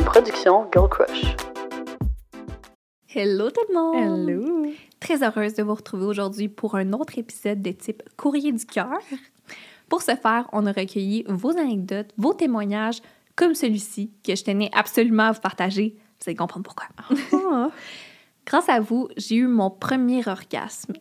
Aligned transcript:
une 0.00 0.06
production 0.06 0.66
Girl 0.72 0.88
Crush. 0.88 1.36
Hello 3.14 3.50
tout 3.50 3.60
le 3.68 3.74
monde! 3.74 4.28
Hello! 4.28 4.72
Très 4.98 5.22
heureuse 5.22 5.52
de 5.54 5.62
vous 5.62 5.74
retrouver 5.74 6.06
aujourd'hui 6.06 6.48
pour 6.48 6.74
un 6.76 6.94
autre 6.94 7.18
épisode 7.18 7.60
de 7.60 7.70
type 7.70 8.02
courrier 8.16 8.50
du 8.52 8.64
cœur. 8.64 8.98
Pour 9.90 10.00
ce 10.00 10.12
faire, 10.16 10.48
on 10.52 10.64
a 10.64 10.72
recueilli 10.72 11.24
vos 11.28 11.50
anecdotes, 11.50 12.12
vos 12.16 12.32
témoignages, 12.32 13.02
comme 13.36 13.54
celui-ci, 13.54 14.10
que 14.26 14.34
je 14.34 14.42
tenais 14.42 14.70
absolument 14.72 15.24
à 15.24 15.32
vous 15.32 15.40
partager. 15.40 15.96
Vous 15.98 16.28
allez 16.28 16.36
comprendre 16.36 16.64
pourquoi. 16.64 16.86
Ah. 17.34 17.68
Grâce 18.46 18.70
à 18.70 18.80
vous, 18.80 19.08
j'ai 19.18 19.36
eu 19.36 19.48
mon 19.48 19.70
premier 19.70 20.26
orgasme. 20.26 20.94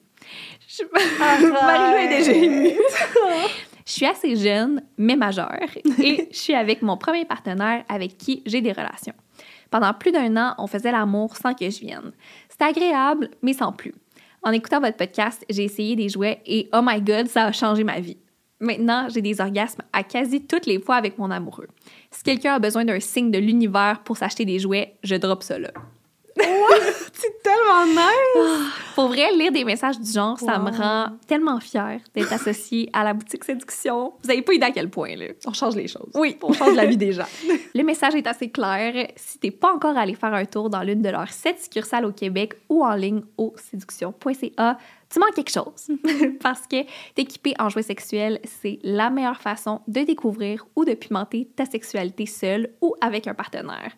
Je... 0.67 0.83
Marie-Lou 1.19 1.97
est 1.97 2.17
déjà 2.17 2.31
émue. 2.33 2.77
Je 3.89 3.95
suis 3.95 4.05
assez 4.05 4.35
jeune, 4.35 4.83
mais 4.99 5.15
majeure, 5.15 5.67
et 5.99 6.29
je 6.31 6.37
suis 6.37 6.53
avec 6.53 6.83
mon 6.83 6.95
premier 6.95 7.25
partenaire 7.25 7.83
avec 7.89 8.19
qui 8.19 8.43
j'ai 8.45 8.61
des 8.61 8.71
relations. 8.71 9.15
Pendant 9.71 9.95
plus 9.95 10.11
d'un 10.11 10.37
an, 10.37 10.53
on 10.59 10.67
faisait 10.67 10.91
l'amour 10.91 11.35
sans 11.35 11.55
que 11.55 11.67
je 11.67 11.79
vienne. 11.79 12.11
C'était 12.49 12.65
agréable, 12.65 13.31
mais 13.41 13.53
sans 13.53 13.71
plus. 13.71 13.95
En 14.43 14.51
écoutant 14.51 14.79
votre 14.79 14.95
podcast, 14.95 15.43
j'ai 15.49 15.63
essayé 15.63 15.95
des 15.95 16.07
jouets 16.07 16.39
et 16.45 16.69
oh 16.71 16.81
my 16.83 17.01
god, 17.01 17.25
ça 17.29 17.45
a 17.45 17.51
changé 17.51 17.83
ma 17.83 17.99
vie. 17.99 18.17
Maintenant, 18.59 19.07
j'ai 19.09 19.23
des 19.23 19.41
orgasmes 19.41 19.81
à 19.91 20.03
quasi 20.03 20.45
toutes 20.45 20.67
les 20.67 20.79
fois 20.79 20.97
avec 20.97 21.17
mon 21.17 21.31
amoureux. 21.31 21.67
Si 22.11 22.21
quelqu'un 22.21 22.53
a 22.53 22.59
besoin 22.59 22.85
d'un 22.85 22.99
signe 22.99 23.31
de 23.31 23.39
l'univers 23.39 24.03
pour 24.03 24.17
s'acheter 24.17 24.45
des 24.45 24.59
jouets, 24.59 24.97
je 25.01 25.15
drop 25.15 25.41
ça 25.41 25.57
là. 25.57 25.71
C'est 27.13 27.43
tellement 27.43 27.85
nice! 27.85 28.71
Pour 28.95 29.07
vrai, 29.07 29.31
lire 29.33 29.51
des 29.51 29.63
messages 29.63 29.99
du 29.99 30.11
genre, 30.11 30.37
ça 30.39 30.57
me 30.59 30.71
rend 30.71 31.07
tellement 31.27 31.59
fière 31.59 31.99
d'être 32.13 32.31
associée 32.33 32.89
à 32.93 33.03
la 33.03 33.13
boutique 33.13 33.43
séduction. 33.43 34.13
Vous 34.21 34.27
n'avez 34.27 34.41
pas 34.41 34.53
idée 34.53 34.65
à 34.65 34.71
quel 34.71 34.89
point, 34.89 35.15
là. 35.15 35.27
On 35.45 35.53
change 35.53 35.75
les 35.75 35.87
choses. 35.87 36.11
Oui. 36.15 36.37
On 36.41 36.53
change 36.53 36.75
la 36.75 36.85
vie 36.85 36.97
des 36.97 37.13
gens. 37.13 37.27
Le 37.75 37.83
message 37.83 38.15
est 38.15 38.27
assez 38.27 38.49
clair. 38.49 39.07
Si 39.15 39.39
t'es 39.39 39.51
pas 39.51 39.73
encore 39.73 39.97
allé 39.97 40.15
faire 40.15 40.33
un 40.33 40.45
tour 40.45 40.69
dans 40.69 40.81
l'une 40.81 41.01
de 41.01 41.09
leurs 41.09 41.31
sept 41.31 41.61
succursales 41.61 42.05
au 42.05 42.11
Québec 42.11 42.53
ou 42.69 42.83
en 42.83 42.95
ligne 42.95 43.21
au 43.37 43.53
séduction.ca, 43.57 44.77
tu 45.09 45.19
manques 45.19 45.35
quelque 45.35 45.51
chose. 45.51 45.89
Parce 46.41 46.67
que 46.67 46.83
t'équiper 47.15 47.53
en 47.59 47.69
jouets 47.69 47.83
sexuels, 47.83 48.39
c'est 48.43 48.79
la 48.83 49.09
meilleure 49.09 49.41
façon 49.41 49.81
de 49.87 50.01
découvrir 50.01 50.65
ou 50.75 50.85
de 50.85 50.93
pimenter 50.93 51.49
ta 51.55 51.65
sexualité 51.65 52.25
seule 52.25 52.69
ou 52.81 52.95
avec 53.01 53.27
un 53.27 53.33
partenaire. 53.33 53.91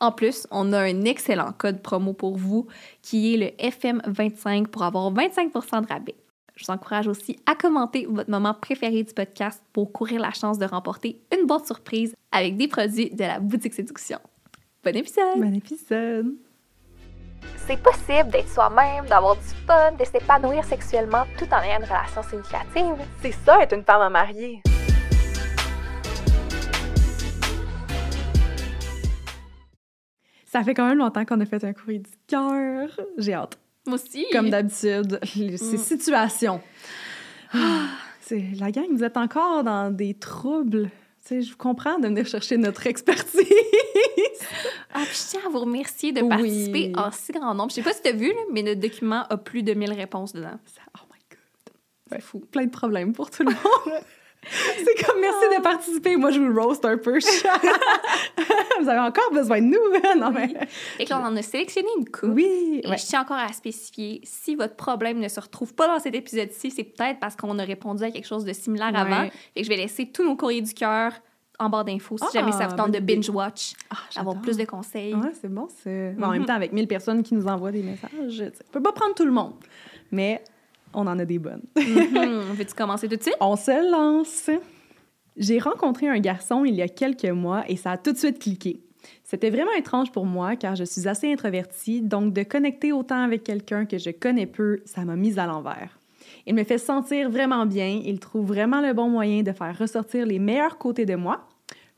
En 0.00 0.12
plus, 0.12 0.46
on 0.50 0.72
a 0.72 0.80
un 0.80 1.02
excellent 1.02 1.52
code 1.52 1.82
promo 1.82 2.12
pour 2.12 2.36
vous 2.36 2.66
qui 3.02 3.34
est 3.34 3.36
le 3.36 3.46
FM25 3.68 4.66
pour 4.66 4.82
avoir 4.82 5.12
25% 5.12 5.82
de 5.82 5.88
rabais. 5.88 6.16
Je 6.56 6.64
vous 6.64 6.72
encourage 6.72 7.08
aussi 7.08 7.38
à 7.46 7.54
commenter 7.54 8.06
votre 8.08 8.30
moment 8.30 8.54
préféré 8.54 9.02
du 9.02 9.12
podcast 9.12 9.62
pour 9.72 9.92
courir 9.92 10.20
la 10.20 10.30
chance 10.30 10.58
de 10.58 10.66
remporter 10.66 11.20
une 11.36 11.46
boîte 11.46 11.66
surprise 11.66 12.14
avec 12.30 12.56
des 12.56 12.68
produits 12.68 13.10
de 13.10 13.24
la 13.24 13.40
boutique 13.40 13.74
séduction. 13.74 14.18
Bon 14.84 14.94
épisode! 14.94 15.38
Bon 15.38 15.54
épisode. 15.54 16.34
C'est 17.66 17.82
possible 17.82 18.30
d'être 18.30 18.48
soi-même, 18.48 19.06
d'avoir 19.06 19.36
du 19.36 19.48
fun, 19.66 19.92
de 19.92 20.04
s'épanouir 20.04 20.64
sexuellement 20.64 21.24
tout 21.38 21.46
en 21.50 21.60
ayant 21.62 21.78
une 21.78 21.86
relation 21.86 22.22
significative. 22.22 23.04
C'est 23.22 23.32
ça, 23.32 23.62
être 23.62 23.74
une 23.74 23.84
femme 23.84 24.02
à 24.02 24.10
marier. 24.10 24.62
Ça 30.54 30.62
fait 30.62 30.72
quand 30.74 30.86
même 30.88 30.98
longtemps 30.98 31.24
qu'on 31.24 31.40
a 31.40 31.46
fait 31.46 31.64
un 31.64 31.72
courrier 31.72 31.98
du 31.98 32.10
cœur. 32.28 32.88
J'ai 33.18 33.34
hâte. 33.34 33.58
Moi 33.86 33.96
aussi! 33.96 34.24
Comme 34.32 34.50
d'habitude, 34.50 35.18
les- 35.36 35.56
ces 35.56 35.76
Mm. 35.76 35.80
situations. 35.80 36.60
Ah, 37.52 37.86
c'est 38.20 38.44
la 38.58 38.70
gang, 38.70 38.86
vous 38.90 39.02
êtes 39.04 39.16
encore 39.16 39.64
dans 39.64 39.90
des 39.90 40.14
troubles. 40.14 40.84
Tu 41.26 41.28
sais, 41.28 41.42
je 41.42 41.50
vous 41.50 41.56
comprends 41.56 41.98
de 41.98 42.06
venir 42.06 42.24
chercher 42.26 42.56
notre 42.56 42.86
expertise. 42.86 43.40
Ah, 44.96 45.00
puis 45.06 45.16
je 45.24 45.28
tiens 45.30 45.40
à 45.44 45.48
vous 45.48 45.58
remercier 45.58 46.12
de 46.12 46.20
Oui. 46.22 46.28
participer 46.28 46.92
en 46.96 47.10
si 47.10 47.32
grand 47.32 47.52
nombre. 47.52 47.70
Je 47.70 47.74
sais 47.76 47.82
pas 47.82 47.92
si 47.92 48.00
tu 48.00 48.08
as 48.10 48.12
vu, 48.12 48.28
là, 48.28 48.40
mais 48.52 48.62
notre 48.62 48.80
document 48.80 49.24
a 49.28 49.36
plus 49.36 49.64
de 49.64 49.74
1000 49.74 49.92
réponses 49.92 50.32
dedans. 50.32 50.56
Ça- 50.66 50.82
oh 50.96 51.06
my 51.12 51.18
god. 51.30 52.12
Ouais, 52.12 52.20
fou. 52.20 52.38
Plein 52.38 52.66
de 52.66 52.70
problèmes 52.70 53.12
pour 53.12 53.28
tout 53.28 53.42
le 53.42 53.50
monde. 53.50 54.00
C'est 54.50 55.04
comme 55.04 55.20
merci 55.20 55.56
de 55.56 55.62
participer. 55.62 56.16
Moi, 56.16 56.30
je 56.30 56.40
vous 56.40 56.60
roast 56.60 56.84
un 56.84 56.96
peu. 56.98 57.18
vous 58.80 58.88
avez 58.88 59.00
encore 59.00 59.30
besoin 59.32 59.60
de 59.60 59.66
nous. 59.66 60.18
non, 60.20 60.30
mais. 60.30 60.54
Et 60.98 61.04
que 61.04 61.10
là, 61.10 61.20
on 61.22 61.26
en 61.26 61.36
a 61.36 61.42
sélectionné 61.42 61.88
une 61.98 62.08
coupe. 62.08 62.30
Oui. 62.34 62.80
Et 62.82 62.88
ouais. 62.88 62.98
je 62.98 63.04
tiens 63.06 63.22
encore 63.22 63.36
à 63.38 63.52
spécifier, 63.52 64.20
si 64.24 64.54
votre 64.54 64.76
problème 64.76 65.18
ne 65.20 65.28
se 65.28 65.40
retrouve 65.40 65.74
pas 65.74 65.86
dans 65.86 65.98
cet 65.98 66.14
épisode-ci, 66.14 66.70
c'est 66.70 66.84
peut-être 66.84 67.20
parce 67.20 67.36
qu'on 67.36 67.58
a 67.58 67.64
répondu 67.64 68.04
à 68.04 68.10
quelque 68.10 68.26
chose 68.26 68.44
de 68.44 68.52
similaire 68.52 68.92
Ouais. 68.92 68.98
avant. 69.00 69.28
Et 69.56 69.60
que 69.60 69.64
je 69.64 69.68
vais 69.68 69.76
laisser 69.76 70.06
tous 70.06 70.24
nos 70.24 70.36
courriers 70.36 70.62
du 70.62 70.74
cœur 70.74 71.12
en 71.58 71.68
barre 71.68 71.84
d'infos 71.84 72.18
si 72.18 72.24
Ah, 72.26 72.30
jamais 72.32 72.52
ça 72.52 72.66
vous 72.66 72.74
tente 72.76 72.90
de 72.90 72.98
binge-watch, 72.98 73.74
Ah, 73.90 74.20
avoir 74.20 74.40
plus 74.40 74.56
de 74.56 74.64
conseils. 74.64 75.14
Ouais, 75.14 75.30
c'est 75.40 75.48
bon. 75.52 75.68
en 75.86 76.26
Mhm. 76.26 76.30
même 76.32 76.44
temps, 76.46 76.54
avec 76.54 76.72
1000 76.72 76.88
personnes 76.88 77.22
qui 77.22 77.34
nous 77.34 77.46
envoient 77.46 77.70
des 77.72 77.82
messages, 77.82 78.42
on 78.68 78.72
peut 78.72 78.82
pas 78.82 78.92
prendre 78.92 79.14
tout 79.14 79.24
le 79.24 79.30
monde. 79.30 79.54
Mais 80.10 80.42
on 80.94 81.06
en 81.06 81.18
a 81.18 81.24
des 81.24 81.38
bonnes. 81.38 81.62
Mhm. 81.76 82.40
Veux-tu 82.54 82.74
commencer 82.74 83.08
tout 83.08 83.16
de 83.16 83.22
suite? 83.22 83.36
On 83.40 83.56
se 83.56 83.90
lance. 83.90 84.50
J'ai 85.36 85.58
rencontré 85.58 86.08
un 86.08 86.18
garçon 86.18 86.64
il 86.64 86.74
y 86.74 86.82
a 86.82 86.88
quelques 86.88 87.24
mois 87.24 87.64
et 87.68 87.76
ça 87.76 87.92
a 87.92 87.96
tout 87.98 88.12
de 88.12 88.18
suite 88.18 88.38
cliqué. 88.38 88.80
C'était 89.22 89.50
vraiment 89.50 89.72
étrange 89.76 90.12
pour 90.12 90.26
moi 90.26 90.56
car 90.56 90.76
je 90.76 90.84
suis 90.84 91.08
assez 91.08 91.30
introvertie, 91.30 92.00
donc 92.00 92.32
de 92.32 92.42
connecter 92.42 92.92
autant 92.92 93.22
avec 93.22 93.42
quelqu'un 93.42 93.84
que 93.84 93.98
je 93.98 94.10
connais 94.10 94.46
peu, 94.46 94.80
ça 94.84 95.04
m'a 95.04 95.16
mise 95.16 95.38
à 95.38 95.46
l'envers. 95.46 95.98
Il 96.46 96.54
me 96.54 96.64
fait 96.64 96.78
sentir 96.78 97.30
vraiment 97.30 97.66
bien, 97.66 98.00
il 98.04 98.20
trouve 98.20 98.46
vraiment 98.46 98.80
le 98.80 98.92
bon 98.92 99.08
moyen 99.08 99.42
de 99.42 99.52
faire 99.52 99.76
ressortir 99.76 100.26
les 100.26 100.38
meilleurs 100.38 100.78
côtés 100.78 101.06
de 101.06 101.14
moi. 101.14 101.48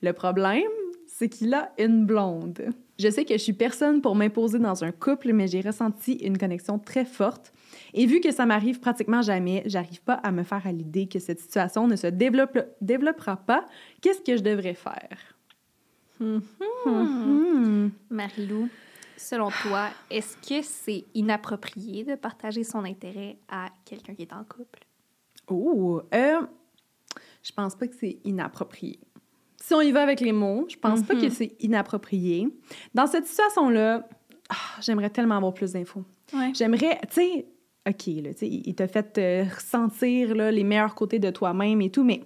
Le 0.03 0.13
problème, 0.13 0.63
c'est 1.07 1.29
qu'il 1.29 1.53
a 1.55 1.73
une 1.79 2.07
blonde. 2.07 2.67
Je 2.99 3.11
sais 3.11 3.25
que 3.25 3.35
je 3.35 3.43
suis 3.43 3.53
personne 3.53 4.01
pour 4.01 4.15
m'imposer 4.15 4.59
dans 4.59 4.85
un 4.85 4.93
couple, 4.93 5.33
mais 5.33 5.47
j'ai 5.49 5.61
ressenti 5.61 6.15
une 6.15 6.39
connexion 6.39 6.79
très 6.79 7.05
forte. 7.05 7.53
Et 7.99 8.05
vu 8.05 8.21
que 8.21 8.31
ça 8.31 8.45
m'arrive 8.45 8.79
pratiquement 8.79 9.23
jamais, 9.23 9.63
j'arrive 9.65 10.03
pas 10.03 10.15
à 10.15 10.31
me 10.31 10.43
faire 10.43 10.67
à 10.67 10.71
l'idée 10.71 11.09
que 11.09 11.19
cette 11.19 11.41
situation 11.41 11.89
ne 11.89 11.97
se 11.97 12.07
développe, 12.07 12.59
développera 12.83 13.37
pas. 13.37 13.65
Qu'est-ce 14.03 14.21
que 14.21 14.37
je 14.37 14.43
devrais 14.43 14.75
faire? 14.75 15.19
Mhm. 16.21 16.43
Hmm. 16.85 17.89
Marie-Lou, 18.11 18.69
selon 19.17 19.49
toi, 19.63 19.89
est-ce 20.11 20.37
que 20.37 20.63
c'est 20.63 21.05
inapproprié 21.15 22.05
de 22.05 22.15
partager 22.17 22.65
son 22.65 22.85
intérêt 22.85 23.39
à 23.49 23.71
quelqu'un 23.87 24.15
qui 24.15 24.23
est 24.23 24.33
en 24.35 24.45
couple? 24.45 24.81
Oh, 25.49 26.03
euh, 26.15 26.43
je 27.43 27.53
pense 27.53 27.75
pas 27.75 27.87
que 27.87 27.95
c'est 27.95 28.19
inapproprié. 28.25 29.01
Si 29.57 29.73
on 29.73 29.81
y 29.81 29.91
va 29.91 30.03
avec 30.03 30.21
les 30.21 30.33
mots, 30.33 30.67
je 30.69 30.77
pense 30.77 31.03
pas 31.03 31.15
que 31.15 31.31
c'est 31.31 31.57
inapproprié. 31.61 32.47
Dans 32.95 33.07
cette 33.07 33.27
situation-là, 33.27 34.07
ah, 34.51 34.81
j'aimerais 34.83 35.11
tellement 35.11 35.37
avoir 35.37 35.55
plus 35.55 35.73
d'infos. 35.73 36.05
Ouais. 36.35 36.53
J'aimerais, 36.55 37.01
tu 37.09 37.15
sais, 37.15 37.47
OK, 37.89 38.07
là, 38.23 38.31
il 38.43 38.75
t'a 38.75 38.89
fait 38.89 39.19
euh, 39.19 39.45
ressentir 39.55 40.35
là, 40.35 40.51
les 40.51 40.65
meilleurs 40.65 40.95
côtés 40.95 41.19
de 41.19 41.31
toi-même 41.31 41.81
et 41.83 41.91
tout, 41.91 42.03
mais 42.05 42.21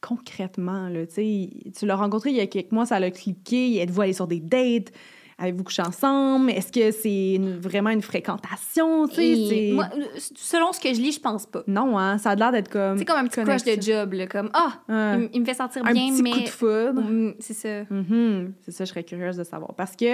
concrètement, 0.00 0.88
là, 0.88 1.06
tu 1.06 1.86
l'as 1.86 1.96
rencontré 1.96 2.30
il 2.30 2.36
y 2.36 2.40
a 2.40 2.46
quelques 2.46 2.72
mois, 2.72 2.86
ça 2.86 2.98
l'a 3.00 3.10
cliqué, 3.10 3.80
êtes-vous 3.80 4.00
allé 4.02 4.12
sur 4.12 4.26
des 4.26 4.40
dates? 4.40 4.92
Avez-vous 5.38 5.64
couché 5.64 5.82
ensemble? 5.82 6.50
Est-ce 6.50 6.72
que 6.72 6.90
c'est 6.92 7.34
une- 7.34 7.58
vraiment 7.58 7.90
une 7.90 8.00
fréquentation? 8.00 9.06
Et 9.18 9.72
moi, 9.74 9.88
selon 10.34 10.72
ce 10.72 10.80
que 10.80 10.88
je 10.94 11.00
lis, 11.00 11.12
je 11.12 11.20
pense 11.20 11.44
pas. 11.44 11.62
Non, 11.66 11.98
hein, 11.98 12.16
ça 12.16 12.30
a 12.30 12.34
l'air 12.36 12.52
d'être 12.52 12.70
comme... 12.70 12.96
C'est 12.96 13.04
comme 13.04 13.18
un 13.18 13.26
petit 13.26 13.42
crush 13.42 13.62
de 13.64 13.80
job, 13.82 14.14
là, 14.14 14.26
comme 14.26 14.48
Ah, 14.54 14.80
Ouais. 14.88 15.28
il, 15.34 15.40
me 15.42 15.44
fait 15.44 15.52
sentir 15.54 15.84
un 15.84 15.92
bien, 15.92 16.10
petit 16.10 16.22
mais. 16.22 16.30
coup 16.32 16.40
de 16.40 16.48
foudre. 16.48 17.02
Mm, 17.02 17.34
c'est 17.38 17.52
ça. 17.54 17.84
Mhm. 17.90 18.54
C'est 18.62 18.70
ça, 18.72 18.84
je 18.86 18.88
serais 18.88 19.04
curieuse 19.04 19.36
de 19.36 19.44
savoir. 19.44 19.74
Parce 19.74 19.94
que, 19.94 20.04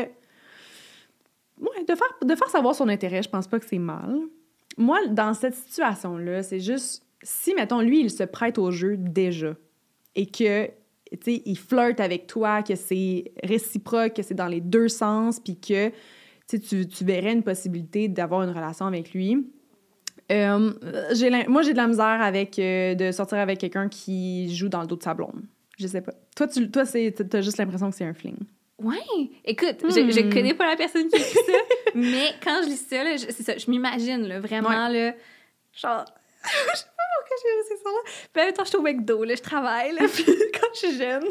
ouais, 1.60 1.84
de 1.88 1.94
faire, 1.94 2.14
de 2.24 2.34
faire 2.34 2.48
savoir 2.48 2.74
son 2.74 2.88
intérêt, 2.88 3.22
je 3.22 3.28
pense 3.28 3.46
pas 3.46 3.60
que 3.60 3.66
c'est 3.66 3.78
mal. 3.78 4.18
Moi, 4.76 4.98
dans 5.08 5.34
cette 5.34 5.54
situation-là, 5.54 6.42
c'est 6.42 6.60
juste, 6.60 7.04
si, 7.22 7.54
mettons, 7.54 7.80
lui, 7.80 8.00
il 8.00 8.10
se 8.10 8.24
prête 8.24 8.58
au 8.58 8.70
jeu 8.70 8.96
déjà 8.96 9.54
et 10.14 10.26
que, 10.26 10.66
tu 10.66 11.18
sais, 11.24 11.42
il 11.44 11.56
flirte 11.56 12.00
avec 12.00 12.26
toi, 12.26 12.62
que 12.62 12.74
c'est 12.74 13.32
réciproque, 13.42 14.14
que 14.14 14.22
c'est 14.22 14.34
dans 14.34 14.48
les 14.48 14.60
deux 14.60 14.88
sens, 14.88 15.40
puis 15.40 15.58
que, 15.58 15.90
tu 16.48 17.04
verrais 17.04 17.32
une 17.32 17.42
possibilité 17.42 18.08
d'avoir 18.08 18.42
une 18.42 18.50
relation 18.50 18.84
avec 18.84 19.14
lui. 19.14 19.46
Euh, 20.30 20.72
moi, 21.48 21.62
j'ai 21.62 21.72
de 21.72 21.76
la 21.76 21.86
misère 21.86 22.20
avec 22.20 22.58
euh, 22.58 22.94
de 22.94 23.10
sortir 23.10 23.38
avec 23.38 23.58
quelqu'un 23.58 23.88
qui 23.88 24.54
joue 24.54 24.68
dans 24.68 24.82
le 24.82 24.86
dos 24.86 24.96
de 24.96 25.02
sa 25.02 25.14
blonde. 25.14 25.42
Je 25.78 25.86
sais 25.86 26.00
pas. 26.00 26.12
Toi, 26.36 26.48
tu 26.48 26.70
toi, 26.70 26.84
juste 27.40 27.58
l'impression 27.58 27.90
que 27.90 27.96
c'est 27.96 28.04
un 28.04 28.14
fling. 28.14 28.36
Ouais. 28.82 29.30
Écoute, 29.44 29.76
je, 29.82 29.88
je 30.10 30.20
Hmm. 30.20 30.30
connais 30.32 30.54
pas 30.54 30.66
la 30.66 30.76
personne 30.76 31.08
qui 31.08 31.16
écrit 31.16 31.32
ça, 31.46 31.52
mais 31.94 32.34
quand 32.42 32.60
je 32.64 32.68
lis 32.68 32.86
ça, 32.88 33.02
là, 33.04 33.16
je- 33.16 33.26
c'est 33.30 33.42
ça, 33.42 33.56
je 33.56 33.70
m'imagine, 33.70 34.26
là, 34.26 34.40
vraiment, 34.40 34.88
là, 34.88 35.12
genre. 35.72 36.04
je 36.44 36.76
sais 36.76 36.84
pas 36.84 37.02
pourquoi 37.20 37.36
j'ai 37.40 37.54
réussi 37.54 37.82
ça 37.84 37.88
là. 37.90 38.10
Puis 38.32 38.42
en 38.42 38.44
même 38.46 38.54
temps, 38.54 38.64
je 38.64 38.68
suis 38.68 38.76
au 38.78 38.82
McDo, 38.82 39.24
là, 39.24 39.34
je 39.36 39.42
travaille, 39.42 39.92
là, 39.94 40.00
puis 40.12 40.24
quand 40.24 40.68
je 40.74 40.78
suis 40.78 40.96
jeune. 40.98 41.24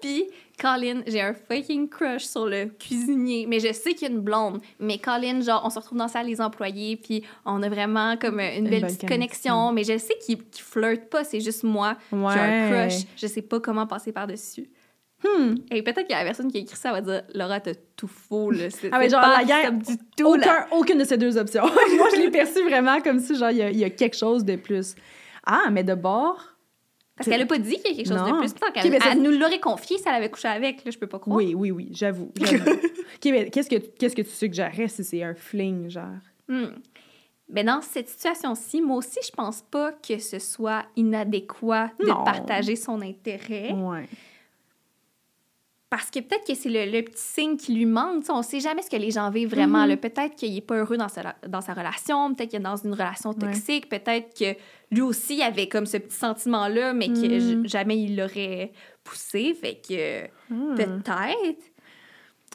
puis, 0.00 0.28
Colin, 0.60 1.02
j'ai 1.06 1.20
un 1.20 1.34
fucking 1.34 1.88
crush 1.88 2.24
sur 2.24 2.46
le 2.46 2.66
cuisinier, 2.66 3.46
mais 3.46 3.60
je 3.60 3.72
sais 3.72 3.94
qu'il 3.94 4.08
y 4.08 4.10
a 4.10 4.14
une 4.14 4.20
blonde. 4.20 4.60
Mais 4.78 4.98
Colin, 4.98 5.40
genre, 5.40 5.62
on 5.64 5.70
se 5.70 5.78
retrouve 5.78 5.98
dans 5.98 6.04
la 6.04 6.10
salle 6.10 6.26
des 6.26 6.40
employés, 6.40 6.96
puis 6.96 7.24
on 7.44 7.62
a 7.62 7.68
vraiment 7.68 8.16
comme 8.16 8.38
une, 8.40 8.64
Une 8.64 8.70
belle 8.70 8.82
petite 8.82 9.08
connexion. 9.08 9.52
connexion. 9.54 9.72
Mais 9.72 9.84
je 9.84 9.98
sais 9.98 10.14
qu'il 10.24 10.38
qu'il 10.44 10.62
flirte 10.64 11.08
pas, 11.08 11.24
c'est 11.24 11.40
juste 11.40 11.62
moi. 11.64 11.96
Ouais. 12.12 12.32
J'ai 12.34 12.40
un 12.40 12.70
crush, 12.88 13.02
je 13.16 13.26
sais 13.26 13.42
pas 13.42 13.60
comment 13.60 13.86
passer 13.86 14.12
par-dessus. 14.12 14.68
Hmm. 15.24 15.54
Et 15.70 15.82
peut-être 15.82 16.06
que 16.08 16.12
la 16.12 16.24
personne 16.24 16.50
qui 16.50 16.58
a 16.58 16.60
écrit 16.60 16.76
ça 16.76 16.90
va 16.92 17.00
dire 17.00 17.22
Laura, 17.34 17.60
t'as 17.60 17.74
tout 17.96 18.08
faux, 18.08 18.50
là. 18.50 18.70
C'est 18.70 18.88
Ah, 18.92 18.98
mais 18.98 19.08
genre, 19.08 19.20
pas 19.20 19.38
la 19.38 19.44
guerre- 19.44 19.72
du 19.72 19.96
tout, 20.16 20.34
aucune 20.72 20.98
de 20.98 21.04
ces 21.04 21.16
deux 21.16 21.38
options. 21.38 21.62
Moi, 21.96 22.08
je 22.14 22.20
l'ai 22.20 22.30
perçu 22.30 22.62
vraiment 22.64 23.00
comme 23.00 23.20
si, 23.20 23.36
genre, 23.36 23.50
il 23.50 23.58
y, 23.58 23.62
a- 23.62 23.70
il 23.70 23.78
y 23.78 23.84
a 23.84 23.90
quelque 23.90 24.16
chose 24.16 24.44
de 24.44 24.56
plus. 24.56 24.94
Ah, 25.46 25.68
mais 25.70 25.84
de 25.84 25.94
bord. 25.94 26.40
Parce 27.16 27.28
qu'elle 27.28 27.42
a 27.42 27.46
pas 27.46 27.58
dit 27.58 27.76
qu'il 27.76 27.90
y 27.90 27.94
a 27.94 27.96
quelque 27.96 28.08
chose 28.08 28.16
Non. 28.28 28.34
de 28.36 28.38
plus. 28.40 28.54
Tant 28.54 28.66
mais 28.74 28.98
elle 29.12 29.22
nous 29.22 29.30
l'aurait 29.38 29.60
confié 29.60 29.98
si 29.98 30.04
elle 30.08 30.14
avait 30.14 30.30
couché 30.30 30.48
avec, 30.48 30.84
là, 30.84 30.90
je 30.90 30.98
peux 30.98 31.06
pas 31.06 31.18
croire. 31.18 31.36
Oui, 31.36 31.54
oui, 31.54 31.70
oui, 31.70 31.88
j'avoue. 31.92 32.32
mais 33.24 33.50
qu'est-ce 33.50 33.68
que, 33.68 33.76
qu'est-ce 33.76 34.16
que 34.16 34.22
tu 34.22 34.30
suggérerais 34.30 34.88
si 34.88 35.04
c'est 35.04 35.22
un 35.22 35.34
fling, 35.34 35.88
genre? 35.90 36.06
Hmm. 36.48 36.66
Ben 37.48 37.66
dans 37.66 37.82
cette 37.82 38.08
situation-ci, 38.08 38.80
moi 38.80 38.96
aussi, 38.96 39.18
je 39.24 39.30
pense 39.30 39.62
pas 39.62 39.92
que 39.92 40.18
ce 40.18 40.38
soit 40.38 40.84
inadéquat 40.96 41.90
de 42.00 42.06
Non. 42.06 42.24
partager 42.24 42.76
son 42.76 43.00
intérêt. 43.02 43.72
Ouais. 43.72 44.08
Parce 45.92 46.10
que 46.10 46.20
peut-être 46.20 46.46
que 46.46 46.54
c'est 46.54 46.70
le, 46.70 46.90
le 46.90 47.02
petit 47.02 47.22
signe 47.22 47.56
qui 47.58 47.74
lui 47.74 47.84
manque. 47.84 48.24
On 48.30 48.40
sait 48.40 48.60
jamais 48.60 48.80
ce 48.80 48.88
que 48.88 48.96
les 48.96 49.10
gens 49.10 49.28
vivent 49.30 49.50
vraiment. 49.50 49.86
Mhm. 49.86 49.98
Peut-être 49.98 50.34
qu'il 50.36 50.56
est 50.56 50.62
pas 50.62 50.76
heureux 50.76 50.96
dans 50.96 51.08
sa, 51.10 51.34
dans 51.46 51.60
sa 51.60 51.74
relation, 51.74 52.32
peut-être 52.34 52.48
qu'il 52.48 52.60
est 52.60 52.62
dans 52.62 52.76
une 52.76 52.92
relation 52.94 53.34
toxique, 53.34 53.90
peut-être 53.90 54.32
que 54.34 54.56
lui 54.90 55.02
aussi 55.02 55.34
il 55.36 55.42
avait 55.42 55.68
comme 55.68 55.84
ce 55.84 55.98
petit 55.98 56.16
sentiment-là, 56.16 56.94
mais 56.94 57.08
que 57.08 57.52
Mhm. 57.56 57.68
jamais 57.68 57.98
il 57.98 58.16
l'aurait 58.16 58.72
poussé. 59.04 59.52
Fait 59.52 59.82
que 59.86 60.24
Hmm. 60.52 60.74
peut-être. 60.76 61.62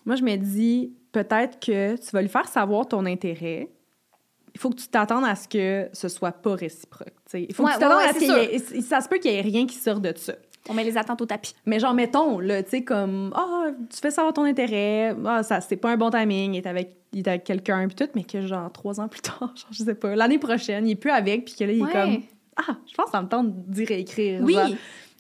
Moi, 0.08 0.16
je 0.16 0.24
me 0.24 0.36
dis, 0.38 0.94
peut-être 1.12 1.60
que 1.60 1.96
tu 1.96 2.10
vas 2.14 2.22
lui 2.24 2.30
faire 2.30 2.48
savoir 2.48 2.88
ton 2.88 3.06
intérêt. 3.06 3.70
Il 4.56 4.60
faut 4.60 4.72
que 4.72 4.78
tu 4.78 4.88
t'attendes 4.88 5.26
à 5.26 5.36
ce 5.36 5.48
que 5.48 5.90
ce 5.94 6.08
soit 6.08 6.32
pas 6.32 6.56
réciproque. 6.56 7.14
Il 7.36 7.54
faut 7.54 7.64
Ouais, 7.64 7.70
que 7.72 7.76
tu 7.76 7.82
t'attendes 7.82 7.98
ouais, 8.00 8.10
à 8.10 8.14
ce 8.14 8.20
c'est 8.20 8.26
qu'il 8.26 8.76
y 8.76 8.78
ait... 8.80 8.82
Ça 8.82 9.02
se 9.02 9.08
peut 9.10 9.18
qu'il 9.20 9.32
y 9.32 9.36
ait 9.36 9.42
rien 9.42 9.68
qui 9.68 9.76
sorte 9.76 10.02
de 10.02 10.12
ça. 10.18 10.34
On 10.70 10.74
met 10.74 10.84
les 10.84 10.98
attentes 10.98 11.22
au 11.22 11.26
tapis. 11.26 11.54
Mais 11.66 11.80
genre, 11.80 11.94
mettons, 11.94 12.40
là, 12.40 12.62
tu 12.64 12.70
sais, 12.72 12.84
comme, 12.84 13.32
ah, 13.36 13.68
tu 13.90 13.98
fais 14.00 14.12
savoir 14.12 14.34
ton 14.34 14.44
intérêt, 14.44 15.16
ah, 15.26 15.44
ça, 15.44 15.62
c'est 15.62 15.78
pas 15.78 15.92
un 15.92 15.98
bon 15.98 16.10
timing, 16.10 16.54
il 16.54 16.58
est 16.58 16.68
avec, 16.68 16.96
il 17.14 17.20
est 17.20 17.28
avec 17.28 17.44
quelqu'un, 17.44 17.88
puis 17.88 17.96
tout, 17.96 18.10
mais 18.16 18.24
que 18.24 18.42
genre, 18.46 18.72
trois 18.72 19.00
ans 19.00 19.08
plus 19.08 19.22
tard, 19.22 19.40
genre, 19.56 19.68
je 19.72 19.84
sais 19.84 19.96
pas, 19.96 20.16
l'année 20.16 20.40
prochaine, 20.40 20.88
il 20.88 20.92
est 20.92 20.96
plus 20.96 21.12
avec, 21.12 21.46
puis 21.46 21.56
que 21.56 21.64
là, 21.64 21.72
il 21.72 21.84
Ouais. 21.84 21.90
est 21.90 21.94
comme, 21.94 22.22
ah, 22.58 22.78
je 22.90 22.94
pense 22.96 23.06
que 23.06 23.12
ça 23.12 23.22
me 23.22 23.28
tente 23.28 23.54
d'y 23.70 23.86
réécrire. 23.86 24.42
Oui, 24.44 24.54
genre. 24.54 24.70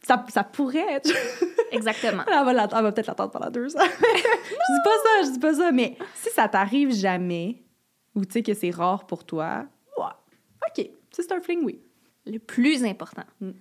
ça, 0.04 0.26
ça 0.30 0.44
pourrait 0.44 0.86
être. 0.96 1.10
exactement. 1.72 2.24
elle 2.28 2.46
va, 2.46 2.52
elle 2.64 2.84
va 2.84 2.92
peut-être 2.92 3.08
l'attendre 3.08 3.32
pendant 3.32 3.50
deux 3.50 3.76
ans. 3.78 3.80
je 4.00 4.74
dis 4.74 4.84
pas 4.84 4.98
ça, 5.04 5.26
je 5.28 5.32
dis 5.34 5.40
pas 5.40 5.54
ça, 5.54 5.72
mais 5.72 5.98
si 6.16 6.30
ça 6.32 6.48
t'arrive 6.48 6.94
jamais, 6.94 7.64
ou 8.16 8.26
tu 8.26 8.34
sais 8.34 8.44
que 8.44 8.54
c'est 8.54 8.72
rare 8.72 9.06
pour 9.06 9.24
toi, 9.24 9.66
ouais, 9.98 10.04
ok, 10.70 10.90
si 11.12 11.24
c'est 11.24 11.32
un 11.32 11.40
fling, 11.42 11.64
oui. 11.64 11.80
Le 12.26 12.40
plus 12.40 12.84
important, 12.84 13.24
Mm. 13.40 13.52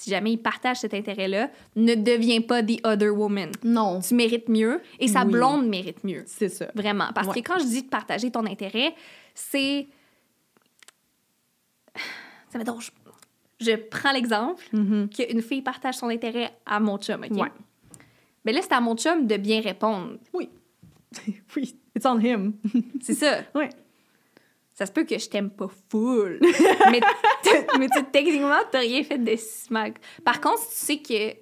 Si 0.00 0.08
jamais 0.08 0.32
il 0.32 0.38
partage 0.38 0.78
cet 0.78 0.94
intérêt-là, 0.94 1.50
ne 1.76 1.94
deviens 1.94 2.40
pas 2.40 2.62
the 2.62 2.80
other 2.84 3.10
woman. 3.14 3.50
Non. 3.62 4.00
Tu 4.00 4.14
mérites 4.14 4.48
mieux 4.48 4.80
et 4.98 5.08
sa 5.08 5.24
Oui. 5.26 5.32
blonde 5.32 5.68
mérite 5.68 6.02
mieux. 6.04 6.24
C'est 6.26 6.48
ça. 6.48 6.68
Vraiment. 6.74 7.08
Parce 7.14 7.28
Ouais. 7.28 7.34
que 7.42 7.46
quand 7.46 7.58
je 7.58 7.64
dis 7.66 7.82
de 7.82 7.88
partager 7.88 8.30
ton 8.30 8.46
intérêt, 8.46 8.94
c'est. 9.34 9.88
Ça 12.48 12.58
mettons, 12.58 12.80
je, 12.80 12.90
je 13.60 13.72
prends 13.76 14.12
l'exemple 14.12 14.62
Mhm. 14.72 15.08
qu'une 15.10 15.42
fille 15.42 15.62
partage 15.62 15.96
son 15.96 16.08
intérêt 16.08 16.50
à 16.64 16.80
mon 16.80 16.96
chum, 16.98 17.22
OK? 17.22 17.36
Ouais. 17.38 17.52
Mais 18.46 18.52
là, 18.52 18.60
c'est 18.62 18.72
à 18.72 18.80
mon 18.80 18.96
chum 18.96 19.26
de 19.26 19.36
bien 19.36 19.60
répondre. 19.60 20.14
oui, 20.32 20.48
it's 21.56 22.06
on 22.06 22.18
him. 22.18 22.54
C'est 23.02 23.14
ça. 23.14 23.40
ouais. 23.54 23.68
Ça 24.80 24.86
se 24.86 24.92
peut 24.92 25.04
que 25.04 25.18
je 25.18 25.28
t'aime 25.28 25.50
pas 25.50 25.68
full. 25.90 26.40
mais 26.90 27.00
mais 27.78 27.88
tu- 27.94 28.02
techniquement, 28.10 28.56
t'as 28.72 28.78
rien 28.78 29.04
fait 29.04 29.18
de 29.18 29.36
si 29.36 29.70
mal. 29.70 29.92
Par 30.24 30.40
contre, 30.40 30.60
si 30.62 30.96
tu 31.02 31.04
sais 31.04 31.36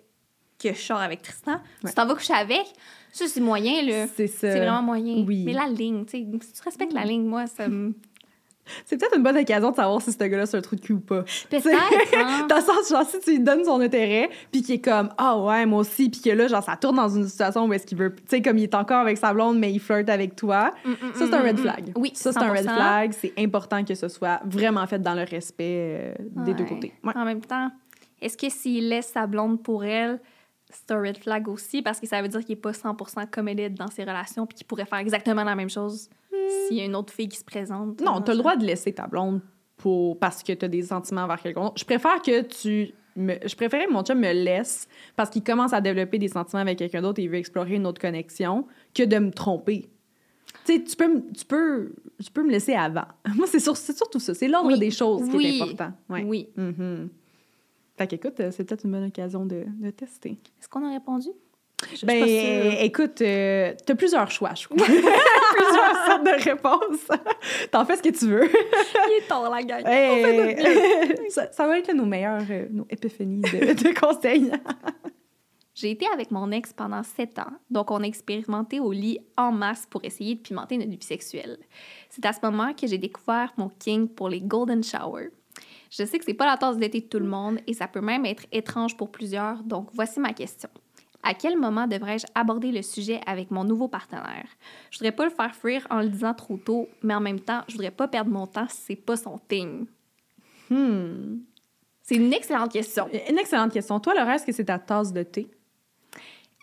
que, 0.59 0.69
que 0.69 0.75
je 0.75 0.81
sors 0.83 0.99
avec 0.99 1.23
Tristan, 1.23 1.61
Ouais. 1.85 1.91
tu 1.91 1.95
t'en 1.95 2.05
vas 2.05 2.15
coucher 2.17 2.35
avec, 2.35 2.67
ça, 3.13 3.29
c'est 3.29 3.41
moyen, 3.41 3.83
là. 3.83 4.07
C'est 4.17 4.27
ça. 4.27 4.51
C'est 4.53 4.59
vraiment 4.59 4.83
moyen. 4.83 5.25
oui. 5.25 5.45
Mais 5.47 5.53
la 5.53 5.69
ligne, 5.69 6.05
tu 6.05 6.19
sais, 6.19 6.27
si 6.43 6.53
tu 6.53 6.63
respectes 6.65 6.93
la 6.93 7.05
ligne, 7.05 7.25
moi, 7.27 7.47
ça 7.47 7.69
me. 7.69 7.95
C'est 8.85 8.97
peut-être 8.99 9.17
une 9.17 9.23
bonne 9.23 9.37
occasion 9.37 9.71
de 9.71 9.77
savoir 9.77 10.01
si 10.03 10.13
ce 10.13 10.19
gars-là, 10.19 10.47
c'est 10.47 10.57
un 10.57 10.61
trou 10.61 10.77
de 10.77 10.81
cul 10.81 10.93
ou 10.95 11.01
pas. 11.01 11.25
Peut-être, 11.51 11.69
hein? 12.17 12.47
Dans 12.49 12.57
le 12.57 12.63
sens, 12.63 12.89
genre, 12.91 13.05
si 13.09 13.19
tu 13.21 13.31
lui 13.33 13.41
donnes 13.41 13.65
son 13.65 13.81
intérêt, 13.81 14.31
puis 14.53 14.63
qu'il 14.63 14.77
est 14.77 14.81
comme, 14.85 15.11
ah 15.19 15.39
ouais, 15.39 15.67
moi 15.67 15.81
aussi, 15.81 16.09
puis 16.11 16.21
que 16.21 16.31
là, 16.31 16.47
genre, 16.49 16.63
ça 16.63 16.77
tourne 16.77 16.97
dans 16.97 17.09
une 17.09 17.27
situation 17.27 17.67
où 17.67 17.73
est-ce 17.73 17.87
qu'il 17.87 17.99
veut, 17.99 18.15
tu 18.15 18.23
sais, 18.29 18.43
comme 18.43 18.59
il 18.59 18.65
est 18.65 18.75
encore 18.75 18.99
avec 19.01 19.19
sa 19.19 19.33
blonde, 19.33 19.59
mais 19.59 19.73
il 19.73 19.81
flirte 19.81 20.09
avec 20.09 20.37
toi, 20.37 20.73
Mm, 20.85 20.91
mm, 20.91 20.97
ça, 21.15 21.27
c'est 21.27 21.35
un 21.35 21.43
mm, 21.43 21.47
red 21.47 21.59
flag. 21.59 21.89
mm. 21.89 21.93
Oui, 21.97 22.11
Ça, 22.15 22.33
c'est 22.33 22.39
un 22.39 22.51
red 22.53 22.65
100%. 22.67 22.75
flag. 22.75 23.13
C'est 23.13 23.33
important 23.39 23.85
que 23.85 23.95
ce 23.95 24.09
soit 24.09 24.41
vraiment 24.45 24.87
fait 24.87 24.99
dans 25.03 25.15
le 25.15 25.23
respect 25.25 26.15
euh, 26.19 26.45
des 26.45 26.55
deux 26.55 26.65
côtés. 26.65 26.93
Ouais. 27.05 27.13
En 27.17 27.25
même 27.25 27.41
temps, 27.41 27.71
est-ce 28.21 28.37
que 28.37 28.49
s'il 28.51 28.89
laisse 28.89 29.09
sa 29.13 29.27
blonde 29.27 29.63
pour 29.63 29.85
elle, 29.85 30.21
c'est 30.71 30.91
un 30.91 31.01
red 31.01 31.19
flag 31.19 31.49
aussi 31.49 31.83
parce 31.83 31.99
que 32.01 32.07
ça 32.07 32.21
veut 32.23 32.29
dire 32.29 32.41
qu'il 32.41 32.53
est 32.53 32.57
pas 32.57 32.73
100% 32.73 33.29
committed 33.31 33.75
dans 33.75 33.89
ses 33.89 34.03
relations 34.05 34.47
puis 34.47 34.57
qu'il 34.59 34.67
pourrait 34.67 34.85
faire 34.87 34.99
exactement 34.99 35.45
la 35.45 35.55
même 35.55 35.71
chose 35.71 36.09
s'il 36.67 36.77
y 36.77 36.81
a 36.81 36.85
une 36.85 36.95
autre 36.97 37.13
fille 37.13 37.29
qui 37.29 37.39
se 37.39 37.45
présente. 37.45 38.01
Hmm. 38.01 38.05
Non, 38.05 38.13
dans 38.15 38.21
t'as 38.23 38.33
le 38.33 38.39
droit 38.39 38.57
de 38.57 38.65
laisser 38.65 38.93
ta 38.93 39.07
blonde 39.07 39.41
pour, 39.77 40.19
parce 40.19 40.43
que 40.43 40.53
t'as 40.53 40.69
des 40.69 40.83
sentiments 40.83 41.23
envers 41.23 41.41
quelqu'un 41.41 41.63
d'autre. 41.63 41.79
Je 41.79 41.85
préfère 41.85 42.21
que 42.23 42.43
tu... 42.43 42.93
Me, 43.17 43.35
je 43.45 43.57
préférais 43.57 43.87
que 43.87 43.93
mon 43.93 44.05
chum 44.05 44.19
me 44.21 44.33
laisse 44.33 44.87
parce 45.17 45.29
qu'il 45.31 45.43
commence 45.43 45.73
à 45.73 45.81
développer 45.81 46.19
des 46.19 46.29
sentiments 46.29 46.61
avec 46.63 46.79
quelqu'un 46.79 47.03
d'autre 47.03 47.19
et 47.19 47.25
il 47.25 47.29
veut 47.31 47.37
explorer 47.39 47.75
une 47.75 47.87
autre 47.87 48.01
connexion 48.01 48.67
que 48.95 49.03
de 49.03 49.19
me 49.19 49.31
tromper. 49.33 49.89
Tu 50.65 50.75
sais, 50.75 50.85
tu 50.85 50.95
peux, 50.97 51.09
me- 51.15 51.33
tu, 51.33 51.45
peux, 51.45 51.93
tu 52.25 52.31
peux 52.31 52.45
me 52.45 52.51
laisser 52.51 52.75
avant. 52.75 53.07
Moi, 53.35 53.47
c'est 53.49 53.59
sur- 53.59 53.77
surtout 53.77 54.21
ça. 54.21 54.35
C'est 54.35 54.47
l'ordre 54.47 54.69
Oui. 54.73 54.79
des 54.79 54.91
choses 54.93 55.29
qui 55.31 55.37
Oui. 55.37 55.59
est 55.59 55.63
important. 55.63 55.93
Ouais. 56.09 56.23
Oui. 56.25 56.49
Mhm. 56.57 57.09
Fait 57.99 58.07
qu'écoute, 58.07 58.39
euh, 58.39 58.51
c'est 58.53 58.65
peut-être 58.65 58.85
une 58.85 58.93
bonne 58.93 59.07
occasion 59.07 59.45
de, 59.45 59.65
de 59.67 59.91
tester. 59.91 60.39
Est-ce 60.61 60.69
qu'on 60.69 60.87
a 60.87 60.93
répondu? 60.93 61.29
Je 61.95 62.07
Ben, 62.07 62.25
écoute, 62.81 63.21
euh, 63.23 63.73
t'as 63.85 63.95
plusieurs 63.95 64.31
choix, 64.31 64.55
je 64.55 64.67
crois. 64.67 64.77
plusieurs 64.87 66.07
sortes 66.07 66.25
de 66.25 66.45
réponses. 66.45 67.19
T'en 67.71 67.85
fais 67.85 67.97
ce 67.97 68.03
que 68.03 68.09
tu 68.09 68.27
veux. 68.27 68.49
Il 68.49 69.19
est 69.19 69.29
tard, 69.29 69.49
la 69.51 69.63
gang. 69.63 69.83
Hey, 69.87 70.57
ça, 71.31 71.51
ça 71.53 71.67
va 71.67 71.79
être 71.79 71.89
là, 71.89 71.95
nos 71.95 72.05
meilleures, 72.05 72.43
euh, 72.51 72.67
nos 72.71 72.87
épiphanies 72.91 73.41
de, 73.41 73.73
de 73.73 73.99
conseils. 74.01 74.51
J'ai 75.75 75.93
été 75.93 76.07
avec 76.13 76.33
mon 76.33 76.51
ex 76.51 76.73
pendant 76.73 77.05
sept 77.05 77.39
ans, 77.39 77.53
donc 77.71 77.93
on 77.93 78.03
a 78.03 78.07
expérimenté 78.07 78.81
au 78.81 78.91
lit 78.91 79.21
en 79.37 79.53
masse 79.53 79.87
pour 79.89 80.05
essayer 80.05 80.35
de 80.35 80.41
pimenter 80.41 80.77
notre 80.77 80.91
vie 80.91 80.99
sexuelle. 81.01 81.59
C'est 82.11 82.27
à 82.27 82.33
ce 82.33 82.41
moment 82.43 82.75
que 82.75 82.89
j'ai 82.89 82.99
découvert 82.99 83.53
mon 83.57 83.69
king 83.69 84.09
pour 84.09 84.29
les 84.29 84.41
golden 84.41 84.83
showers. 84.83 85.31
Je 85.91 86.05
sais 86.05 86.19
que 86.19 86.25
c'est 86.25 86.35
pas 86.35 86.47
la 86.47 86.57
tasse 86.57 86.77
d'été 86.77 87.01
de 87.01 87.07
tout 87.07 87.19
le 87.19 87.27
monde 87.29 87.59
et 87.67 87.75
ça 87.75 87.89
peut 87.89 88.01
même 88.01 88.27
être 88.27 88.45
étrange 88.53 88.97
pour 88.97 89.11
plusieurs, 89.11 89.63
donc 89.63 89.89
voici 89.95 90.21
ma 90.21 90.33
question. 90.33 90.69
À 91.23 91.35
quel 91.35 91.59
moment 91.59 91.87
devrais-je 91.87 92.27
aborder 92.35 92.71
le 92.71 92.83
sujet 92.83 93.21
avec 93.27 93.51
mon 93.51 93.65
nouveau 93.65 93.89
partenaire? 93.89 94.47
Je 94.91 94.99
voudrais 94.99 95.13
pas 95.13 95.25
le 95.25 95.31
faire 95.31 95.55
fuir 95.55 95.87
en 95.91 96.01
le 96.01 96.09
disant 96.09 96.33
trop 96.35 96.57
tôt, 96.59 96.89
mais 97.03 97.15
en 97.15 97.21
même 97.21 97.41
temps, 97.41 97.63
je 97.69 97.73
voudrais 97.73 97.91
pas 97.91 98.07
perdre 98.07 98.31
mon 98.31 98.47
temps 98.47 98.67
si 98.69 98.81
c'est 98.87 98.97
pas 98.97 99.17
son 99.17 99.39
thing. 99.49 99.87
Hmm. 100.71 101.39
C'est 102.03 102.15
une 102.15 102.33
excellente 102.33 102.73
question. 102.73 103.09
Une 103.29 103.39
excellente 103.39 103.73
question. 103.73 103.99
Toi, 104.01 104.15
Laura, 104.15 104.37
est-ce 104.37 104.47
que 104.47 104.53
c'est 104.53 104.67
ta 104.67 104.79
tasse 104.79 105.13
de 105.13 105.23
thé? 105.23 105.51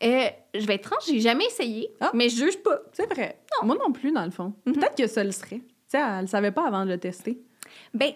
Euh, 0.04 0.28
je 0.54 0.66
vais 0.66 0.76
être 0.76 0.88
franche, 0.88 1.06
j'ai 1.08 1.20
jamais 1.20 1.46
essayé, 1.46 1.90
Ah. 2.02 2.12
mais 2.14 2.30
je 2.30 2.36
juge 2.46 2.58
pas. 2.64 2.80
C'est 2.94 3.12
vrai. 3.14 3.40
Moi 3.64 3.76
non 3.86 3.92
plus, 3.94 4.12
dans 4.12 4.26
le 4.26 4.32
fond. 4.32 4.54
Mhm. 4.66 4.74
Peut-être 4.74 4.96
que 4.96 5.08
ça 5.08 5.24
le 5.24 5.32
serait. 5.32 5.60
Tu 5.60 5.66
sais, 5.90 6.00
elle 6.00 6.22
le 6.22 6.28
savait 6.28 6.52
pas 6.52 6.68
avant 6.68 6.86
de 6.86 6.90
le 6.92 6.98
tester. 6.98 7.42
Ben, 7.94 8.12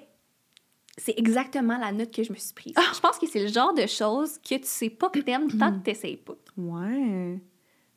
c'est 0.98 1.18
exactement 1.18 1.78
la 1.78 1.92
note 1.92 2.14
que 2.14 2.24
je 2.24 2.32
me 2.32 2.38
suis 2.38 2.54
prise. 2.54 2.74
Ah! 2.78 2.92
Je 2.94 3.00
pense 3.00 3.18
que 3.18 3.28
c'est 3.28 3.42
le 3.42 3.48
genre 3.48 3.74
de 3.74 3.86
choses 3.88 4.38
que 4.40 4.56
tu 4.56 4.66
sais 4.66 4.90
pas 4.90 5.10
que 5.10 5.20
t'aimes 5.20 5.48
tant 5.58 5.72
que 5.72 5.84
t'essayes 5.84 6.18
pas. 6.18 6.36
Ouais. 6.58 7.40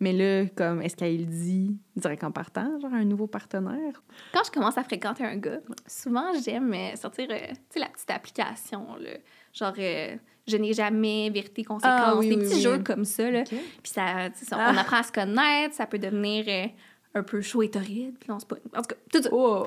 Mais 0.00 0.12
là, 0.12 0.46
comme, 0.56 0.82
est-ce 0.82 0.96
qu'elle 0.96 1.16
le 1.16 1.24
dit 1.26 1.76
direct 1.94 2.24
en 2.24 2.32
partant, 2.32 2.78
genre 2.80 2.92
un 2.92 3.04
nouveau 3.04 3.28
partenaire? 3.28 4.02
Quand 4.32 4.42
je 4.44 4.50
commence 4.50 4.76
à 4.76 4.82
fréquenter 4.82 5.24
un 5.24 5.36
gars, 5.36 5.60
souvent 5.86 6.32
j'aime 6.44 6.72
euh, 6.74 6.96
sortir, 6.96 7.28
euh, 7.30 7.38
tu 7.48 7.54
sais, 7.70 7.78
la 7.78 7.86
petite 7.88 8.10
application, 8.10 8.96
là. 8.96 9.10
genre 9.52 9.74
euh, 9.78 10.16
je 10.48 10.56
n'ai 10.56 10.72
jamais, 10.72 11.30
vérité, 11.30 11.62
conséquence, 11.62 12.00
Ah, 12.04 12.16
oui, 12.16 12.30
des 12.30 12.34
oui, 12.36 12.42
petits 12.42 12.54
oui. 12.56 12.60
jeux 12.62 12.78
comme 12.80 13.04
ça. 13.04 13.30
Là. 13.30 13.44
Puis 13.44 13.60
ça, 13.84 14.28
Ah. 14.50 14.72
on 14.74 14.76
apprend 14.76 14.96
à 14.96 15.02
se 15.04 15.12
connaître, 15.12 15.72
ça 15.76 15.86
peut 15.86 16.00
devenir 16.00 16.44
euh, 16.48 16.66
un 17.14 17.22
peu 17.22 17.40
chaud 17.40 17.62
et 17.62 17.70
torride. 17.70 18.16
Puis 18.18 18.32
on 18.32 18.40
se 18.40 18.46
pas. 18.46 18.56
En 18.76 18.82
tout 18.82 18.88
cas, 18.88 18.96
tout 19.12 19.22
ça. 19.22 19.28
Oh, 19.30 19.64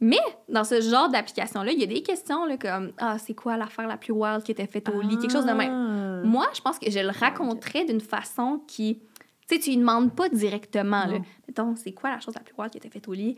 Mais 0.00 0.18
dans 0.48 0.62
ce 0.64 0.80
genre 0.80 1.08
d'application-là, 1.08 1.72
il 1.72 1.80
y 1.80 1.82
a 1.82 1.86
des 1.86 2.02
questions 2.02 2.44
là, 2.46 2.56
comme 2.56 2.92
Ah, 2.98 3.18
c'est 3.18 3.34
quoi 3.34 3.56
l'affaire 3.56 3.88
la 3.88 3.96
plus 3.96 4.12
wild 4.12 4.42
qui 4.44 4.52
était 4.52 4.66
faite 4.66 4.88
au 4.90 5.00
lit 5.00 5.18
Quelque 5.18 5.32
chose 5.32 5.44
de 5.46 5.52
même. 5.52 5.72
même. 5.72 6.22
Moi, 6.24 6.46
je 6.54 6.60
pense 6.60 6.78
que 6.78 6.90
je 6.90 7.00
le 7.00 7.10
raconterais 7.10 7.84
d'une 7.84 8.00
façon 8.00 8.60
qui. 8.66 9.00
Tu 9.48 9.56
sais, 9.56 9.60
tu 9.60 9.70
lui 9.70 9.78
demandes 9.78 10.14
pas 10.14 10.28
directement, 10.28 11.06
là. 11.06 11.18
Mettons, 11.48 11.74
c'est 11.74 11.92
quoi 11.92 12.10
la 12.10 12.20
chose 12.20 12.34
la 12.34 12.42
plus 12.42 12.54
wild 12.56 12.70
qui 12.70 12.78
été 12.78 12.88
faite 12.90 13.08
au 13.08 13.12
lit? 13.14 13.36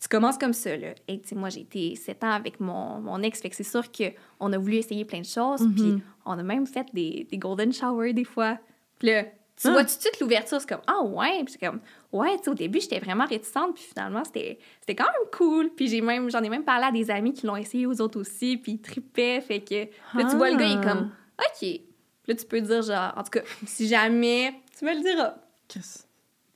Tu 0.00 0.08
commences 0.08 0.36
comme 0.36 0.52
ça, 0.52 0.76
là. 0.76 0.88
Et 1.06 1.20
tu 1.20 1.28
sais, 1.28 1.34
moi, 1.36 1.48
j'ai 1.48 1.60
été 1.60 1.94
7 1.94 2.24
ans 2.24 2.32
avec 2.32 2.58
mon, 2.58 3.00
mon 3.00 3.22
ex, 3.22 3.40
fait 3.40 3.48
que 3.50 3.56
c'est 3.56 3.62
sûr 3.62 3.84
qu'on 3.92 4.52
a 4.52 4.58
voulu 4.58 4.74
essayer 4.76 5.04
plein 5.04 5.20
de 5.20 5.24
choses. 5.26 5.62
Mhm. 5.62 5.74
Puis 5.74 6.02
on 6.26 6.32
a 6.32 6.42
même 6.42 6.66
fait 6.66 6.88
des, 6.92 7.26
des 7.30 7.38
golden 7.38 7.72
showers 7.72 8.12
des 8.12 8.24
fois. 8.24 8.58
Puis 8.98 9.08
là, 9.08 9.24
tu 9.62 9.68
Ah. 9.68 9.72
vois 9.72 9.84
tout 9.84 9.94
de 9.96 10.00
suite 10.00 10.20
l'ouverture, 10.20 10.60
c'est 10.60 10.68
comme 10.68 10.80
Ah 10.86 11.02
ouais, 11.02 11.42
puis 11.44 11.52
c'est 11.58 11.66
comme 11.66 11.80
Ouais, 12.12 12.36
tu 12.38 12.44
sais, 12.44 12.50
au 12.50 12.54
début, 12.54 12.80
j'étais 12.80 12.98
vraiment 12.98 13.24
réticente, 13.26 13.74
puis 13.74 13.84
finalement, 13.84 14.22
c'était 14.24 14.58
quand 14.88 15.04
même 15.04 15.28
cool. 15.32 15.70
Puis 15.74 15.88
j'ai 15.88 16.00
même, 16.00 16.30
j'en 16.30 16.42
ai 16.42 16.48
même 16.50 16.64
parlé 16.64 16.84
à 16.86 16.92
des 16.92 17.10
amis 17.10 17.32
qui 17.32 17.46
l'ont 17.46 17.56
essayé 17.56 17.86
aux 17.86 18.00
autres 18.00 18.20
aussi, 18.20 18.56
puis 18.58 18.72
ils 18.72 18.80
trippaient. 18.80 19.40
Fait 19.40 19.60
que 19.60 19.86
là, 20.18 20.24
tu 20.28 20.36
vois, 20.36 20.50
le 20.50 20.56
gars, 20.58 20.66
il 20.66 20.78
est 20.78 20.84
comme 20.84 21.10
OK. 21.38 21.58
Puis 21.60 21.82
Là, 22.28 22.34
tu 22.36 22.44
peux 22.46 22.60
dire, 22.60 22.82
genre, 22.82 23.12
en 23.16 23.22
tout 23.24 23.30
cas, 23.30 23.40
si 23.66 23.88
jamais 23.88 24.54
Tu 24.78 24.84
me 24.84 24.94
le 24.94 25.00
diras. 25.00 25.34
Chris. 25.68 26.02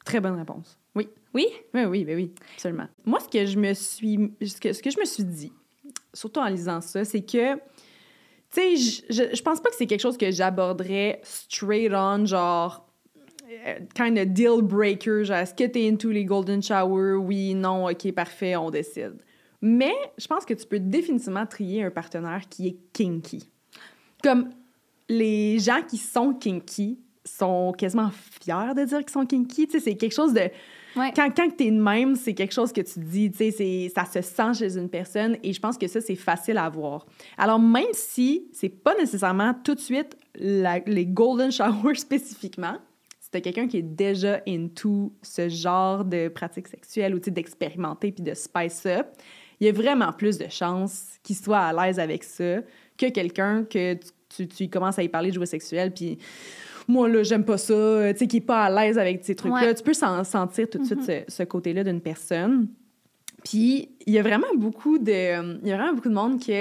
Très 0.04 0.20
bonne 0.20 0.36
réponse. 0.36 0.78
Oui. 0.94 1.08
Oui? 1.34 1.48
Oui, 1.74 1.84
oui, 1.86 2.04
ben 2.04 2.16
oui, 2.16 2.32
absolument. 2.54 2.86
Moi, 3.04 3.18
ce 3.20 3.28
que 3.28 3.44
je 3.46 3.58
me 3.58 3.74
suis, 3.74 4.32
ce 4.46 4.60
que, 4.60 4.72
ce 4.72 4.80
que 4.82 4.90
je 4.90 4.98
me 5.00 5.04
suis 5.04 5.24
dit, 5.24 5.52
surtout 6.14 6.40
en 6.40 6.46
lisant 6.46 6.80
ça, 6.80 7.04
c'est 7.04 7.22
que, 7.22 7.54
tu 7.54 7.60
sais, 8.50 8.76
je, 8.76 9.02
je, 9.10 9.36
je 9.36 9.42
pense 9.42 9.60
pas 9.60 9.68
que 9.70 9.74
c'est 9.76 9.86
quelque 9.86 10.00
chose 10.00 10.16
que 10.16 10.30
j'aborderais 10.30 11.20
straight 11.24 11.92
on, 11.92 12.24
genre, 12.26 12.85
kind 13.94 14.18
of 14.18 14.26
deal 14.28 14.62
breaker, 14.62 15.24
genre, 15.24 15.38
est-ce 15.38 15.54
que 15.54 15.64
t'es 15.64 15.88
into 15.88 16.10
les 16.10 16.24
golden 16.24 16.62
shower? 16.62 17.14
Oui, 17.14 17.54
non, 17.54 17.86
ok, 17.88 18.12
parfait, 18.12 18.56
on 18.56 18.70
décide. 18.70 19.14
Mais 19.62 19.92
je 20.18 20.26
pense 20.26 20.44
que 20.44 20.54
tu 20.54 20.66
peux 20.66 20.78
définitivement 20.78 21.46
trier 21.46 21.82
un 21.84 21.90
partenaire 21.90 22.42
qui 22.48 22.68
est 22.68 22.76
kinky. 22.92 23.48
Comme 24.22 24.50
les 25.08 25.58
gens 25.58 25.82
qui 25.88 25.96
sont 25.98 26.34
kinky 26.34 26.98
sont 27.24 27.72
quasiment 27.76 28.10
fiers 28.10 28.74
de 28.76 28.84
dire 28.84 28.98
qu'ils 29.00 29.10
sont 29.10 29.26
kinky, 29.26 29.66
tu 29.66 29.72
sais, 29.72 29.80
c'est 29.80 29.96
quelque 29.96 30.14
chose 30.14 30.32
de 30.32 30.42
Ouais. 30.94 31.12
quand, 31.14 31.28
quand 31.36 31.54
t'es 31.54 31.70
de 31.70 31.78
même, 31.78 32.16
c'est 32.16 32.32
quelque 32.32 32.54
chose 32.54 32.72
que 32.72 32.80
tu 32.80 33.00
dis, 33.00 33.30
tu 33.30 33.50
sais, 33.52 33.92
ça 33.94 34.06
se 34.06 34.22
sent 34.22 34.54
chez 34.58 34.78
une 34.78 34.88
personne 34.88 35.36
et 35.42 35.52
je 35.52 35.60
pense 35.60 35.76
que 35.76 35.86
ça, 35.88 36.00
c'est 36.00 36.14
facile 36.14 36.56
à 36.56 36.70
voir. 36.70 37.04
Alors, 37.36 37.58
même 37.58 37.92
si 37.92 38.46
c'est 38.52 38.70
pas 38.70 38.94
nécessairement 38.94 39.52
tout 39.62 39.74
de 39.74 39.80
suite 39.80 40.16
la- 40.36 40.78
les 40.86 41.04
golden 41.04 41.52
showers 41.52 41.94
spécifiquement, 41.96 42.78
t'as 43.36 43.40
quelqu'un 43.40 43.68
qui 43.68 43.78
est 43.78 43.82
déjà 43.82 44.40
into 44.48 45.12
ce 45.22 45.48
genre 45.48 46.04
de 46.04 46.28
pratiques 46.28 46.68
sexuelles 46.68 47.14
ou 47.14 47.18
d'expérimenter 47.18 48.12
puis 48.12 48.22
de 48.22 48.34
spice 48.34 48.86
up, 48.86 49.06
il 49.60 49.66
y 49.66 49.70
a 49.70 49.72
vraiment 49.72 50.12
plus 50.12 50.38
de 50.38 50.48
chances 50.48 51.18
qu'il 51.22 51.36
soit 51.36 51.58
à 51.58 51.72
l'aise 51.72 51.98
avec 51.98 52.24
ça 52.24 52.60
que 52.96 53.10
quelqu'un 53.10 53.64
que 53.64 53.94
tu, 53.94 54.08
tu, 54.28 54.48
tu 54.48 54.68
commences 54.68 54.98
à 54.98 55.02
y 55.02 55.08
parler 55.08 55.30
de 55.30 55.34
jouets 55.34 55.46
sexuels 55.46 55.92
puis 55.92 56.18
moi, 56.88 57.08
là, 57.08 57.22
j'aime 57.24 57.44
pas 57.44 57.58
ça, 57.58 58.12
tu 58.12 58.18
sais, 58.18 58.26
qui 58.28 58.36
est 58.36 58.40
pas 58.40 58.64
à 58.64 58.70
l'aise 58.70 58.96
avec 58.96 59.24
ces 59.24 59.34
trucs-là. 59.34 59.66
Ouais. 59.66 59.74
Tu 59.74 59.82
peux 59.82 59.92
s'en 59.92 60.22
sentir 60.22 60.70
tout 60.70 60.78
de 60.78 60.84
suite 60.84 61.02
ce, 61.02 61.22
ce 61.26 61.42
côté-là 61.42 61.82
d'une 61.82 62.00
personne. 62.00 62.68
Puis, 63.42 63.90
il 64.06 64.12
y 64.12 64.18
a 64.18 64.22
vraiment 64.22 64.46
beaucoup 64.56 64.98
de... 64.98 65.60
Il 65.62 65.68
y 65.68 65.72
a 65.72 65.76
vraiment 65.76 65.94
beaucoup 65.94 66.08
de 66.08 66.14
monde 66.14 66.38
qui 66.38 66.52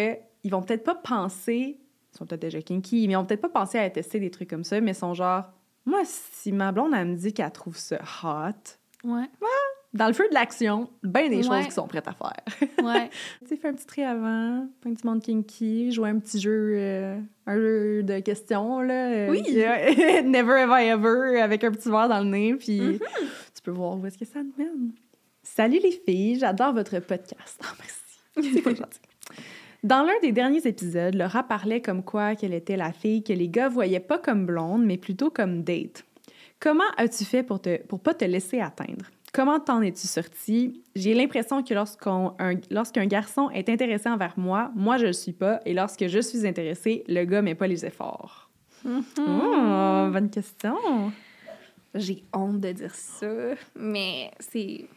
ils 0.44 0.52
vont 0.52 0.64
peut-être 0.64 0.84
pas 0.84 0.96
penser... 0.96 1.78
Ils 2.14 2.18
sont 2.18 2.26
peut-être 2.26 2.42
déjà 2.42 2.62
kinky, 2.62 3.08
mais 3.08 3.14
ils 3.14 3.18
vont 3.18 3.26
peut-être 3.26 3.42
pas 3.42 3.50
penser 3.50 3.78
à 3.78 3.90
tester 3.90 4.20
des 4.20 4.32
trucs 4.32 4.50
comme 4.50 4.64
ça, 4.64 4.82
mais 4.82 4.94
sont 4.94 5.14
genre... 5.14 5.44
Moi, 5.86 6.02
si 6.06 6.52
ma 6.52 6.72
blonde, 6.72 6.94
elle 6.96 7.08
me 7.10 7.16
dit 7.16 7.34
qu'elle 7.34 7.52
trouve 7.52 7.78
ça 7.78 8.00
hot, 8.24 9.08
Ouais. 9.08 9.30
dans 9.94 10.08
le 10.08 10.14
feu 10.14 10.28
de 10.30 10.34
l'action, 10.34 10.90
ben 11.04 11.30
des 11.30 11.38
Ouais. 11.38 11.44
choses 11.44 11.66
qui 11.68 11.72
sont 11.72 11.88
prêtes 11.88 12.08
à 12.08 12.14
faire. 12.14 12.34
Ouais. 12.84 13.10
Tu 13.42 13.48
sais, 13.50 13.56
fais 13.58 13.68
un 13.68 13.74
petit 13.74 13.86
tri 13.86 14.04
avant, 14.04 14.68
un 14.86 14.94
petit 14.94 15.06
monde 15.06 15.22
kinky, 15.22 15.92
jouer 15.92 16.10
un 16.10 16.18
petit 16.20 16.40
jeu, 16.42 16.74
euh, 16.76 17.20
un 17.46 17.56
jeu 17.56 18.04
de 18.04 18.20
questions, 18.20 18.82
là. 18.82 19.10
euh, 19.12 19.30
Oui. 19.30 19.44
Never 20.26 20.54
have 20.62 20.72
I 20.72 20.88
ever, 20.90 21.40
avec 21.40 21.64
un 21.64 21.72
petit 21.72 21.90
verre 21.90 22.10
dans 22.10 22.20
le 22.20 22.30
nez, 22.30 22.56
puis 22.56 22.80
Mm-hmm. 22.80 23.00
tu 23.56 23.62
peux 23.64 23.72
voir 23.72 23.98
où 23.98 24.06
est-ce 24.08 24.18
que 24.18 24.26
ça 24.26 24.40
te 24.40 24.62
mène. 24.62 24.92
Salut 25.44 25.80
les 25.84 25.92
filles, 25.92 26.40
j'adore 26.40 26.74
votre 26.74 27.00
podcast. 27.00 27.62
Ah, 27.64 27.74
merci. 27.80 28.54
C'est 28.54 28.62
pas 28.64 28.74
gentil. 28.74 29.00
Dans 29.86 30.02
l'un 30.02 30.20
des 30.24 30.32
derniers 30.32 30.66
épisodes, 30.66 31.14
Laura 31.14 31.44
parlait 31.44 31.80
comme 31.80 32.02
quoi 32.02 32.34
qu'elle 32.34 32.56
était 32.56 32.76
la 32.76 32.92
fille 32.92 33.24
que 33.24 33.34
les 33.34 33.48
gars 33.48 33.70
voyaient 33.70 34.00
pas 34.00 34.18
comme 34.18 34.48
blonde, 34.48 34.84
mais 34.84 34.98
plutôt 34.98 35.30
comme 35.30 35.62
date. 35.62 36.06
Comment 36.60 36.90
as-tu 36.98 37.24
fait 37.24 37.44
pour, 37.44 37.62
te, 37.62 37.80
pour 37.84 38.00
pas 38.00 38.16
te 38.16 38.26
laisser 38.26 38.60
atteindre? 38.60 39.06
Comment 39.32 39.60
t'en 39.60 39.84
es-tu 39.84 40.08
sorti? 40.08 40.82
J'ai 40.96 41.14
l'impression 41.14 41.62
que 41.62 41.76
lorsqu'un 41.76 43.06
garçon 43.06 43.52
est 43.52 43.70
intéressé 43.70 44.10
envers 44.10 44.34
moi, 44.38 44.72
moi 44.74 44.98
je 44.98 45.06
le 45.06 45.14
suis 45.14 45.34
pas, 45.34 45.60
et 45.68 45.76
lorsque 45.76 46.08
je 46.08 46.20
suis 46.20 46.48
intéressée, 46.48 47.04
le 47.08 47.24
gars 47.24 47.44
met 47.44 47.54
pas 47.54 47.68
les 47.68 47.86
efforts. 47.86 48.50
Mm-hmm. 48.88 49.20
Oh, 49.20 50.12
bonne 50.12 50.32
question. 50.32 50.78
J'ai 51.94 52.24
honte 52.34 52.60
de 52.60 52.72
dire 52.72 52.96
ça, 52.96 53.54
mais 53.76 54.32
c'est. 54.40 54.88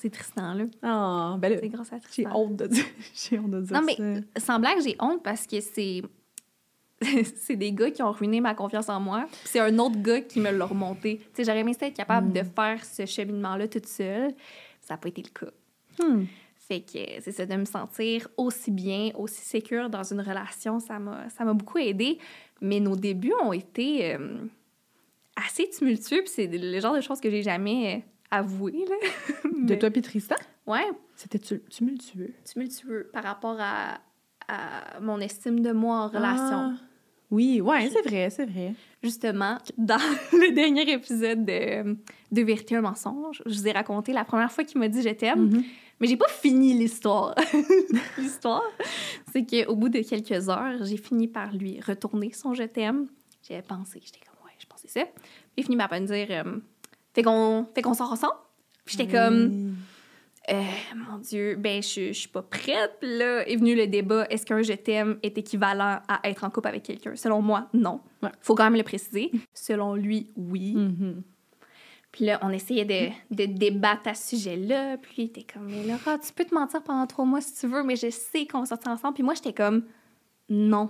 C'est 0.00 0.10
Tristan, 0.10 0.54
là. 0.54 0.64
Ah, 0.82 1.36
ben 1.38 1.52
là, 1.52 1.58
C'est 1.60 1.68
grâce 1.68 1.92
à 1.92 1.96
j'ai 1.96 2.02
Tristan. 2.24 2.36
honte 2.36 2.56
de 2.56 2.66
dire, 2.66 2.84
j'ai 3.14 3.38
honte 3.38 3.50
de 3.50 3.60
dire 3.62 3.80
Non, 3.80 3.84
mais 3.84 3.96
ça. 4.36 4.40
sans 4.40 4.58
blague, 4.60 4.80
j'ai 4.82 4.96
honte 5.00 5.22
parce 5.22 5.46
que 5.46 5.60
c'est. 5.60 6.02
c'est 7.36 7.56
des 7.56 7.72
gars 7.72 7.90
qui 7.90 8.02
ont 8.02 8.10
ruiné 8.10 8.40
ma 8.40 8.54
confiance 8.54 8.88
en 8.88 9.00
moi. 9.00 9.26
C'est 9.44 9.60
un 9.60 9.78
autre 9.78 10.00
gars 10.00 10.20
qui 10.20 10.40
me 10.40 10.50
l'a 10.50 10.64
remonté. 10.66 11.18
Tu 11.18 11.24
sais, 11.34 11.44
j'aurais 11.44 11.60
aimé 11.60 11.74
ça 11.74 11.86
être 11.86 11.96
capable 11.96 12.32
de 12.32 12.42
faire 12.42 12.84
ce 12.84 13.06
cheminement-là 13.06 13.68
toute 13.68 13.86
seule. 13.86 14.34
Ça 14.80 14.94
n'a 14.94 14.98
pas 14.98 15.08
été 15.08 15.22
le 15.22 15.28
cas. 15.30 15.52
Hmm. 16.02 16.24
Fait 16.56 16.80
que 16.80 16.98
c'est 17.22 17.32
ça, 17.32 17.46
de 17.46 17.54
me 17.54 17.64
sentir 17.64 18.28
aussi 18.36 18.70
bien, 18.70 19.10
aussi 19.16 19.40
sécure 19.40 19.88
dans 19.88 20.02
une 20.02 20.20
relation, 20.20 20.80
ça 20.80 20.98
m'a 20.98 21.28
ça 21.30 21.44
m'a 21.44 21.54
beaucoup 21.54 21.78
aidé. 21.78 22.18
Mais 22.60 22.80
nos 22.80 22.96
débuts 22.96 23.32
ont 23.42 23.52
été 23.52 24.14
euh, 24.14 24.44
assez 25.36 25.70
tumultueux, 25.70 26.22
c'est 26.26 26.46
le 26.46 26.80
genre 26.80 26.94
de 26.94 27.00
choses 27.00 27.20
que 27.20 27.30
j'ai 27.30 27.42
jamais 27.42 28.04
avoué, 28.30 28.84
là. 28.88 28.96
De 29.44 29.72
Mais- 29.74 29.78
toi 29.78 29.90
puis 29.90 30.02
Tristan? 30.02 30.36
Ouais, 30.66 30.86
C'était 31.16 31.38
tu- 31.38 31.60
tumultueux. 31.70 32.34
tumultueux 32.50 33.10
par 33.12 33.24
rapport 33.24 33.56
à, 33.58 34.00
à 34.48 35.00
mon 35.00 35.18
estime 35.20 35.60
de 35.60 35.72
moi 35.72 35.96
en 36.04 36.08
relation. 36.08 36.74
Ah. 36.74 36.84
Oui, 37.30 37.60
ouais, 37.60 37.90
c'est 37.90 38.08
vrai, 38.08 38.30
c'est 38.30 38.46
vrai. 38.46 38.74
Justement, 39.02 39.58
dans 39.76 39.98
le 40.32 40.54
dernier 40.54 40.90
épisode 40.90 41.44
de, 41.44 41.96
de 42.32 42.42
Vérité 42.42 42.76
un 42.76 42.80
mensonge, 42.82 43.42
je 43.44 43.52
vous 43.54 43.68
ai 43.68 43.72
raconté 43.72 44.12
la 44.12 44.24
première 44.24 44.50
fois 44.50 44.64
qu'il 44.64 44.78
m'a 44.80 44.88
dit 44.88 45.02
je 45.02 45.10
t'aime, 45.10 45.46
Mhm. 45.50 45.64
mais 46.00 46.06
j'ai 46.06 46.16
pas 46.16 46.28
fini 46.28 46.72
l'histoire. 46.74 47.34
l'histoire, 48.18 48.62
c'est 49.32 49.44
qu'au 49.44 49.74
bout 49.76 49.88
de 49.88 50.00
quelques 50.00 50.48
heures, 50.48 50.84
j'ai 50.84 50.96
fini 50.96 51.28
par 51.28 51.52
lui 51.54 51.80
retourner 51.80 52.32
son 52.32 52.54
je 52.54 52.62
t'aime. 52.64 53.08
J'avais 53.46 53.62
pensé, 53.62 54.00
j'étais 54.04 54.20
comme 54.20 54.44
ouais, 54.46 54.52
je 54.58 54.66
pensais 54.66 54.88
ça. 54.88 55.04
Puis 55.04 55.22
il 55.58 55.64
finit 55.64 55.76
par 55.76 55.92
me 55.92 56.00
dire 56.06 56.26
euh, 56.30 56.58
fait 57.18 57.24
qu'on 57.24 57.66
fait 57.74 57.82
qu'on 57.82 57.94
sort 57.94 58.12
ensemble. 58.12 58.34
Puis 58.84 58.96
j'étais 58.96 59.12
comme 59.12 59.74
euh, 60.50 60.62
mon 60.94 61.18
Dieu, 61.18 61.56
ben 61.56 61.82
je, 61.82 62.08
je 62.08 62.12
suis 62.12 62.28
pas 62.28 62.42
prête. 62.42 62.92
Puis 63.00 63.18
là 63.18 63.46
est 63.48 63.56
venu 63.56 63.74
le 63.74 63.88
débat 63.88 64.24
est-ce 64.30 64.46
qu'un 64.46 64.62
je 64.62 64.72
t'aime 64.74 65.18
est 65.24 65.36
équivalent 65.36 65.98
à 66.06 66.20
être 66.22 66.44
en 66.44 66.50
couple 66.50 66.68
avec 66.68 66.84
quelqu'un? 66.84 67.16
Selon 67.16 67.42
moi, 67.42 67.68
non. 67.74 68.00
Ouais. 68.22 68.30
Faut 68.40 68.54
quand 68.54 68.64
même 68.64 68.76
le 68.76 68.84
préciser. 68.84 69.32
Selon 69.52 69.94
lui, 69.94 70.30
oui. 70.36 70.74
Mhm. 70.76 71.22
Puis 72.12 72.24
là, 72.24 72.38
on 72.42 72.50
essayait 72.50 72.84
de, 72.84 73.10
de 73.34 73.46
débattre 73.46 74.06
à 74.06 74.14
ce 74.14 74.36
sujet-là. 74.36 74.96
Puis 74.98 75.14
lui, 75.16 75.22
il 75.24 75.26
était 75.26 75.52
comme, 75.52 75.66
mais 75.66 75.84
Laura, 75.84 76.18
tu 76.18 76.32
peux 76.32 76.44
te 76.44 76.54
mentir 76.54 76.82
pendant 76.84 77.06
trois 77.08 77.24
mois 77.24 77.40
si 77.40 77.54
tu 77.58 77.66
veux, 77.66 77.82
mais 77.82 77.96
je 77.96 78.10
sais 78.10 78.46
qu'on 78.46 78.60
va 78.60 78.66
sortir 78.66 78.92
ensemble. 78.92 79.14
Puis 79.14 79.24
moi, 79.24 79.34
j'étais 79.34 79.52
comme, 79.52 79.82
non. 80.48 80.88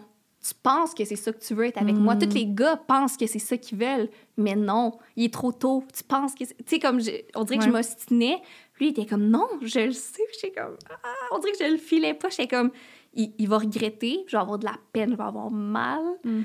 Tu 0.49 0.55
penses 0.63 0.95
que 0.95 1.05
c'est 1.05 1.17
ça 1.17 1.33
que 1.33 1.39
tu 1.45 1.53
veux 1.55 1.65
être 1.67 1.79
avec 1.79 1.95
moi. 1.97 2.17
Tous 2.17 2.33
les 2.33 2.47
gars 2.47 2.77
pensent 2.77 3.17
que 3.17 3.27
c'est 3.27 3.39
ça 3.39 3.57
qu'ils 3.57 3.77
veulent, 3.79 4.09
mais 4.37 4.55
non, 4.55 4.93
il 5.17 5.25
est 5.25 5.33
trop 5.35 5.53
tôt. 5.53 5.85
Tu 5.95 6.05
penses 6.05 6.35
que. 6.35 6.45
c'est- 6.45 6.57
Tu 6.59 6.65
sais, 6.67 6.79
comme, 6.79 7.01
je- 7.01 7.11
on 7.35 7.45
dirait 7.45 7.59
que 7.59 7.65
je 7.65 7.71
m'ostinais. 7.71 8.41
Lui, 8.79 8.87
il 8.87 8.91
était 8.91 9.05
comme, 9.07 9.29
non, 9.29 9.47
je 9.63 9.81
le 9.81 9.93
sais. 9.93 10.23
J'étais 10.41 10.59
comme, 10.61 10.77
ah, 10.89 11.13
on 11.33 11.39
dirait 11.41 11.53
que 11.53 11.59
je 11.65 11.71
le 11.71 11.77
filais 11.77 12.15
pas. 12.15 12.29
J'étais 12.31 12.47
comme, 12.49 12.71
il, 13.15 13.33
il 13.39 13.49
va 13.49 13.59
regretter, 13.59 14.21
je 14.27 14.37
vais 14.37 14.41
avoir 14.41 14.59
de 14.59 14.65
la 14.65 14.77
peine, 14.93 15.11
je 15.11 15.17
vais 15.17 15.23
avoir 15.25 15.51
mal. 15.51 16.01
Mm. 16.25 16.43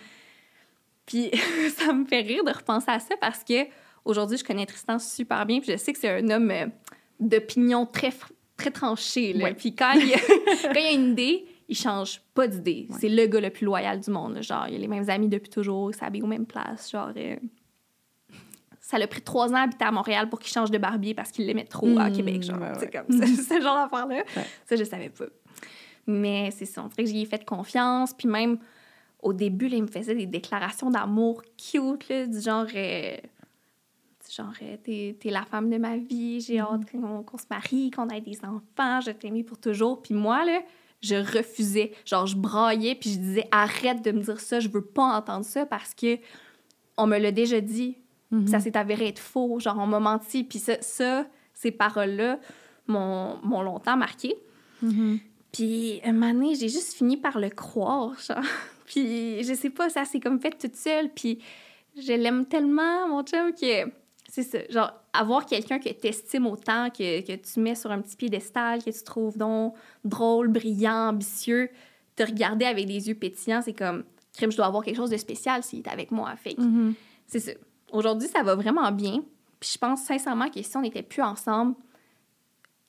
Puis 1.06 1.32
ça 1.78 1.94
me 1.94 2.06
fait 2.06 2.22
rire 2.22 2.44
de 2.44 2.52
repenser 2.52 2.90
à 2.92 3.00
ça 3.00 3.16
parce 3.20 3.44
que 3.44 3.66
aujourd'hui, 4.06 4.38
je 4.38 4.44
connais 4.44 4.66
Tristan 4.66 5.00
super 5.00 5.46
bien, 5.46 5.60
puis 5.60 5.72
je 5.72 5.78
sais 5.78 5.94
que 5.94 6.00
c'est 6.00 6.10
un 6.10 6.30
homme 6.30 6.52
euh, 6.52 6.66
d'opinion 7.20 7.86
très, 7.86 8.12
très 8.58 8.72
tranché. 8.72 9.34
Là. 9.34 9.46
Ouais. 9.46 9.54
Puis 9.54 9.76
quand 9.76 9.94
il, 9.94 10.12
quand 10.64 10.72
il 10.80 10.86
a 10.88 10.92
une 10.92 11.12
idée, 11.12 11.46
il 11.70 11.78
change 11.78 12.22
pas 12.34 12.48
d'idée. 12.48 12.88
Ouais. 12.90 12.98
C'est 13.00 13.10
le 13.10 13.26
gars 13.28 13.40
le 13.42 13.50
plus 13.50 13.66
loyal 13.66 14.00
du 14.00 14.12
monde. 14.12 14.36
là. 14.36 14.42
Genre, 14.42 14.68
il 14.68 14.76
a 14.76 14.78
les 14.78 14.88
mêmes 14.88 15.10
amis 15.10 15.28
depuis 15.30 15.50
toujours, 15.50 15.92
il 15.92 15.96
s'habille 15.96 16.22
aux 16.22 16.28
mêmes 16.28 16.46
places. 16.46 16.92
Genre, 16.92 17.12
euh, 17.16 17.36
ça 18.80 18.98
l'a 18.98 19.08
pris 19.08 19.22
trois 19.22 19.52
ans 19.52 19.56
à 19.58 19.62
habiter 19.62 19.86
à 19.86 19.92
Montréal 19.92 20.30
pour 20.30 20.40
qu'il 20.40 20.52
change 20.52 20.70
de 20.72 20.78
barbier 20.78 21.14
parce 21.14 21.32
qu'il 21.32 21.46
l'aimait 21.46 21.64
trop 21.66 21.98
à 22.00 22.10
Mm, 22.10 22.14
Québec. 22.16 22.44
Genre, 22.44 22.60
ouais, 22.60 22.90
comme 22.92 23.26
ce, 23.26 23.42
ce 23.44 23.62
genre 23.62 23.78
d'affaire-là. 23.90 24.24
Ça, 24.66 24.76
je 24.76 24.84
savais 24.84 25.10
pas. 25.10 25.26
Mais 26.06 26.52
c'est 26.52 26.66
ça, 26.66 26.84
on 26.84 26.88
dirait 26.88 27.04
que 27.06 27.10
j'y 27.10 27.22
ai 27.22 27.26
fait 27.26 27.46
confiance. 27.46 28.14
Puis 28.14 28.28
même, 28.28 28.58
au 29.22 29.32
début, 29.32 29.70
là, 29.70 29.78
il 29.78 29.84
me 29.84 29.88
faisait 29.88 30.16
des 30.16 30.26
déclarations 30.26 30.92
d'amour 30.92 31.44
cute, 31.58 32.10
là, 32.10 32.28
du 32.28 32.42
genre... 32.42 32.68
euh, 32.76 33.16
genre, 34.36 34.54
euh, 34.64 34.78
t'es, 34.84 35.16
t'es 35.20 35.30
la 35.30 35.44
femme 35.44 35.70
de 35.70 35.78
ma 35.78 35.96
vie, 35.96 36.42
j'ai 36.42 36.58
Mm-hmm. 36.58 36.74
hâte 36.74 36.92
qu'on, 36.92 37.24
qu'on 37.24 37.38
se 37.38 37.46
marie, 37.50 37.92
qu'on 37.92 38.10
ait 38.10 38.20
des 38.22 38.40
enfants, 38.44 39.00
je 39.02 39.12
t'aime 39.12 39.44
pour 39.44 39.60
toujours. 39.60 40.02
Puis 40.02 40.14
moi, 40.16 40.44
là, 40.44 40.60
je 41.04 41.16
refusais. 41.16 41.92
Genre, 42.06 42.26
je 42.26 42.38
braillais, 42.38 42.96
puis 42.96 43.12
je 43.12 43.20
disais, 43.20 43.48
arrête 43.52 44.02
de 44.02 44.12
me 44.12 44.22
dire 44.22 44.40
ça, 44.40 44.60
je 44.60 44.70
veux 44.70 44.84
pas 44.84 45.04
entendre 45.04 45.46
ça 45.46 45.66
parce 45.66 45.94
que 45.94 46.18
on 46.98 47.08
me 47.08 47.18
l'a 47.18 47.32
déjà 47.32 47.60
dit. 47.60 47.98
Mhm. 48.32 48.48
Ça 48.48 48.60
s'est 48.60 48.78
avéré 48.78 49.08
être 49.10 49.20
faux. 49.20 49.60
Genre, 49.60 49.78
on 49.78 49.86
m'a 49.86 50.00
menti. 50.00 50.44
Puis 50.44 50.60
ça, 50.60 50.82
ça 50.82 51.28
ces 51.54 51.72
paroles-là 51.72 52.40
m'ont, 52.88 53.38
m'ont 53.44 53.62
longtemps 53.62 53.98
marqué. 53.98 54.36
Mhm. 54.82 55.20
Puis, 55.52 56.02
un 56.04 56.14
moment 56.14 56.34
donné, 56.34 56.56
j'ai 56.56 56.70
juste 56.70 56.94
fini 56.94 57.16
par 57.16 57.38
le 57.40 57.50
croire, 57.50 58.20
genre. 58.20 58.44
Puis, 58.86 59.44
je 59.44 59.54
sais 59.54 59.70
pas, 59.70 59.90
ça 59.90 60.04
s'est 60.04 60.20
comme 60.20 60.40
fait 60.40 60.58
toute 60.58 60.76
seule. 60.76 61.10
Puis, 61.10 61.40
je 61.96 62.14
l'aime 62.14 62.46
tellement, 62.46 63.08
mon 63.08 63.24
chum, 63.24 63.54
que 63.54 63.92
c'est 64.28 64.44
ça. 64.44 64.60
Genre, 64.70 64.92
avoir 65.14 65.46
quelqu'un 65.46 65.80
que 65.80 65.90
t'estimes 65.90 66.48
autant, 66.48 66.90
que, 66.90 67.22
que 67.22 67.34
tu 67.36 67.60
mets 67.60 67.76
sur 67.76 67.92
un 67.92 68.02
petit 68.02 68.16
piédestal, 68.16 68.84
que 68.84 68.90
tu 68.90 69.04
trouves 69.04 69.38
donc 69.38 69.76
drôle, 70.04 70.48
brillant, 70.48 71.10
ambitieux, 71.10 71.70
te 72.16 72.24
regarder 72.24 72.66
avec 72.66 72.86
des 72.88 73.08
yeux 73.08 73.16
pétillants, 73.16 73.62
c'est 73.62 73.74
comme, 73.74 74.04
crime, 74.36 74.52
je 74.52 74.58
dois 74.58 74.66
avoir 74.66 74.84
quelque 74.84 74.98
chose 74.98 75.10
de 75.12 75.18
spécial 75.18 75.62
s'il 75.64 75.80
est 75.80 75.88
avec 75.88 76.12
moi. 76.12 76.36
Fait 76.36 76.56
Mhm. 76.58 76.94
c'est 77.28 77.40
ça. 77.40 77.52
Aujourd'hui, 77.92 78.28
ça 78.28 78.42
va 78.44 78.56
vraiment 78.56 78.92
bien. 78.92 79.24
Puis 79.60 79.70
je 79.74 79.78
pense 79.78 80.02
sincèrement 80.02 80.50
que 80.50 80.62
si 80.62 80.76
on 80.76 80.82
n'était 80.82 81.04
plus 81.04 81.22
ensemble, 81.22 81.76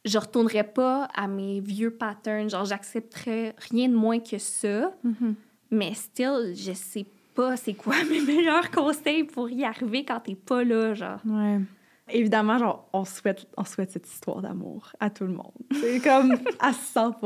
je 0.04 0.18
retournerais 0.18 0.64
pas 0.64 1.04
à 1.14 1.26
mes 1.28 1.60
vieux 1.60 1.90
patterns. 1.90 2.48
Genre, 2.50 2.64
j'accepterais 2.64 3.54
rien 3.70 3.88
de 3.88 3.94
moins 3.94 4.18
que 4.18 4.38
ça. 4.38 4.92
Mais 5.70 5.94
still, 5.94 6.54
je 6.54 6.72
sais 6.72 7.06
pas 7.34 7.56
c'est 7.56 7.74
quoi 7.74 7.94
mes 8.10 8.20
meilleurs 8.20 8.70
conseils 8.70 9.24
pour 9.24 9.48
y 9.50 9.64
arriver 9.64 10.04
quand 10.04 10.20
t'es 10.20 10.34
pas 10.34 10.62
là, 10.64 10.94
genre. 10.94 11.20
Ouais. 11.26 11.58
Évidemment, 12.10 12.58
genre, 12.58 12.88
on 12.92 13.04
souhaite, 13.04 13.46
on 13.56 13.64
souhaite 13.64 13.90
cette 13.90 14.06
histoire 14.06 14.42
d'amour 14.42 14.92
à 15.00 15.10
tout 15.10 15.24
le 15.24 15.32
monde. 15.32 15.52
C'est 15.80 16.00
comme 16.00 16.36
à 16.60 16.72
100 16.72 17.16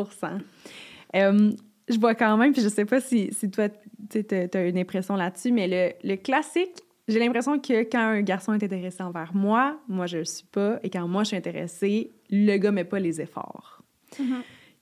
Euh, 1.16 1.50
Je 1.88 1.98
vois 1.98 2.14
quand 2.14 2.36
même, 2.36 2.52
puis 2.52 2.62
je 2.62 2.68
sais 2.68 2.84
pas 2.84 3.00
si, 3.00 3.28
si 3.32 3.50
toi, 3.50 3.68
tu 4.10 4.24
as 4.30 4.66
une 4.66 4.78
impression 4.78 5.16
là-dessus, 5.16 5.50
mais 5.52 5.66
le, 5.66 6.08
le 6.08 6.16
classique, 6.16 6.76
j'ai 7.08 7.18
l'impression 7.18 7.58
que 7.58 7.82
quand 7.84 7.98
un 8.00 8.20
garçon 8.20 8.52
est 8.52 8.62
intéressé 8.62 9.02
envers 9.02 9.34
moi, 9.34 9.80
moi, 9.88 10.06
je 10.06 10.18
le 10.18 10.24
suis 10.24 10.46
pas, 10.46 10.78
et 10.82 10.90
quand 10.90 11.08
moi, 11.08 11.22
je 11.24 11.28
suis 11.28 11.36
intéressée, 11.36 12.12
le 12.30 12.56
gars 12.58 12.70
met 12.70 12.84
pas 12.84 12.98
les 12.98 13.20
efforts. 13.20 13.82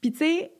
Puis, 0.00 0.12
tu 0.12 0.19
sais, 0.19 0.50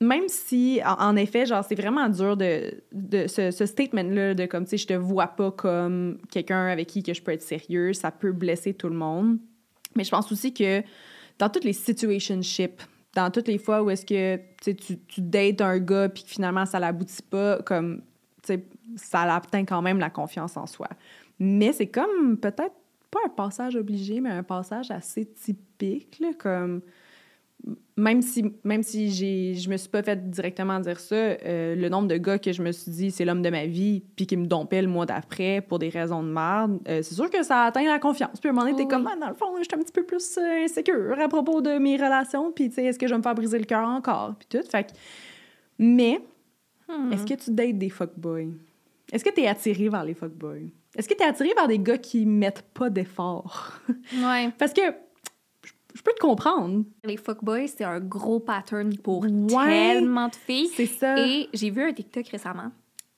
même 0.00 0.28
si, 0.28 0.80
en, 0.84 1.16
effet, 1.16 1.46
genre, 1.46 1.64
c'est 1.64 1.74
vraiment 1.74 2.08
dur 2.08 2.36
de, 2.36 2.82
ce, 3.28 3.50
statement-là 3.50 4.34
de 4.34 4.44
comme, 4.46 4.64
tu 4.64 4.70
sais, 4.70 4.76
je 4.76 4.86
te 4.86 4.92
vois 4.92 5.28
pas 5.28 5.50
comme 5.50 6.18
quelqu'un 6.30 6.66
avec 6.66 6.88
qui 6.88 7.02
que 7.02 7.14
je 7.14 7.22
peux 7.22 7.32
être 7.32 7.42
sérieux, 7.42 7.94
ça 7.94 8.10
peut 8.10 8.32
blesser 8.32 8.74
tout 8.74 8.88
le 8.88 8.96
monde. 8.96 9.38
Mais 9.94 10.04
je 10.04 10.10
pense 10.10 10.30
aussi 10.30 10.52
que 10.52 10.82
dans 11.38 11.48
toutes 11.48 11.64
les 11.64 11.72
situationships, 11.72 12.82
dans 13.14 13.30
toutes 13.30 13.48
les 13.48 13.56
fois 13.56 13.82
où 13.82 13.88
est-ce 13.88 14.04
que 14.04 14.38
tu, 14.60 15.20
dates 15.22 15.62
un 15.62 15.78
gars 15.78 16.10
puis 16.10 16.24
que 16.24 16.28
finalement 16.28 16.66
ça 16.66 16.78
l'aboutit 16.78 17.22
pas, 17.22 17.62
comme, 17.62 18.02
ça 18.96 19.22
atteint 19.34 19.64
quand 19.64 19.80
même 19.80 19.98
la 19.98 20.10
confiance 20.10 20.58
en 20.58 20.66
soi. 20.66 20.88
Mais 21.38 21.72
c'est 21.72 21.86
comme 21.86 22.36
peut-être 22.36 22.74
pas 23.10 23.20
un 23.24 23.30
passage 23.30 23.76
obligé, 23.76 24.20
mais 24.20 24.30
un 24.30 24.42
passage 24.42 24.90
assez 24.90 25.24
typique, 25.24 26.22
comme 26.38 26.82
même 27.96 28.20
si, 28.22 28.44
même 28.64 28.82
si 28.82 29.10
j'ai, 29.10 29.54
je 29.54 29.68
me 29.70 29.76
suis 29.76 29.88
pas 29.88 30.02
fait 30.02 30.30
directement 30.30 30.78
dire 30.80 31.00
ça, 31.00 31.14
euh, 31.16 31.74
le 31.74 31.88
nombre 31.88 32.06
de 32.08 32.16
gars 32.16 32.38
que 32.38 32.52
je 32.52 32.62
me 32.62 32.70
suis 32.70 32.90
dit 32.92 33.10
c'est 33.10 33.24
l'homme 33.24 33.42
de 33.42 33.48
ma 33.50 33.66
vie, 33.66 34.02
puis 34.14 34.26
qui 34.26 34.36
me 34.36 34.46
dompaient 34.46 34.82
le 34.82 34.88
mois 34.88 35.06
d'après 35.06 35.62
pour 35.66 35.78
des 35.78 35.88
raisons 35.88 36.22
de 36.22 36.28
merde, 36.28 36.78
euh, 36.88 37.00
c'est 37.02 37.14
sûr 37.14 37.30
que 37.30 37.42
ça 37.42 37.64
atteint 37.64 37.84
la 37.84 37.98
confiance. 37.98 38.38
Puis 38.38 38.48
à 38.48 38.52
un 38.52 38.54
moment 38.54 38.66
donné, 38.70 38.76
t'es 38.76 38.86
comme, 38.88 39.08
Ah, 39.10 39.16
dans 39.18 39.28
le 39.30 39.34
fond, 39.34 39.46
je 39.58 39.62
suis 39.64 39.74
un 39.74 39.78
petit 39.82 39.92
peu 39.92 40.04
plus 40.04 40.36
euh, 40.38 40.64
insécure 40.64 41.16
à 41.18 41.28
propos 41.28 41.60
de 41.62 41.78
mes 41.78 41.96
relations, 41.96 42.52
puis 42.52 42.68
tu 42.68 42.74
sais, 42.76 42.84
est-ce 42.84 42.98
que 42.98 43.06
je 43.06 43.12
vais 43.14 43.18
me 43.18 43.22
faire 43.22 43.34
briser 43.34 43.58
le 43.58 43.64
cœur 43.64 43.88
encore, 43.88 44.34
puis 44.38 44.46
tout. 44.60 44.68
Fait 44.70 44.84
que- 44.84 44.92
Mais, 45.78 46.20
Hmm. 46.88 47.12
est-ce 47.12 47.26
que 47.26 47.34
tu 47.34 47.50
dates 47.50 47.78
des 47.78 47.90
fuckboys? 47.90 48.52
Est-ce 49.12 49.24
que 49.24 49.30
t'es 49.30 49.46
attiré 49.48 49.88
vers 49.88 50.04
les 50.04 50.14
fuckboys? 50.14 50.70
Est-ce 50.96 51.08
que 51.08 51.14
t'es 51.14 51.24
attiré 51.24 51.50
vers 51.56 51.66
des 51.66 51.80
gars 51.80 51.98
qui 51.98 52.24
mettent 52.26 52.62
pas 52.74 52.90
d'efforts? 52.90 53.72
Ouais. 53.88 54.50
Parce 54.58 54.72
que 54.72 54.82
je- 55.96 56.02
peux 56.02 56.12
te 56.12 56.20
comprendre. 56.20 56.84
Les 57.04 57.16
fuckboys, 57.16 57.68
c'est 57.68 57.84
un 57.84 58.00
gros 58.00 58.40
pattern 58.40 58.96
pour 58.98 59.22
Ouais. 59.22 59.92
tellement 59.94 60.28
de 60.28 60.34
filles. 60.36 60.68
C'est 60.74 60.86
ça. 60.86 61.18
Et 61.18 61.48
j'ai 61.54 61.70
vu 61.70 61.82
un 61.82 61.92
TikTok 61.92 62.26
récemment 62.28 62.70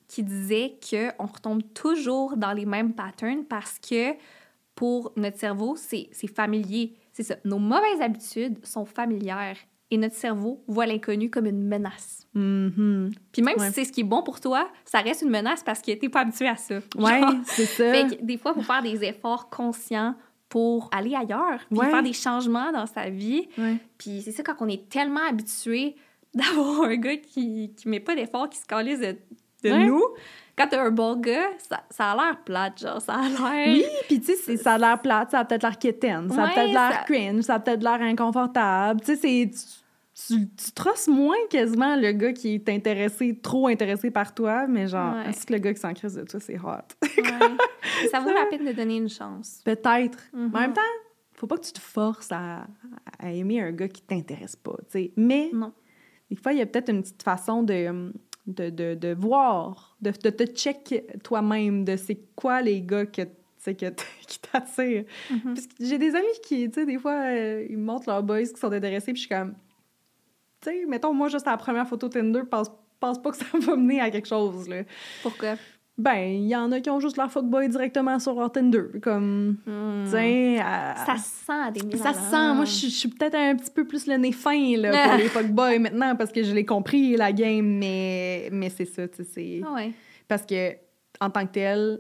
qui 0.07 0.23
disait 0.23 0.79
qu'on 0.89 1.27
retombe 1.27 1.63
toujours 1.75 2.37
dans 2.37 2.53
les 2.53 2.65
mêmes 2.67 2.95
patterns 2.95 3.45
parce 3.45 3.79
que 3.79 4.13
pour 4.75 5.13
notre 5.17 5.39
cerveau, 5.39 5.77
c'est 5.77 6.09
familier. 6.35 6.95
C'est 7.13 7.25
ça. 7.25 7.37
Nos 7.45 7.59
mauvaises 7.59 8.01
habitudes 8.01 8.65
sont 8.65 8.85
familières 8.87 9.57
et 9.91 9.97
notre 9.99 10.15
cerveau 10.15 10.63
voit 10.69 10.87
l'inconnu 10.87 11.31
comme 11.31 11.47
une 11.47 11.67
menace. 11.67 12.27
Mhm. 12.35 13.11
Puis 13.33 13.43
même 13.43 13.59
Ouais. 13.59 13.69
si 13.69 13.73
c'est 13.75 13.85
ce 13.87 13.93
qui 13.93 14.01
est 14.03 14.05
bon 14.05 14.23
pour 14.23 14.39
toi, 14.41 14.69
ça 14.85 15.01
reste 15.01 15.23
une 15.23 15.31
menace 15.31 15.63
parce 15.65 15.81
que 15.83 15.93
t'es 15.93 16.09
pas 16.09 16.21
habitué 16.21 16.47
à 16.47 16.57
ça. 16.57 16.77
Ouais, 16.97 17.21
Genre. 17.21 17.33
c'est 17.47 17.65
ça. 17.67 17.91
Fait 17.93 18.17
que 18.17 18.23
des 18.25 18.37
fois, 18.39 18.53
il 18.55 18.63
faut 18.63 18.67
faire 18.73 18.83
des 18.83 19.03
efforts 19.05 19.51
conscients 19.51 20.15
pour 20.49 20.89
aller 20.93 21.15
ailleurs, 21.15 21.61
puis 21.71 21.79
Ouais. 21.79 21.91
faire 21.91 22.03
des 22.03 22.13
changements 22.13 22.73
dans 22.73 22.87
sa 22.87 23.11
vie. 23.11 23.49
Ouais. 23.59 23.77
Puis 23.99 24.23
c'est 24.23 24.33
ça, 24.33 24.43
quand 24.43 24.55
on 24.61 24.69
est 24.69 24.89
tellement 24.89 25.27
habitué 25.29 25.97
d'avoir 26.35 26.83
un 26.85 26.97
gars 26.97 27.17
qui, 27.17 27.73
qui 27.77 27.89
met 27.89 28.01
pas 28.01 28.15
d'efforts, 28.15 28.49
qui 28.49 28.59
se 28.59 28.67
calise 28.67 29.01
de, 29.01 29.17
de 29.65 29.71
Ouais. 29.71 29.87
nous, 29.87 30.03
quand 30.57 30.67
t'as 30.69 30.83
un 30.83 30.91
bon 30.91 31.17
gars, 31.17 31.49
ça, 31.59 31.83
ça 31.91 32.13
a 32.13 32.17
l'air 32.17 32.39
plate, 32.45 32.81
genre, 32.81 33.01
ça 33.01 33.15
a 33.15 33.29
l'air... 33.29 33.75
Oui, 33.75 33.85
puis 34.09 34.21
tu 34.21 34.35
sais, 34.35 34.57
ça 34.57 34.75
a 34.75 34.79
l'air 34.79 35.01
plate, 35.01 35.31
ça 35.31 35.41
a 35.41 35.45
peut-être 35.45 35.63
l'air 35.63 35.79
quétaine, 35.79 36.31
ça 36.31 36.45
a 36.45 36.49
peut-être 36.49 36.73
l'air 36.73 36.93
ça- 36.93 37.05
cringe, 37.07 37.43
ça 37.43 37.55
a 37.55 37.61
peut-être 37.61 37.83
l'air 37.83 38.01
inconfortable. 38.03 39.01
Tu 39.01 39.17
sais, 39.17 39.17
c'est... 39.17 39.51
Tu, 40.27 40.49
tu, 40.49 40.73
trosses 40.73 41.07
moins 41.07 41.37
quasiment 41.49 41.95
le 41.95 42.11
gars 42.13 42.33
qui 42.33 42.55
est 42.55 42.69
intéressé, 42.69 43.39
trop 43.41 43.69
intéressé 43.69 44.11
par 44.11 44.35
toi, 44.35 44.67
mais 44.67 44.89
genre, 44.89 45.15
Ouais. 45.15 45.31
est-ce 45.31 45.47
que 45.47 45.53
le 45.53 45.61
gars 45.61 45.73
qui 45.73 45.81
s'en 45.81 45.95
crisse 45.95 46.15
de 46.15 46.25
toi, 46.25 46.41
c'est 46.41 46.59
hot? 46.59 46.65
Ouais. 47.03 48.09
ça 48.11 48.19
vaut 48.21 48.33
la 48.33 48.47
peine 48.51 48.65
de 48.65 48.73
donner 48.73 48.97
une 48.97 49.09
chance. 49.09 49.61
Peut-être. 49.65 50.19
Mhm. 50.33 50.51
Mais 50.53 50.59
en 50.59 50.61
même 50.63 50.73
temps, 50.73 50.81
faut 51.35 51.47
pas 51.47 51.57
que 51.57 51.65
tu 51.67 51.73
te 51.73 51.79
forces 51.81 52.33
à, 52.33 52.67
à 53.21 53.31
aimer 53.33 53.61
un 53.61 53.71
gars 53.71 53.87
qui 53.89 54.03
t'intéresse 54.03 54.57
pas, 54.57 54.77
tu 54.87 54.91
sais. 54.91 55.13
Mais 55.17 55.51
Non. 55.53 55.73
des 56.31 56.37
fois, 56.37 56.53
il 56.53 56.59
y 56.59 56.63
a 56.63 56.67
peut-être 56.67 56.89
une 56.91 57.03
petite 57.03 57.23
façon 57.23 57.63
de, 57.63 58.13
de, 58.49 58.71
de, 58.71 58.95
de 58.95 59.15
voir, 59.15 59.97
de, 60.01 60.11
de 60.11 60.31
te 60.31 60.45
check 60.47 61.05
toi-même 61.23 61.85
de 61.85 61.97
c'est 61.97 62.19
quoi 62.35 62.61
les 62.61 62.83
gars 62.83 63.07
que, 63.07 63.23
que 63.23 63.71
qui 64.27 64.39
t'attirent. 64.41 65.05
Mhm. 65.31 65.55
J'ai 65.79 65.99
des 65.99 66.15
amis 66.17 66.27
qui, 66.45 66.69
tu 66.69 66.81
sais, 66.81 66.87
des 66.87 66.99
fois, 66.99 67.13
euh, 67.31 67.65
ils 67.71 67.79
me 67.79 67.85
montrent 67.85 68.09
leurs 68.09 68.25
boys 68.25 68.43
qui 68.43 68.59
sont 68.59 68.73
intéressés, 68.73 69.13
puis 69.13 69.23
je 69.23 69.27
suis 69.29 69.35
comme, 69.35 69.55
tu 70.61 70.71
sais, 70.71 70.85
mettons, 70.87 71.13
moi, 71.15 71.29
juste 71.29 71.47
à 71.47 71.53
la 71.53 71.57
première 71.57 71.87
photo 71.87 72.09
Tinder, 72.09 72.43
pense, 72.51 72.71
pense 73.01 73.21
pas 73.23 73.31
que 73.31 73.37
ça 73.37 73.45
va 73.61 73.77
mener 73.77 74.01
à 74.01 74.11
quelque 74.11 74.29
chose, 74.29 74.69
là. 74.69 74.83
Pourquoi? 75.23 75.55
Ben, 75.97 76.17
il 76.29 76.47
y 76.47 76.55
en 76.55 76.71
a 76.71 76.81
qui 76.81 76.89
ont 76.91 77.01
juste 77.01 77.17
leur 77.17 77.29
fuckboy 77.31 77.69
directement 77.69 78.21
sur 78.21 78.35
leur 78.39 78.53
Tinder, 78.53 78.85
comme, 79.03 79.57
tu 80.05 80.11
sais, 80.13 80.59
à- 80.61 80.95
Ça 81.07 81.17
sent 81.17 81.53
à 81.53 81.71
des 81.73 81.83
mille 81.85 81.99
ça 81.99 82.13
sent. 82.15 82.55
Moi, 82.55 82.65
je 82.67 82.87
suis- 82.87 83.09
peut-être 83.09 83.35
un 83.35 83.57
petit 83.57 83.71
peu 83.73 83.85
plus 83.85 84.07
le 84.07 84.15
nez 84.17 84.31
fin 84.31 84.77
là, 84.77 84.91
pour 85.09 85.17
les 85.19 85.29
fuckboys 85.29 85.81
maintenant 85.81 86.15
parce 86.15 86.31
que 86.31 86.45
je 86.45 86.53
l'ai 86.55 86.65
compris, 86.65 87.17
la 87.17 87.33
game, 87.33 87.67
mais, 87.79 88.49
mais 88.53 88.71
c'est 88.71 88.85
ça, 88.85 89.09
tu 89.09 89.25
sais. 89.25 89.61
Ah 89.67 89.75
ouais. 89.75 89.93
Parce 90.29 90.47
que, 90.47 90.73
en 91.21 91.31
tant 91.31 91.45
que 91.47 91.53
tel, 91.53 91.99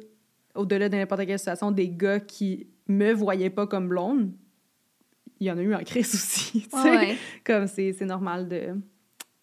au-delà 0.55 0.88
de 0.88 0.97
n'importe 0.97 1.27
quelle 1.27 1.38
situation, 1.38 1.73
des 1.73 1.88
gars 1.88 2.21
qui 2.21 2.68
me 2.87 3.12
voyaient 3.12 3.51
pas 3.51 3.66
comme 3.66 3.88
blonde, 3.88 4.31
il 5.40 5.46
y 5.46 5.51
en 5.51 5.59
a 5.59 5.62
eu 5.62 5.74
en 5.74 5.83
crise 5.83 6.14
aussi, 6.14 6.62
tu 6.70 6.70
sais. 6.70 6.90
ouais. 6.90 7.16
Comme 7.44 7.66
c'est 7.66 8.01
normal 8.03 8.48
de, 8.48 8.74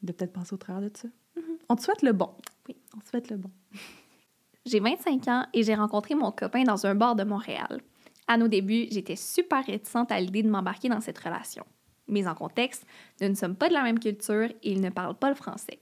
de 0.01 0.11
peut-être 0.11 0.33
passer 0.33 0.53
au 0.53 0.57
travers 0.57 0.89
de 0.89 0.95
ça. 0.95 1.07
On 1.69 1.75
te 1.75 1.81
souhaite 1.81 2.01
le 2.01 2.13
bon. 2.13 2.29
Oui. 2.67 2.75
On 2.95 2.99
te 2.99 3.09
souhaite 3.09 3.29
le 3.29 3.37
bon. 3.37 3.51
J'ai 4.65 4.79
25 4.79 5.27
ans 5.27 5.45
et 5.53 5.61
j'ai 5.61 5.75
rencontré 5.75 6.15
mon 6.15 6.31
copain 6.31 6.63
dans 6.63 6.87
un 6.87 6.95
bar 6.95 7.15
de 7.15 7.23
Montréal. 7.23 7.81
À 8.27 8.35
nos 8.35 8.47
débuts, 8.47 8.87
j'étais 8.89 9.15
super 9.15 9.63
réticente 9.63 10.11
à 10.11 10.19
l'idée 10.19 10.41
de 10.41 10.49
m'embarquer 10.49 10.89
dans 10.89 11.01
cette 11.01 11.19
relation. 11.19 11.63
Mais 12.07 12.27
en 12.27 12.33
contexte, 12.33 12.83
nous 13.21 13.29
ne 13.29 13.35
sommes 13.35 13.55
pas 13.55 13.69
de 13.69 13.73
la 13.73 13.83
même 13.83 13.99
culture 13.99 14.45
et 14.45 14.71
il 14.71 14.81
ne 14.81 14.89
parle 14.89 15.15
pas 15.15 15.29
le 15.29 15.35
français. 15.35 15.79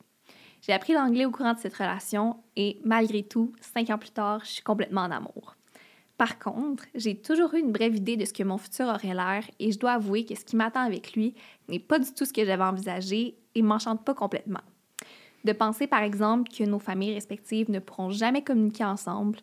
J'ai 0.62 0.74
appris 0.74 0.94
l'anglais 0.94 1.26
au 1.26 1.32
courant 1.32 1.54
de 1.54 1.60
cette 1.60 1.76
relation 1.76 2.44
et 2.58 2.80
malgré 2.84 3.24
tout, 3.24 3.54
cinq 3.62 3.90
ans 3.90 3.98
plus 3.98 4.12
tard, 4.12 4.42
je 4.44 4.52
suis 4.52 4.64
complètement 4.64 5.02
en 5.02 5.12
amour. 5.12 5.56
Par 6.18 6.38
contre, 6.40 6.86
j'ai 6.94 7.16
toujours 7.16 7.54
eu 7.56 7.60
une 7.60 7.72
brève 7.72 7.96
idée 7.96 8.18
de 8.18 8.26
ce 8.26 8.34
que 8.34 8.44
mon 8.44 8.58
futur 8.58 8.86
aurait 8.86 9.16
l'air 9.16 9.44
et 9.60 9.72
je 9.72 9.80
dois 9.80 9.94
avouer 9.94 10.26
que 10.26 10.36
ce 10.36 10.46
qui 10.46 10.56
m'attend 10.56 10.82
avec 10.82 11.14
lui 11.14 11.34
n'est 11.68 11.80
pas 11.80 12.00
du 12.00 12.14
tout 12.14 12.26
ce 12.26 12.34
que 12.34 12.46
j'avais 12.46 12.64
envisagé 12.64 13.36
et 13.56 13.62
m'enchante 13.62 14.06
pas 14.06 14.14
complètement. 14.14 14.62
De 15.44 15.52
penser, 15.52 15.88
par 15.88 16.04
exemple, 16.04 16.52
que 16.52 16.64
nos 16.64 16.80
familles 16.80 17.14
respectives 17.14 17.70
ne 17.70 17.80
pourront 17.80 18.12
jamais 18.12 18.44
communiquer 18.44 18.86
ensemble, 18.86 19.40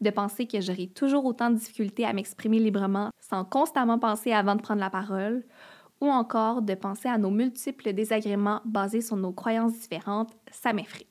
de 0.00 0.10
penser 0.10 0.46
que 0.46 0.60
j'aurai 0.60 0.86
toujours 0.86 1.24
autant 1.24 1.50
de 1.50 1.56
difficultés 1.56 2.06
à 2.06 2.12
m'exprimer 2.12 2.58
librement 2.58 3.10
sans 3.20 3.44
constamment 3.44 3.98
penser 3.98 4.32
avant 4.32 4.54
de 4.54 4.62
prendre 4.62 4.80
la 4.80 4.90
parole, 4.90 5.44
ou 6.00 6.08
encore 6.08 6.62
de 6.62 6.74
penser 6.74 7.08
à 7.08 7.18
nos 7.18 7.30
multiples 7.30 7.92
désagréments 7.92 8.60
basés 8.64 9.02
sur 9.02 9.16
nos 9.16 9.32
croyances 9.32 9.78
différentes, 9.78 10.32
ça 10.50 10.72
m'effraie. 10.72 11.06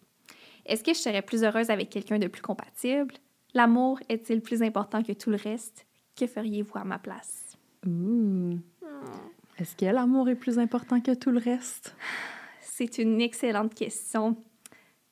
Est-ce 0.65 0.83
que 0.83 0.93
je 0.93 0.99
serais 0.99 1.21
plus 1.21 1.43
heureuse 1.43 1.69
avec 1.69 1.89
quelqu'un 1.89 2.19
de 2.19 2.27
plus 2.27 2.41
compatible? 2.41 3.13
L'amour 3.53 3.99
est-il 4.09 4.41
plus 4.41 4.61
important 4.61 5.03
que 5.03 5.11
tout 5.13 5.29
le 5.29 5.35
reste? 5.37 5.85
Que 6.15 6.27
feriez-vous 6.27 6.77
à 6.77 6.83
ma 6.83 6.99
place? 6.99 7.57
Ouh. 7.85 8.57
Est-ce 9.57 9.75
que 9.75 9.85
l'amour 9.85 10.29
est 10.29 10.35
plus 10.35 10.57
important 10.59 11.01
que 11.01 11.13
tout 11.13 11.31
le 11.31 11.39
reste? 11.39 11.95
C'est 12.61 12.97
une 12.97 13.21
excellente 13.21 13.73
question. 13.75 14.37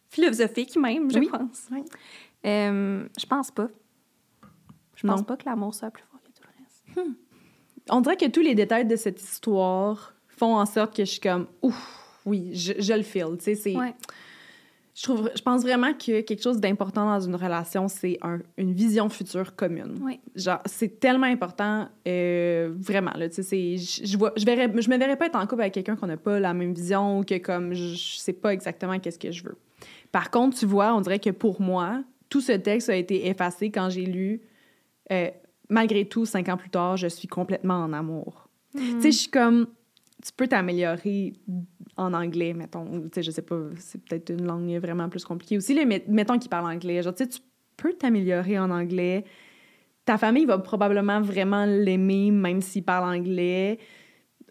Philosophique 0.10 0.76
même, 0.78 1.12
je 1.12 1.20
Oui. 1.20 1.30
pense. 1.30 1.68
Oui. 1.72 1.84
Euh, 2.46 3.08
je 3.20 3.26
pense 3.26 3.52
pas. 3.52 3.68
Je 4.96 5.06
pense 5.06 5.20
Non. 5.20 5.24
pas 5.24 5.38
que 5.38 5.46
l'amour 5.46 5.76
soit 5.76 5.92
plus 5.92 6.04
fort 6.10 6.20
que 6.24 6.32
tout 6.32 6.44
le 6.48 6.64
reste. 7.04 7.16
On 7.90 8.02
dirait 8.02 8.18
que 8.18 8.26
tous 8.28 8.42
les 8.42 8.56
détails 8.56 8.86
de 8.86 8.96
cette 8.96 9.22
histoire 9.22 10.14
font 10.28 10.56
en 10.56 10.66
sorte 10.66 10.96
que 10.96 11.04
je 11.06 11.12
suis 11.12 11.20
comme, 11.20 11.48
ouf, 11.62 12.20
oui, 12.26 12.50
je, 12.54 12.74
je 12.80 12.94
le 12.94 13.04
feel. 13.04 13.38
Tu 13.38 13.44
sais, 13.44 13.56
c'est. 13.56 13.76
Ouais. 13.76 13.94
Je, 15.00 15.04
trouve, 15.06 15.32
je 15.34 15.42
pense 15.42 15.62
vraiment 15.62 15.94
que 15.94 16.20
quelque 16.20 16.44
chose 16.44 16.60
d'important 16.60 17.06
dans 17.06 17.22
une 17.22 17.36
relation, 17.36 17.88
c'est 17.88 18.18
un- 18.22 18.40
une 18.58 18.74
vision 18.74 19.08
future 19.08 19.56
commune. 19.56 19.96
Oui. 20.02 20.20
Genre, 20.36 20.60
c'est 20.66 21.00
tellement 21.00 21.28
important, 21.28 21.88
euh, 22.06 22.74
vraiment. 22.78 23.12
Là, 23.16 23.28
c'est- 23.32 23.78
je, 23.78 24.06
je, 24.06 24.18
vois, 24.18 24.34
je, 24.36 24.44
verrais, 24.44 24.70
je 24.82 24.90
me 24.90 24.98
verrais 24.98 25.16
pas 25.16 25.28
être 25.28 25.38
en 25.38 25.48
couple 25.48 25.62
avec 25.62 25.74
quelqu'un 25.76 25.96
qu'on 25.96 26.08
n'a 26.08 26.18
pas 26.18 26.38
la 26.42 26.54
même 26.54 26.74
vision 26.74 27.20
ou 27.20 27.24
que 27.24 27.38
comme 27.38 27.74
je, 27.74 27.96
je 27.96 28.18
sais 28.18 28.34
pas 28.34 28.52
exactement 28.54 29.00
qu'est-ce 29.00 29.20
que 29.20 29.32
je 29.32 29.42
veux. 29.46 29.56
Par 30.12 30.32
contre, 30.32 30.58
tu 30.58 30.66
vois, 30.66 30.94
on 30.94 31.00
dirait 31.00 31.20
que 31.20 31.30
pour 31.30 31.62
moi, 31.62 32.04
tout 32.28 32.42
ce 32.42 32.52
texte 32.52 32.90
a 32.90 32.96
été 32.96 33.28
effacé 33.28 33.70
quand 33.72 33.90
j'ai 33.90 34.06
lu 34.06 34.42
euh, 35.14 35.30
malgré 35.70 36.04
tout, 36.06 36.26
cinq 36.26 36.50
ans 36.50 36.58
plus 36.58 36.70
tard, 36.72 36.98
je 36.98 37.08
suis 37.08 37.28
complètement 37.30 37.76
en 37.86 37.94
amour. 37.94 38.50
Hmm. 38.74 38.80
Tu 38.96 39.02
sais, 39.02 39.12
je 39.12 39.18
suis 39.18 39.30
comme, 39.32 39.68
tu 40.24 40.32
peux 40.36 40.48
t'améliorer 40.48 41.34
en 41.98 42.14
anglais, 42.14 42.54
mettons. 42.54 43.02
Tu 43.04 43.10
sais, 43.14 43.24
je 43.24 43.32
sais 43.32 43.42
pas, 43.42 43.60
c'est 43.78 44.04
peut-être 44.04 44.32
une 44.32 44.46
langue 44.46 44.78
vraiment 44.80 45.10
plus 45.10 45.24
compliquée 45.24 45.58
aussi, 45.58 45.74
là, 45.74 45.86
mais 45.86 46.04
mettons 46.08 46.38
qu'il 46.38 46.50
parle 46.50 46.66
anglais. 46.66 47.02
Genre, 47.02 47.14
tu 47.14 47.24
sais, 47.24 47.30
tu 47.30 47.40
peux 47.78 47.94
t'améliorer 47.94 48.60
en 48.60 48.70
anglais. 48.70 49.24
Ta 50.06 50.18
famille 50.18 50.46
va 50.46 50.58
probablement 50.58 51.22
vraiment 51.22 51.66
l'aimer, 51.66 52.32
même 52.32 52.62
s'il 52.62 52.84
parle 52.84 53.16
anglais. 53.18 53.80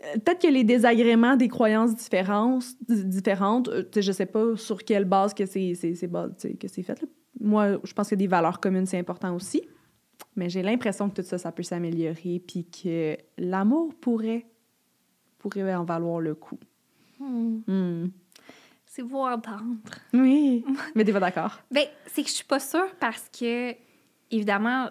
Euh, 0.04 0.18
Peut-être 0.24 0.42
que 0.42 0.48
les 0.48 0.64
désagréments 0.64 1.36
des 1.36 1.48
croyances 1.48 1.94
différentes, 1.96 2.64
différentes 2.88 3.68
euh, 3.68 3.84
je 3.94 4.12
sais 4.12 4.26
pas 4.26 4.56
sur 4.56 4.84
quelle 4.84 5.04
base 5.04 5.34
que 5.34 5.44
c'est 5.46 5.74
fait. 5.74 7.04
Moi, 7.40 7.78
je 7.84 7.92
pense 7.92 8.08
que 8.08 8.14
des 8.14 8.26
valeurs 8.26 8.60
communes, 8.60 8.86
c'est 8.86 8.98
important 8.98 9.34
aussi. 9.34 9.62
Mais 10.36 10.48
j'ai 10.48 10.62
l'impression 10.62 11.10
que 11.10 11.20
tout 11.20 11.26
ça, 11.26 11.38
ça 11.38 11.52
peut 11.52 11.62
s'améliorer, 11.62 12.42
puis 12.46 12.64
que 12.64 13.16
l'amour 13.38 13.92
pourrait, 14.00 14.46
pourrait 15.38 15.74
en 15.74 15.84
valoir 15.84 16.20
le 16.20 16.34
coup. 16.34 16.58
Hmm. 17.20 17.60
Hmm. 17.66 18.10
C'est 18.86 19.02
beau 19.02 19.24
à 19.24 19.34
entendre. 19.36 19.76
Oui, 20.12 20.64
mais 20.94 21.04
t'es 21.04 21.12
pas 21.12 21.20
d'accord? 21.20 21.58
Ben, 21.70 21.84
c'est 22.06 22.22
que 22.22 22.28
je 22.28 22.34
suis 22.34 22.44
pas 22.44 22.60
sûre 22.60 22.88
parce 23.00 23.28
que, 23.38 23.74
évidemment, 24.30 24.90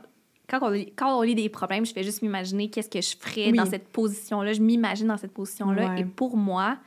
quand 0.49 0.59
on, 0.61 0.69
lit- 0.69 0.93
quand 0.95 1.17
on 1.17 1.21
lit 1.23 1.35
des 1.35 1.49
problèmes, 1.49 1.85
je 1.85 1.91
fais 1.93 2.03
juste 2.03 2.21
m'imaginer 2.21 2.69
qu'est-ce 2.69 2.89
que 2.89 3.01
je 3.01 3.15
ferais 3.17 3.51
Oui. 3.51 3.57
dans 3.57 3.65
cette 3.65 3.89
position-là. 3.89 4.53
Je 4.53 4.61
m'imagine 4.61 5.07
dans 5.07 5.17
cette 5.17 5.33
position-là. 5.33 5.93
Ouais. 5.93 6.01
Et 6.01 6.05
pour 6.05 6.37
moi, 6.37 6.77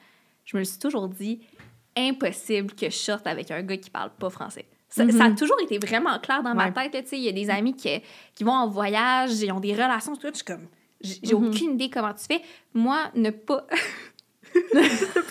je 0.45 0.57
me 0.57 0.61
le 0.63 0.65
suis 0.65 0.79
toujours 0.79 1.09
dit, 1.09 1.41
impossible 1.97 2.73
que 2.75 2.87
je 2.87 2.97
sorte 2.97 3.27
avec 3.27 3.51
un 3.51 3.63
gars 3.63 3.77
qui 3.77 3.91
parle 3.91 4.11
pas 4.19 4.31
français. 4.31 4.65
Ça, 4.89 5.05
Mhm. 5.05 5.13
ça 5.13 5.25
a 5.27 5.31
toujours 5.33 5.61
été 5.63 5.79
vraiment 5.79 6.19
clair 6.19 6.43
dans 6.43 6.55
ma 6.55 6.71
tête. 6.73 6.95
là, 6.95 7.03
tu 7.03 7.09
sais. 7.09 7.19
Il 7.19 7.23
y 7.25 7.29
a 7.29 7.33
des 7.33 7.51
amis 7.51 7.75
qui, 7.75 8.01
qui 8.35 8.45
vont 8.45 8.53
en 8.53 8.69
voyage, 8.69 9.41
ils 9.41 9.53
ont 9.53 9.61
des 9.61 9.73
relations, 9.73 10.17
tout. 10.17 10.29
Je 10.31 10.37
suis 10.37 10.45
comme, 10.45 10.67
j'ai 11.01 11.35
Mhm. 11.35 11.49
aucune 11.49 11.73
idée 11.75 11.91
comment 11.91 12.13
tu 12.15 12.25
fais. 12.27 12.43
Moi, 12.75 13.11
ne 13.15 13.31
pas. 13.31 13.67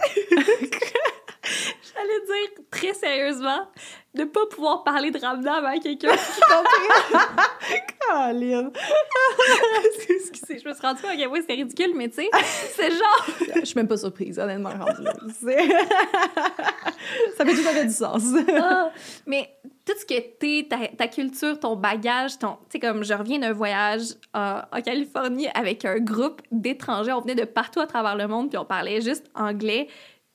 J'allais 2.00 2.20
dire 2.26 2.64
très 2.70 2.94
sérieusement, 2.94 3.68
ne 4.14 4.24
pas 4.24 4.46
pouvoir 4.50 4.84
parler 4.84 5.10
de 5.10 5.18
Ramdam 5.18 5.64
à 5.66 5.78
quelqu'un 5.78 6.08
qui 6.16 6.40
comprend. 6.40 7.20
Caroline! 8.08 8.70
Excusez, 10.08 10.58
je 10.58 10.68
me 10.68 10.72
suis 10.74 10.82
rendue 10.82 11.02
compte 11.02 11.10
à 11.10 11.16
quel 11.16 11.28
point 11.28 11.40
c'était 11.40 11.54
ridicule, 11.54 11.92
mais 11.94 12.08
tu 12.08 12.16
sais, 12.22 12.30
c'est 12.74 12.90
genre. 12.90 13.26
Je 13.56 13.64
suis 13.64 13.76
même 13.76 13.88
pas 13.88 13.96
surprise, 13.96 14.38
honnêtement, 14.38 14.70
rendu 14.70 15.02
là. 15.02 15.12
C'est- 15.40 15.68
ça 17.36 17.44
fait 17.44 17.54
tout 17.54 17.68
à 17.68 17.72
fait 17.72 17.84
du 17.86 17.92
sens. 17.92 18.22
ah, 18.60 18.90
mais 19.26 19.54
tout 19.84 19.92
ce 19.98 20.04
que 20.06 20.18
t'es, 20.38 20.66
ta, 20.68 20.88
ta 20.88 21.06
culture, 21.08 21.58
ton 21.60 21.76
bagage, 21.76 22.38
ton. 22.38 22.54
Tu 22.68 22.72
sais, 22.72 22.80
comme 22.80 23.04
je 23.04 23.12
reviens 23.14 23.38
d'un 23.38 23.52
voyage 23.52 24.02
euh, 24.36 24.60
en 24.72 24.80
Californie 24.80 25.48
avec 25.54 25.84
un 25.84 25.98
groupe 25.98 26.40
d'étrangers. 26.50 27.12
On 27.12 27.20
venait 27.20 27.34
de 27.34 27.44
partout 27.44 27.80
à 27.80 27.86
travers 27.86 28.16
le 28.16 28.26
monde, 28.26 28.48
puis 28.48 28.58
on 28.58 28.64
parlait 28.64 29.00
juste 29.00 29.26
anglais. 29.34 29.88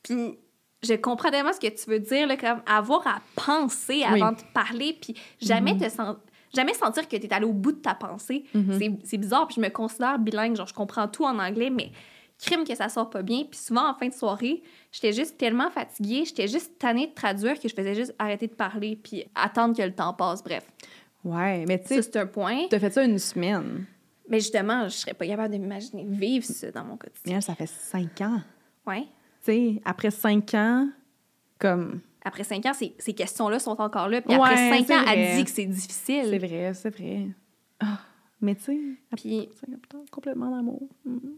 Puis 0.04 0.38
je 0.86 0.93
comprends 0.93 1.30
tellement 1.32 1.54
ce 1.54 1.60
que 1.60 1.67
tu 1.67 1.89
veux 1.89 2.00
dire, 2.00 2.28
là, 2.28 2.38
comme 2.38 2.62
avoir 2.65 3.06
à 3.08 3.21
penser 3.36 4.04
Oui. 4.12 4.21
avant 4.21 4.32
de 4.32 4.41
parler, 4.54 4.98
puis 5.00 5.15
jamais 5.41 5.74
Mhm. 5.74 5.80
te 5.82 5.89
sen- 5.89 6.15
Jamais 6.56 6.74
sentir 6.74 7.06
que 7.10 7.17
tu 7.17 7.26
es 7.26 7.34
allé 7.34 7.45
au 7.45 7.52
bout 7.52 7.74
de 7.74 7.80
ta 7.80 7.95
pensée. 7.95 8.45
Mhm. 8.54 8.80
C'est- 8.80 8.91
C'est 9.04 9.17
bizarre, 9.17 9.45
puis 9.45 9.56
je 9.58 9.62
me 9.62 9.67
considère 9.67 10.17
bilingue, 10.17 10.56
genre 10.56 10.67
je 10.67 10.74
comprends 10.74 11.06
tout 11.10 11.26
en 11.26 11.38
anglais, 11.38 11.69
mais 11.69 11.91
crime 12.41 12.63
que 12.63 12.74
ça 12.76 12.88
sort 12.88 13.10
pas 13.10 13.24
bien. 13.24 13.43
Puis 13.43 13.60
souvent, 13.60 13.89
en 13.89 13.93
fin 13.93 14.08
de 14.08 14.13
soirée, 14.13 14.63
j'étais 14.89 15.12
juste 15.12 15.38
tellement 15.38 15.69
fatiguée, 15.69 16.24
j'étais 16.26 16.48
juste 16.48 16.78
tannée 16.80 17.08
de 17.08 17.13
traduire 17.13 17.60
que 17.60 17.67
je 17.67 17.74
faisais 17.76 17.93
juste 17.93 18.15
arrêter 18.19 18.48
de 18.48 18.54
parler 18.54 18.95
puis 18.95 19.26
attendre 19.36 19.76
que 19.76 19.82
le 19.82 19.93
temps 19.93 20.13
passe. 20.13 20.41
Bref, 20.41 20.63
Ouais, 21.26 21.65
mais 21.67 21.82
tu 21.82 21.88
sais, 21.88 22.02
c'est 22.02 22.15
un 22.17 22.26
point. 22.28 22.67
t'as 22.69 22.80
fait 22.80 22.91
ça 22.91 23.04
une 23.04 23.19
semaine. 23.19 23.86
Mais 24.30 24.39
justement, 24.39 24.84
je 24.86 24.95
serais 24.95 25.13
pas 25.13 25.28
capable 25.28 25.54
de 25.54 25.60
m'imaginer 25.60 26.06
vivre 26.08 26.45
ça 26.45 26.71
dans 26.71 26.86
mon 26.86 26.95
quotidien. 26.95 27.41
ça 27.41 27.54
fait 27.56 27.67
cinq 27.67 28.21
ans. 28.21 28.39
Ouais. 28.88 29.08
Sais, 29.46 29.82
après 29.86 30.12
cinq 30.12 30.54
ans, 30.56 30.90
comme... 31.60 32.02
Après 32.24 32.44
cinq 32.44 32.66
ans, 32.66 32.74
ces, 32.74 32.96
ces 32.98 33.14
questions-là 33.14 33.60
sont 33.60 33.80
encore 33.80 34.10
là. 34.10 34.22
Puis 34.22 34.34
Ouais, 34.36 34.42
après 34.42 34.56
cinq 34.58 34.86
c'est 34.88 34.96
ans, 34.96 35.04
vrai. 35.04 35.18
elle 35.20 35.38
dit 35.38 35.44
que 35.44 35.50
c'est 35.52 35.62
C'est 35.64 35.68
difficile. 35.68 36.38
vrai, 36.40 36.74
c'est 36.74 36.90
vrai. 36.90 37.28
Ah, 37.80 38.00
mais 38.42 38.56
tu 38.56 38.64
sais, 38.64 38.80
Puis 39.16 39.50
complètement 40.12 40.50
d'amour. 40.50 40.82
Mhm. 41.06 41.36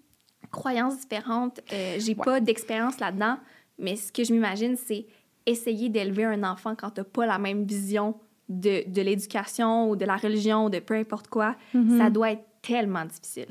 croyances 0.52 1.00
différentes, 1.02 1.60
euh, 1.74 1.96
j'ai 2.00 2.15
Ouais. 2.15 2.24
pas 2.24 2.39
d'expérience 2.39 3.00
là-dedans, 3.02 3.38
mais 3.78 3.98
ce 3.98 4.13
que 4.13 4.24
je 4.24 4.32
m'imagine, 4.32 4.78
c'est 4.78 5.06
essayer 5.46 5.89
d'élever 5.89 6.24
un 6.24 6.43
enfant 6.43 6.74
quand 6.76 6.91
t'as 6.91 7.04
pas 7.04 7.26
la 7.26 7.38
même 7.38 7.65
vision 7.65 8.15
de, 8.48 8.89
de 8.89 9.02
l'éducation 9.02 9.89
ou 9.89 9.98
de 9.98 10.06
la 10.06 10.15
religion 10.15 10.65
ou 10.65 10.70
de 10.70 10.80
peu 10.80 10.93
importe 10.96 11.28
quoi. 11.28 11.58
Ça 11.98 12.10
doit 12.10 12.32
être 12.32 12.46
tellement 12.62 13.04
difficile. 13.04 13.50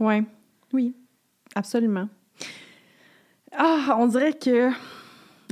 Ouais, 0.00 0.24
oui, 0.72 0.94
absolument. 1.54 2.08
Ah, 3.56 3.96
on 3.98 4.06
dirait 4.06 4.32
que... 4.32 4.70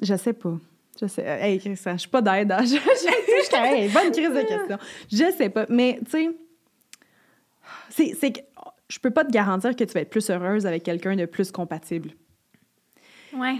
Je 0.02 0.14
sais 0.16 0.32
pas. 0.32 0.54
Je 1.00 1.06
sais. 1.06 1.22
Hey, 1.22 1.58
Christian, 1.58 1.92
je 1.94 1.98
suis 2.00 2.08
pas 2.08 2.22
d'aide. 2.22 2.52
hein. 2.52 2.60
Je, 2.64 2.74
je, 2.76 2.76
je- 2.76 3.56
hey, 3.56 3.88
bonne 3.88 4.10
crise 4.12 4.30
de 4.30 4.42
question. 4.46 4.78
Je 5.10 5.32
sais 5.36 5.48
pas. 5.50 5.66
Mais, 5.68 5.98
tu 6.04 6.10
sais, 6.10 6.30
c'est, 7.90 8.14
c'est 8.18 8.32
que 8.32 8.40
je 8.88 8.98
peux 8.98 9.10
pas 9.10 9.24
te 9.24 9.30
garantir 9.30 9.74
que 9.76 9.84
tu 9.84 9.92
vas 9.94 10.00
être 10.00 10.10
plus 10.10 10.28
heureuse 10.30 10.66
avec 10.66 10.82
quelqu'un 10.82 11.16
de 11.16 11.24
plus 11.26 11.50
compatible. 11.52 12.10
Ouais. 13.34 13.56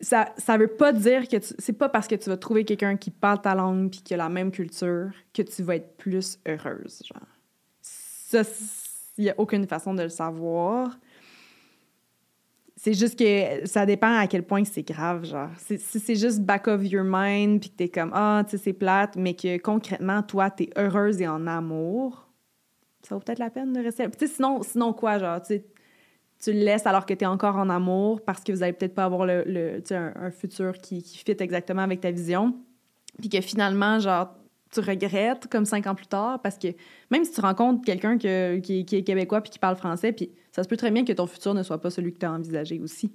Ça, 0.00 0.32
ça 0.38 0.56
veut 0.56 0.68
pas 0.68 0.92
dire 0.92 1.28
que 1.28 1.36
tu, 1.36 1.54
c'est 1.58 1.72
pas 1.74 1.88
parce 1.88 2.06
que 2.08 2.14
tu 2.14 2.30
vas 2.30 2.36
trouver 2.36 2.64
quelqu'un 2.64 2.96
qui 2.96 3.10
parle 3.10 3.40
ta 3.42 3.54
langue 3.54 3.90
puis 3.90 4.00
qui 4.00 4.14
a 4.14 4.16
la 4.16 4.28
même 4.28 4.50
culture 4.50 5.10
que 5.34 5.42
tu 5.42 5.62
vas 5.62 5.76
être 5.76 5.96
plus 5.98 6.38
heureuse, 6.46 7.02
genre. 7.04 7.26
Ça, 7.82 8.42
il 9.18 9.24
y 9.24 9.30
a 9.30 9.34
aucune 9.38 9.66
façon 9.66 9.92
de 9.92 10.02
le 10.04 10.08
savoir. 10.08 10.96
C'est 12.82 12.94
juste 12.94 13.18
que 13.18 13.66
ça 13.66 13.84
dépend 13.84 14.16
à 14.16 14.26
quel 14.26 14.42
point 14.42 14.64
c'est 14.64 14.82
grave, 14.82 15.26
genre. 15.26 15.50
Si 15.58 15.78
c'est 15.78 16.14
juste 16.14 16.40
back 16.40 16.66
of 16.66 16.82
your 16.82 17.04
mind 17.04 17.60
puis 17.60 17.68
que 17.68 17.76
t'es 17.76 17.88
comme, 17.90 18.10
ah, 18.14 18.42
tu 18.42 18.52
sais, 18.52 18.64
c'est 18.64 18.72
plate, 18.72 19.16
mais 19.16 19.34
que 19.34 19.58
concrètement, 19.58 20.22
toi, 20.22 20.48
t'es 20.48 20.70
heureuse 20.78 21.20
et 21.20 21.28
en 21.28 21.46
amour, 21.46 22.26
ça 23.02 23.14
vaut 23.14 23.20
peut-être 23.20 23.38
la 23.38 23.50
peine 23.50 23.74
de 23.74 23.80
rester. 23.82 24.10
Tu 24.10 24.20
sais, 24.20 24.28
sinon, 24.28 24.62
sinon 24.62 24.94
quoi, 24.94 25.18
genre, 25.18 25.42
tu 25.42 25.60
tu 26.42 26.54
le 26.54 26.60
laisses 26.60 26.86
alors 26.86 27.04
que 27.04 27.12
tu 27.12 27.24
es 27.24 27.26
encore 27.26 27.56
en 27.56 27.68
amour 27.68 28.22
parce 28.22 28.42
que 28.42 28.50
vous 28.50 28.62
allez 28.62 28.72
peut-être 28.72 28.94
pas 28.94 29.04
avoir 29.04 29.26
le, 29.26 29.82
un, 29.90 30.12
un 30.16 30.30
futur 30.30 30.78
qui, 30.78 31.02
qui 31.02 31.18
fit 31.18 31.36
exactement 31.38 31.82
avec 31.82 32.00
ta 32.00 32.10
vision. 32.10 32.56
Puis 33.18 33.28
que 33.28 33.42
finalement, 33.42 33.98
genre, 33.98 34.34
tu 34.72 34.80
regrettes 34.80 35.46
comme 35.48 35.64
cinq 35.64 35.86
ans 35.86 35.94
plus 35.94 36.06
tard 36.06 36.40
parce 36.42 36.56
que 36.58 36.68
même 37.10 37.24
si 37.24 37.32
tu 37.32 37.40
rencontres 37.40 37.82
quelqu'un 37.84 38.18
que- 38.18 38.58
qui, 38.58 38.84
qui 38.84 38.96
est 38.96 39.02
québécois 39.02 39.40
puis 39.40 39.50
qui 39.50 39.58
parle 39.58 39.76
français, 39.76 40.12
puis 40.12 40.30
ça 40.52 40.62
se 40.62 40.68
peut 40.68 40.76
très 40.76 40.90
bien 40.90 41.04
que 41.04 41.12
ton 41.12 41.26
futur 41.26 41.54
ne 41.54 41.62
soit 41.62 41.80
pas 41.80 41.90
celui 41.90 42.12
que 42.12 42.18
tu 42.18 42.26
as 42.26 42.32
envisagé 42.32 42.78
aussi. 42.80 43.12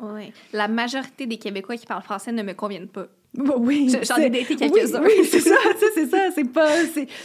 Ouais. 0.00 0.32
La 0.52 0.66
majorité 0.66 1.26
des 1.26 1.36
Québécois 1.38 1.76
qui 1.76 1.86
parlent 1.86 2.02
français 2.02 2.32
ne 2.32 2.42
me 2.42 2.52
conviennent 2.52 2.88
pas. 2.88 3.06
Bah 3.34 3.54
oui, 3.58 3.88
J'en 4.02 4.16
ai 4.16 4.28
daté 4.28 4.46
oui, 4.50 4.56
quelques-uns. 4.56 5.02
Oui, 5.04 5.12
c'est 5.24 5.38
ça, 5.38 5.54
c'est 5.94 6.06
ça. 6.06 6.30
C'est 6.34 6.50
pas, 6.52 6.68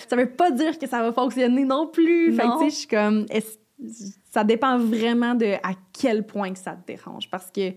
ça 0.07 0.15
veut 0.15 0.29
pas 0.29 0.51
dire 0.51 0.77
que 0.77 0.85
ça 0.87 1.01
va 1.01 1.11
fonctionner 1.11 1.65
non 1.65 1.87
plus. 1.87 2.31
Fait 2.35 2.43
que, 2.43 2.47
Non. 2.47 2.57
tu 2.59 2.65
sais, 2.65 2.69
je 2.69 2.75
suis 2.75 2.87
comme, 2.87 3.25
ça 4.31 4.43
dépend 4.43 4.77
vraiment 4.77 5.33
de 5.33 5.53
à 5.63 5.71
quel 5.99 6.27
point 6.27 6.53
que 6.53 6.59
ça 6.59 6.73
te 6.73 6.85
dérange. 6.85 7.27
Parce 7.31 7.49
que 7.49 7.71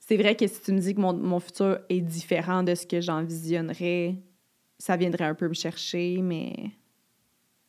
c'est 0.00 0.16
vrai 0.18 0.34
que 0.36 0.46
si 0.46 0.60
tu 0.60 0.72
me 0.72 0.80
dis 0.80 0.94
que 0.94 1.00
mon, 1.00 1.14
mon 1.14 1.40
futur 1.40 1.78
est 1.88 2.00
différent 2.02 2.62
de 2.62 2.74
ce 2.74 2.86
que 2.86 3.00
j'envisionnerais, 3.00 4.16
ça 4.78 4.96
viendrait 4.96 5.24
un 5.24 5.34
peu 5.34 5.48
me 5.48 5.54
chercher, 5.54 6.20
mais 6.22 6.70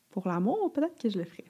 pour 0.09 0.27
l'amour, 0.27 0.71
peut-être 0.73 0.97
que 1.01 1.09
je 1.09 1.17
le 1.17 1.25
ferais. 1.25 1.45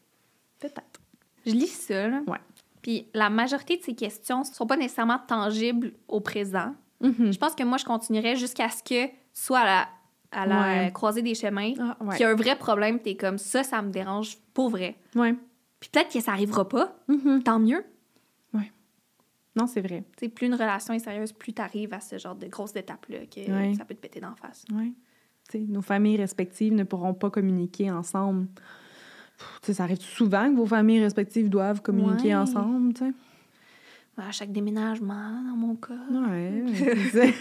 Peut-être. 0.59 1.01
Je 1.45 1.51
lis 1.51 1.67
ça, 1.67 2.07
là. 2.07 2.21
Ouais. 2.27 2.39
Puis 2.81 3.07
la 3.13 3.29
majorité 3.29 3.77
de 3.77 3.83
ces 3.83 3.95
questions 3.95 4.39
ne 4.39 4.45
sont 4.45 4.65
pas 4.67 4.77
nécessairement 4.77 5.19
tangibles 5.27 5.93
au 6.07 6.19
présent. 6.19 6.73
Mhm. 7.01 7.31
Je 7.33 7.37
pense 7.37 7.55
que 7.55 7.63
moi, 7.63 7.77
je 7.77 7.85
continuerais 7.85 8.35
jusqu'à 8.35 8.69
ce 8.69 8.81
que, 8.83 9.11
soit 9.33 9.59
à 9.59 9.65
la, 9.65 9.89
à 10.31 10.45
la 10.47 10.61
Ouais. 10.85 10.91
croisée 10.93 11.21
des 11.21 11.35
chemins, 11.35 11.73
Ah, 11.79 11.97
ouais. 12.01 12.15
qu'il 12.15 12.21
y 12.25 12.27
a 12.27 12.29
un 12.29 12.35
vrai 12.35 12.57
problème, 12.57 12.99
t'es 12.99 13.15
comme 13.15 13.37
ça, 13.37 13.63
ça 13.63 13.81
me 13.81 13.91
dérange 13.91 14.37
pour 14.53 14.69
vrai. 14.69 14.95
Ouais. 15.15 15.35
Puis 15.79 15.89
peut-être 15.91 16.11
que 16.13 16.19
ça 16.19 16.31
arrivera 16.31 16.67
pas, 16.67 16.95
Mhm. 17.07 17.43
tant 17.43 17.59
mieux. 17.59 17.83
Non, 19.57 19.67
c'est 19.67 19.79
vrai. 19.79 20.03
Tu 20.17 20.25
sais, 20.25 20.29
plus 20.29 20.47
une 20.47 20.53
relation 20.53 20.93
est 20.93 20.99
sérieuse, 20.99 21.31
plus 21.31 21.53
t'arrives 21.53 21.93
à 21.93 22.01
ce 22.01 22.17
genre 22.17 22.35
de 22.35 22.45
grosses 22.47 22.75
étapes-là, 22.75 23.19
que 23.25 23.39
Ouais. 23.49 23.73
ça 23.73 23.85
peut 23.85 23.93
te 23.95 24.01
péter 24.01 24.19
d'en 24.19 24.35
face. 24.35 24.65
Ouais. 24.73 24.91
Nos 25.53 25.81
familles 25.81 26.17
respectives 26.17 26.73
ne 26.73 26.83
pourront 26.83 27.13
pas 27.13 27.29
communiquer 27.29 27.91
ensemble. 27.91 28.47
Ça 29.61 29.83
arrive 29.83 29.99
souvent 30.01 30.49
que 30.51 30.55
vos 30.57 30.65
familles 30.65 31.01
respectives 31.01 31.49
doivent 31.49 31.81
communiquer 31.81 32.29
Ouais. 32.29 32.35
ensemble, 32.35 32.93
tu 32.93 33.05
sais. 33.05 33.13
À 34.17 34.31
chaque 34.31 34.51
déménagement, 34.51 35.31
dans 35.49 35.57
mon 35.57 35.75
cas. 35.75 35.93
Ouais. 36.11 36.63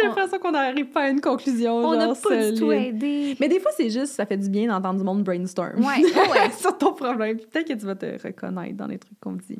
J'ai 0.00 0.08
l'impression 0.08 0.38
qu'on 0.38 0.50
n'arrive 0.52 0.86
pas 0.86 1.02
à 1.04 1.08
une 1.10 1.20
conclusion. 1.20 1.76
On 1.76 1.94
n'a 1.96 2.14
pas 2.14 2.50
du 2.50 2.58
tout 2.58 2.72
aidé. 2.72 3.36
Mais 3.40 3.48
des 3.48 3.60
fois, 3.60 3.70
c'est 3.76 3.90
juste, 3.90 4.14
ça 4.14 4.26
fait 4.26 4.36
du 4.36 4.48
bien 4.48 4.66
d'entendre 4.68 4.98
du 4.98 5.04
monde 5.04 5.22
brainstorm. 5.22 5.78
Ouais, 5.78 6.02
oh 6.02 6.32
ouais. 6.32 6.50
sur 6.58 6.76
ton 6.76 6.92
problème. 6.94 7.38
Peut-être 7.38 7.68
que 7.68 7.74
tu 7.74 7.86
vas 7.86 7.94
te 7.94 8.06
reconnaître 8.26 8.76
dans 8.76 8.86
les 8.86 8.98
trucs 8.98 9.18
qu'on 9.20 9.32
dit. 9.32 9.58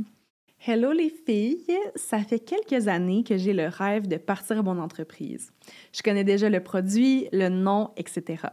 Hello 0.66 0.92
les 0.92 1.10
filles, 1.10 1.76
ça 1.94 2.20
fait 2.20 2.38
quelques 2.38 2.88
années 2.88 3.22
que 3.22 3.36
j'ai 3.36 3.52
le 3.52 3.66
rêve 3.66 4.08
de 4.08 4.16
partir 4.16 4.64
mon 4.64 4.78
entreprise. 4.78 5.52
Je 5.92 6.00
connais 6.00 6.24
déjà 6.24 6.48
le 6.48 6.60
produit, 6.60 7.28
le 7.32 7.50
nom, 7.50 7.90
etc. 7.98 8.44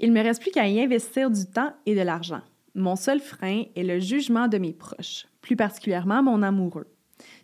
Il 0.00 0.10
me 0.10 0.20
reste 0.20 0.42
plus 0.42 0.50
qu'à 0.50 0.66
y 0.66 0.80
investir 0.80 1.30
du 1.30 1.46
temps 1.46 1.72
et 1.86 1.94
de 1.94 2.00
l'argent. 2.00 2.40
Mon 2.74 2.96
seul 2.96 3.20
frein 3.20 3.66
est 3.76 3.84
le 3.84 4.00
jugement 4.00 4.48
de 4.48 4.58
mes 4.58 4.72
proches, 4.72 5.28
plus 5.42 5.54
particulièrement 5.54 6.24
mon 6.24 6.42
amoureux. 6.42 6.88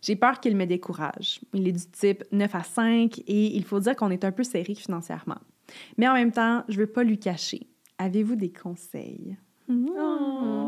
J'ai 0.03 0.16
peur 0.16 0.40
qu'il 0.40 0.57
me 0.57 0.64
décourage. 0.64 1.40
Il 1.55 1.68
est 1.68 1.73
du 1.73 1.87
type 1.92 2.25
9 2.33 2.53
à 2.53 2.64
5 2.64 3.16
et 3.29 3.57
il 3.57 3.62
faut 3.62 3.79
dire 3.79 3.94
qu'on 3.94 4.11
est 4.11 4.25
un 4.25 4.33
peu 4.33 4.42
serré 4.42 4.75
financièrement. 4.75 5.38
Mais 5.99 6.09
en 6.09 6.14
même 6.14 6.33
temps, 6.33 6.64
je 6.68 6.81
veux 6.81 6.88
pas 6.88 7.05
lui 7.05 7.20
cacher. 7.20 7.68
Avez-vous 7.99 8.35
des 8.35 8.51
conseils? 8.51 9.37
Oh. 9.68 10.60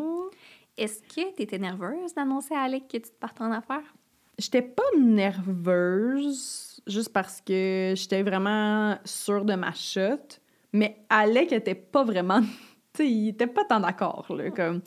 Est-ce 0.82 1.00
que 1.00 1.36
tu 1.36 1.42
étais 1.42 1.60
nerveuse 1.60 2.12
d'annoncer 2.12 2.54
à 2.54 2.62
Alec 2.62 2.88
que 2.88 2.96
tu 2.96 3.02
te 3.02 3.18
partais 3.20 3.42
en 3.42 3.52
affaires? 3.52 3.94
J'étais 4.36 4.62
pas 4.62 4.82
nerveuse, 4.98 6.82
juste 6.88 7.12
parce 7.12 7.40
que 7.40 7.92
j'étais 7.94 8.24
vraiment 8.24 8.96
sûre 9.04 9.44
de 9.44 9.54
ma 9.54 9.72
chute. 9.74 10.40
Mais 10.72 11.04
Alec 11.08 11.52
était 11.52 11.76
pas 11.76 12.02
vraiment. 12.02 12.40
Tu 12.94 13.04
sais, 13.04 13.10
il 13.10 13.28
était 13.28 13.46
pas 13.46 13.64
tant 13.64 13.80
d'accord, 13.80 14.26
là. 14.36 14.50
Comme. 14.50 14.82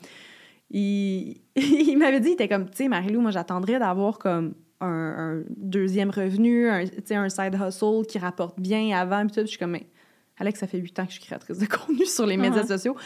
Il, 0.70 1.40
il 1.56 1.96
m'avait 1.96 2.20
dit, 2.20 2.28
il 2.28 2.32
était 2.34 2.46
comme, 2.46 2.70
tu 2.70 2.76
sais, 2.76 2.88
Marie-Lou, 2.88 3.20
moi, 3.20 3.32
j'attendrais 3.32 3.80
d'avoir 3.80 4.18
comme 4.18 4.54
un, 4.80 5.38
un 5.38 5.44
deuxième 5.48 6.10
revenu, 6.10 6.68
un, 6.68 6.84
un 7.10 7.28
side 7.28 7.58
hustle 7.60 8.06
qui 8.06 8.18
rapporte 8.18 8.60
bien 8.60 8.96
avant, 8.96 9.26
puis 9.26 9.28
tout. 9.28 9.40
Puis 9.40 9.46
je 9.46 9.46
suis 9.46 9.58
comme, 9.58 9.72
mais 9.72 9.88
Alex, 10.38 10.60
ça 10.60 10.66
fait 10.66 10.78
huit 10.78 10.98
ans 10.98 11.04
que 11.04 11.12
je 11.12 11.16
suis 11.18 11.24
créatrice 11.24 11.58
de 11.58 11.66
contenu 11.76 12.04
sur 12.06 12.26
les 12.26 12.36
médias 12.36 12.62
Uh-huh. 12.62 12.66
sociaux. 12.68 12.96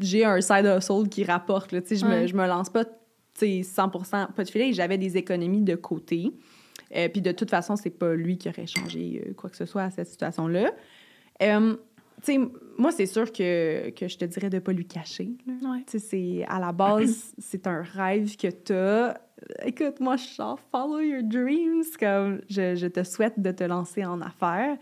J'ai 0.00 0.24
un 0.24 0.40
side 0.40 0.66
hustle 0.66 1.08
qui 1.08 1.24
rapporte, 1.24 1.72
là. 1.72 1.80
Je, 1.88 2.04
me, 2.04 2.10
Ouais. 2.10 2.26
je 2.28 2.34
me 2.34 2.46
lance 2.46 2.68
pas, 2.70 2.84
tu 2.84 2.92
sais, 3.34 3.60
100% 3.62 4.32
pas 4.32 4.44
de 4.44 4.48
filet. 4.50 4.72
J'avais 4.72 4.98
des 4.98 5.16
économies 5.16 5.62
de 5.62 5.74
côté. 5.76 6.32
Euh, 6.96 7.08
puis 7.08 7.20
de 7.20 7.32
toute 7.32 7.50
façon, 7.50 7.76
c'est 7.76 7.90
pas 7.90 8.14
lui 8.14 8.38
qui 8.38 8.48
aurait 8.48 8.66
changé 8.66 9.24
euh, 9.26 9.32
quoi 9.34 9.50
que 9.50 9.56
ce 9.56 9.64
soit 9.66 9.82
à 9.82 9.90
cette 9.90 10.08
situation-là. 10.08 10.72
Euh, 11.42 11.76
moi, 12.78 12.90
c'est 12.90 13.06
sûr 13.06 13.30
que, 13.32 13.90
que 13.90 14.08
je 14.08 14.16
te 14.16 14.24
dirais 14.24 14.48
de 14.50 14.58
pas 14.58 14.72
lui 14.72 14.86
cacher. 14.86 15.30
Ouais. 15.46 15.84
C'est 15.86 16.44
à 16.48 16.58
la 16.58 16.72
base, 16.72 17.34
c'est 17.38 17.66
un 17.66 17.82
rêve 17.82 18.36
que 18.36 18.48
tu 18.48 18.72
as. 18.72 19.20
Écoute, 19.64 20.00
moi, 20.00 20.16
je 20.16 20.22
suis 20.22 20.36
genre 20.36 20.58
follow 20.72 21.00
your 21.00 21.22
dreams. 21.22 21.82
Comme 22.00 22.40
je, 22.48 22.74
je 22.76 22.86
te 22.86 23.02
souhaite 23.04 23.38
de 23.40 23.50
te 23.50 23.64
lancer 23.64 24.04
en 24.04 24.20
affaires. 24.22 24.76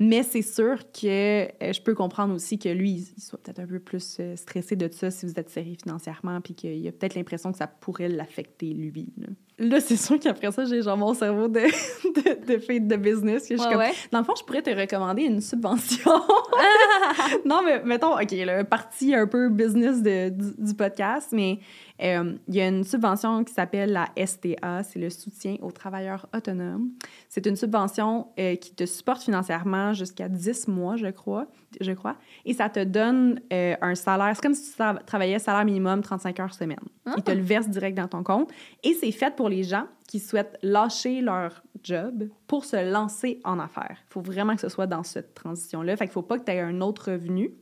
Mais 0.00 0.22
c'est 0.22 0.42
sûr 0.42 0.78
que 0.92 1.44
euh, 1.62 1.72
je 1.72 1.80
peux 1.80 1.94
comprendre 1.94 2.34
aussi 2.34 2.58
que 2.58 2.68
lui, 2.68 3.06
il, 3.16 3.20
soit 3.20 3.40
peut-être 3.40 3.60
un 3.60 3.66
peu 3.66 3.78
plus 3.78 4.16
euh, 4.18 4.34
stressé 4.36 4.74
de 4.74 4.90
ça 4.92 5.10
si 5.10 5.24
vous 5.24 5.34
êtes 5.36 5.50
serré 5.50 5.76
financièrement, 5.80 6.40
puis 6.40 6.54
qu'il 6.54 6.86
a 6.88 6.92
peut-être 6.92 7.14
l'impression 7.14 7.52
que 7.52 7.58
ça 7.58 7.68
pourrait 7.68 8.08
l'affecter 8.08 8.72
lui. 8.74 9.12
Là, 9.58 9.80
c'est 9.80 9.96
sûr 9.96 10.18
qu'après 10.18 10.50
ça, 10.50 10.64
j'ai 10.64 10.82
genre 10.82 10.96
mon 10.96 11.14
cerveau 11.14 11.46
de, 11.48 11.60
de, 11.60 12.54
de 12.54 12.58
fille 12.58 12.80
de 12.80 12.96
business. 12.96 13.48
Que 13.48 13.56
je 13.56 13.62
Ouais, 13.62 13.68
comme, 13.68 13.78
ouais. 13.78 13.92
dans 14.10 14.18
le 14.18 14.24
fond, 14.24 14.34
je 14.36 14.42
pourrais 14.44 14.62
te 14.62 14.70
recommander 14.70 15.22
une 15.22 15.40
subvention. 15.40 16.10
non, 17.44 17.60
mais 17.64 17.82
mettons, 17.84 18.14
OK, 18.14 18.30
là, 18.32 18.64
partie 18.64 19.14
un 19.14 19.26
peu 19.26 19.48
business 19.48 20.02
de, 20.02 20.30
du, 20.30 20.54
du 20.58 20.74
podcast, 20.74 21.28
mais 21.32 21.58
euh, 22.02 22.34
il 22.48 22.54
y 22.56 22.60
a 22.60 22.66
une 22.68 22.82
subvention 22.84 23.44
qui 23.44 23.52
s'appelle 23.54 23.92
la 23.92 24.08
STA, 24.26 24.82
c'est 24.82 24.98
le 24.98 25.10
soutien 25.10 25.56
aux 25.62 25.70
travailleurs 25.70 26.26
autonomes. 26.34 26.90
C'est 27.28 27.46
une 27.46 27.54
subvention 27.56 28.28
euh, 28.38 28.56
qui 28.56 28.74
te 28.74 28.84
supporte 28.86 29.22
financièrement 29.22 29.92
jusqu'à 29.92 30.28
10 30.28 30.66
mois, 30.68 30.96
je 30.96 31.06
crois, 31.06 31.46
je 31.80 31.92
crois, 31.92 32.16
et 32.44 32.52
ça 32.54 32.68
te 32.68 32.82
donne 32.82 33.40
euh, 33.52 33.76
un 33.80 33.94
salaire. 33.94 34.32
C'est 34.34 34.42
comme 34.42 34.54
si 34.54 34.72
tu 34.72 34.76
tra- 34.82 35.04
travaillais 35.04 35.38
salaire 35.38 35.64
minimum 35.64 36.02
35 36.02 36.40
heures 36.40 36.54
semaine. 36.54 36.78
Ah. 37.06 37.14
Ils 37.16 37.22
te 37.22 37.30
le 37.30 37.42
versent 37.42 37.68
direct 37.68 37.96
dans 37.96 38.08
ton 38.08 38.22
compte. 38.24 38.50
Et 38.82 38.94
c'est 38.94 39.12
fait 39.12 39.34
pour 39.36 39.43
les 39.48 39.62
gens 39.62 39.86
qui 40.08 40.20
souhaitent 40.20 40.58
lâcher 40.62 41.20
leur 41.20 41.62
job 41.82 42.28
pour 42.46 42.64
se 42.64 42.90
lancer 42.90 43.40
en 43.44 43.58
affaires. 43.58 43.98
Il 44.08 44.12
faut 44.12 44.20
vraiment 44.20 44.54
que 44.54 44.60
ce 44.60 44.68
soit 44.68 44.86
dans 44.86 45.02
cette 45.02 45.34
transition-là. 45.34 45.96
Fait 45.96 46.06
qu'il 46.06 46.12
faut 46.12 46.22
pas 46.22 46.38
que 46.38 46.44
tu 46.44 46.52
aies 46.52 46.60
un 46.60 46.80
autre 46.80 47.12
revenu. 47.12 47.52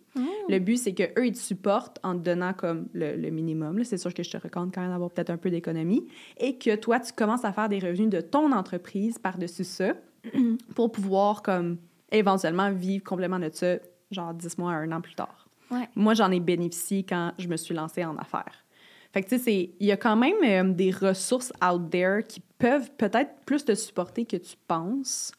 Le 0.49 0.59
but, 0.59 0.77
c'est 0.77 0.93
qu'eux, 0.93 1.27
ils 1.27 1.33
te 1.33 1.39
supportent 1.39 1.99
en 2.03 2.15
te 2.15 2.19
donnant 2.19 2.53
comme 2.53 2.89
le, 2.93 3.17
le 3.17 3.31
minimum. 3.31 3.83
C'est 3.85 3.97
sûr 3.97 4.13
que 4.13 4.23
je 4.23 4.31
te 4.31 4.37
recommande 4.37 4.73
quand 4.75 4.83
même 4.83 4.91
d'avoir 4.91 5.11
peut-être 5.11 5.31
un 5.31 5.37
peu 5.37 5.51
d'économie. 5.51 6.07
Et 6.37 6.59
que 6.59 6.77
toi, 6.77 7.01
tu 7.01 7.13
commences 7.13 7.45
à 7.45 7.53
faire 7.53 7.69
des 7.69 7.79
revenus 7.79 8.11
de 8.11 8.21
ton 8.21 8.53
entreprise 8.53 9.19
par-dessus 9.19 9.65
ça 9.65 9.95
pour 10.75 10.93
pouvoir 10.93 11.43
comme 11.43 11.79
éventuellement 12.11 12.71
vivre 12.71 13.05
complètement 13.05 13.39
de 13.39 13.51
ça, 13.53 13.77
genre 14.11 14.35
10 14.35 14.59
mois 14.59 14.73
à 14.73 14.77
un 14.77 14.93
an 14.93 15.01
plus 15.01 15.15
tard. 15.15 15.49
Ouais. 15.71 15.89
Moi, 15.97 16.15
j'en 16.15 16.31
ai 16.31 16.41
bénéficié 16.41 17.03
quand 17.03 17.33
je 17.39 17.49
me 17.49 17.57
suis 17.57 17.75
lancée 17.75 18.05
en 18.05 18.17
affaires. 18.19 18.65
Fait 19.13 19.23
que, 19.23 19.29
tu 19.29 19.39
sais, 19.39 19.71
il 19.79 19.87
y 19.87 19.93
a 19.93 19.97
quand 19.97 20.17
même 20.17 20.37
euh, 20.43 20.73
des 20.73 20.91
ressources 20.91 21.53
out 21.63 21.91
there 21.91 22.23
qui 22.27 22.41
peuvent 22.59 22.91
peut-être 22.97 23.31
plus 23.45 23.65
te 23.65 23.75
supporter 23.75 24.25
que 24.25 24.37
tu 24.37 24.57
penses. 24.67 25.33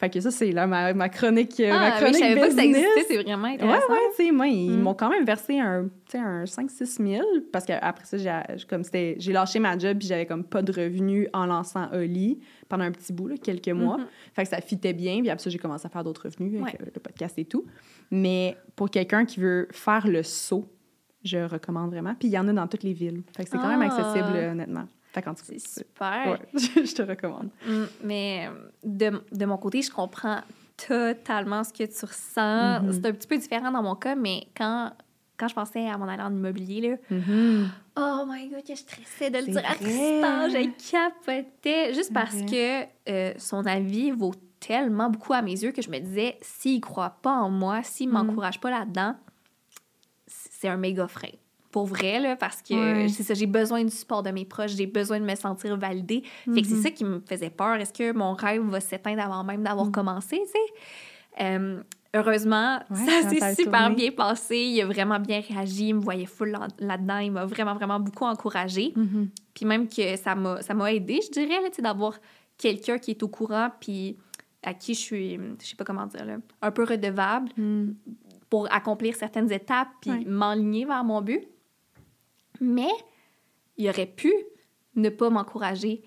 Fait 0.00 0.08
que 0.08 0.20
ça, 0.20 0.30
c'est 0.30 0.52
là 0.52 0.68
ma, 0.68 0.94
ma 0.94 1.08
chronique, 1.08 1.58
euh, 1.58 1.70
ma 1.72 1.86
Ah, 1.86 1.90
mais 1.90 1.96
chronique 1.96 2.14
je 2.14 2.20
savais 2.20 2.40
pas 2.40 2.46
que 2.48 2.54
ça 2.54 2.62
business. 2.62 2.84
existait, 2.94 3.14
c'est 3.16 3.22
vraiment 3.24 3.48
Ouais, 3.48 3.54
intéressant. 3.54 3.88
ouais, 3.92 3.98
tu 4.16 4.24
sais, 4.26 4.30
moi, 4.30 4.46
ils 4.46 4.70
Mm. 4.78 4.80
m'ont 4.82 4.94
quand 4.94 5.08
même 5.10 5.24
versé 5.24 5.58
un, 5.58 5.88
un 6.14 6.44
5-6 6.44 7.02
000 7.04 7.26
parce 7.52 7.64
qu'après 7.64 8.04
ça, 8.04 8.16
j'ai, 8.16 9.32
lâché 9.32 9.58
ma 9.58 9.76
job 9.76 9.98
puis 9.98 10.06
j'avais 10.06 10.24
comme 10.26 10.44
pas 10.44 10.62
de 10.62 10.70
revenus 10.70 11.26
en 11.32 11.46
lançant 11.46 11.88
Oli 11.92 12.38
pendant 12.68 12.84
un 12.84 12.92
petit 12.92 13.12
bout, 13.12 13.26
là, 13.26 13.34
quelques 13.42 13.66
mois. 13.70 13.98
Mhm. 13.98 14.06
Fait 14.34 14.44
que 14.44 14.48
ça 14.50 14.60
fitait 14.60 14.92
bien. 14.92 15.18
Puis 15.18 15.30
après 15.30 15.42
ça, 15.42 15.50
j'ai 15.50 15.58
commencé 15.58 15.84
à 15.86 15.88
faire 15.88 16.04
d'autres 16.04 16.26
revenus 16.26 16.62
avec 16.62 16.74
Ouais. 16.74 16.80
euh, 16.86 16.90
le 16.94 17.00
podcast 17.00 17.36
et 17.36 17.44
tout. 17.44 17.66
Mais 18.12 18.56
pour 18.76 18.90
quelqu'un 18.90 19.24
qui 19.24 19.40
veut 19.40 19.66
faire 19.72 20.06
le 20.06 20.22
saut, 20.22 20.70
je 21.24 21.38
recommande 21.38 21.90
vraiment. 21.90 22.14
Puis 22.14 22.28
il 22.28 22.32
y 22.32 22.38
en 22.38 22.46
a 22.48 22.52
dans 22.52 22.66
toutes 22.66 22.82
les 22.84 22.92
villes. 22.92 23.22
Fait 23.36 23.44
que 23.44 23.50
c'est 23.50 23.58
quand 23.58 23.68
même 23.76 23.82
Ah. 23.82 23.86
accessible, 23.94 24.36
euh, 24.36 24.52
honnêtement. 24.52 24.86
Fait 25.12 25.22
qu'en 25.22 25.34
tout 25.34 25.44
cas, 25.44 25.52
C'est 25.56 25.80
super. 25.80 26.26
ouais, 26.32 26.40
je 26.84 26.94
te 26.94 27.02
recommande. 27.02 27.48
Mm, 27.66 27.84
Mais 28.04 28.48
euh, 28.48 28.70
de, 28.84 29.22
de 29.32 29.44
mon 29.46 29.56
côté, 29.56 29.82
je 29.82 29.90
comprends 29.90 30.40
totalement 30.86 31.64
ce 31.64 31.72
que 31.72 31.84
tu 31.84 32.04
ressens. 32.04 32.82
Mhm. 32.82 32.92
C'est 32.92 33.06
un 33.06 33.12
petit 33.12 33.26
peu 33.28 33.36
différent 33.36 33.70
dans 33.70 33.82
mon 33.82 33.94
cas, 33.94 34.14
mais 34.14 34.46
quand, 34.56 34.92
quand 35.36 35.48
je 35.48 35.54
pensais 35.54 35.88
à 35.88 35.96
mon 35.98 36.06
aller 36.08 36.22
en 36.22 36.30
immobilier, 36.32 36.80
là, 36.90 36.96
Mm-hmm. 37.10 37.64
oh 37.98 38.24
my 38.28 38.48
god, 38.48 38.62
que 38.62 38.74
je 38.74 38.80
stressais 38.80 39.30
de 39.30 39.38
le 39.38 39.46
dire 39.46 39.62
à. 39.68 39.74
Tristan, 39.74 40.48
je 40.48 40.90
capotais, 40.92 41.94
juste 41.94 42.12
parce 42.12 42.42
que 42.42 42.84
euh, 43.08 43.32
son 43.38 43.66
avis 43.66 44.10
vaut 44.12 44.34
tellement 44.60 45.08
beaucoup 45.10 45.32
à 45.32 45.42
mes 45.42 45.52
yeux 45.62 45.72
que 45.72 45.82
je 45.82 45.90
me 45.90 45.98
disais, 45.98 46.36
s'il 46.42 46.80
croit 46.80 47.16
pas 47.22 47.32
en 47.32 47.50
moi, 47.50 47.82
s'il 47.82 48.08
Mhm. 48.08 48.14
m'encourage 48.26 48.60
pas 48.60 48.70
là-dedans, 48.70 49.14
c'est 50.60 50.68
un 50.68 50.76
méga 50.76 51.06
frein. 51.06 51.28
Pour 51.70 51.84
vrai, 51.86 52.18
là, 52.18 52.34
parce 52.34 52.62
que 52.62 53.06
c'est 53.08 53.22
ça, 53.22 53.34
j'ai 53.34 53.46
besoin 53.46 53.84
du 53.84 53.90
support 53.90 54.22
de 54.22 54.30
mes 54.30 54.44
proches, 54.46 54.72
j'ai 54.74 54.86
besoin 54.86 55.20
de 55.20 55.24
me 55.24 55.34
sentir 55.34 55.76
validée. 55.76 56.22
Fait 56.52 56.62
que 56.62 56.66
c'est 56.66 56.74
Mhm. 56.76 56.82
ça 56.82 56.90
qui 56.90 57.04
me 57.04 57.20
faisait 57.20 57.50
peur. 57.50 57.74
Est-ce 57.76 57.92
que 57.92 58.12
mon 58.12 58.32
rêve 58.32 58.62
va 58.62 58.80
s'éteindre 58.80 59.22
avant 59.22 59.44
même 59.44 59.62
d'avoir 59.62 59.86
Mhm. 59.86 59.92
commencé, 59.92 60.40
tu 60.44 60.50
sais? 60.50 61.44
Euh, 61.44 61.82
heureusement, 62.14 62.80
Ouais, 62.90 62.96
ça 63.22 63.28
s'est 63.28 63.54
super 63.54 63.80
tourné. 63.82 63.94
bien 63.94 64.10
passé. 64.12 64.56
Il 64.56 64.80
a 64.80 64.86
vraiment 64.86 65.20
bien 65.20 65.40
réagi. 65.46 65.88
Il 65.88 65.96
me 65.96 66.00
voyait 66.00 66.26
full 66.26 66.48
là- 66.50 66.68
là-dedans. 66.80 67.18
Il 67.18 67.32
m'a 67.32 67.44
vraiment, 67.44 67.74
vraiment 67.74 68.00
beaucoup 68.00 68.24
encouragée. 68.24 68.92
Mm-hmm. 68.96 69.28
Puis 69.54 69.66
même 69.66 69.88
que 69.88 70.16
ça 70.16 70.34
m'a 70.34 70.92
aidé, 70.92 71.20
je 71.24 71.30
dirais, 71.30 71.58
d'avoir 71.80 72.14
quelqu'un 72.56 72.98
qui 72.98 73.10
est 73.12 73.22
au 73.22 73.28
courant 73.28 73.68
puis 73.78 74.16
à 74.64 74.74
qui 74.74 74.94
je 74.94 74.98
suis, 75.00 75.34
je 75.36 75.66
sais 75.66 75.76
pas 75.76 75.84
comment 75.84 76.06
dire, 76.06 76.24
là, 76.24 76.38
un 76.62 76.70
peu 76.72 76.82
redevable 76.84 77.50
Mm. 77.56 77.90
Pour 78.50 78.72
accomplir 78.72 79.14
certaines 79.16 79.50
étapes 79.52 79.88
puis 80.00 80.10
Ouais. 80.10 80.24
m'enligner 80.26 80.84
vers 80.84 81.04
mon 81.04 81.20
but. 81.22 81.46
Mais 82.60 82.88
il 83.76 83.88
aurait 83.88 84.06
pu 84.06 84.32
ne 84.96 85.08
pas 85.10 85.30
m'encourager. 85.30 86.02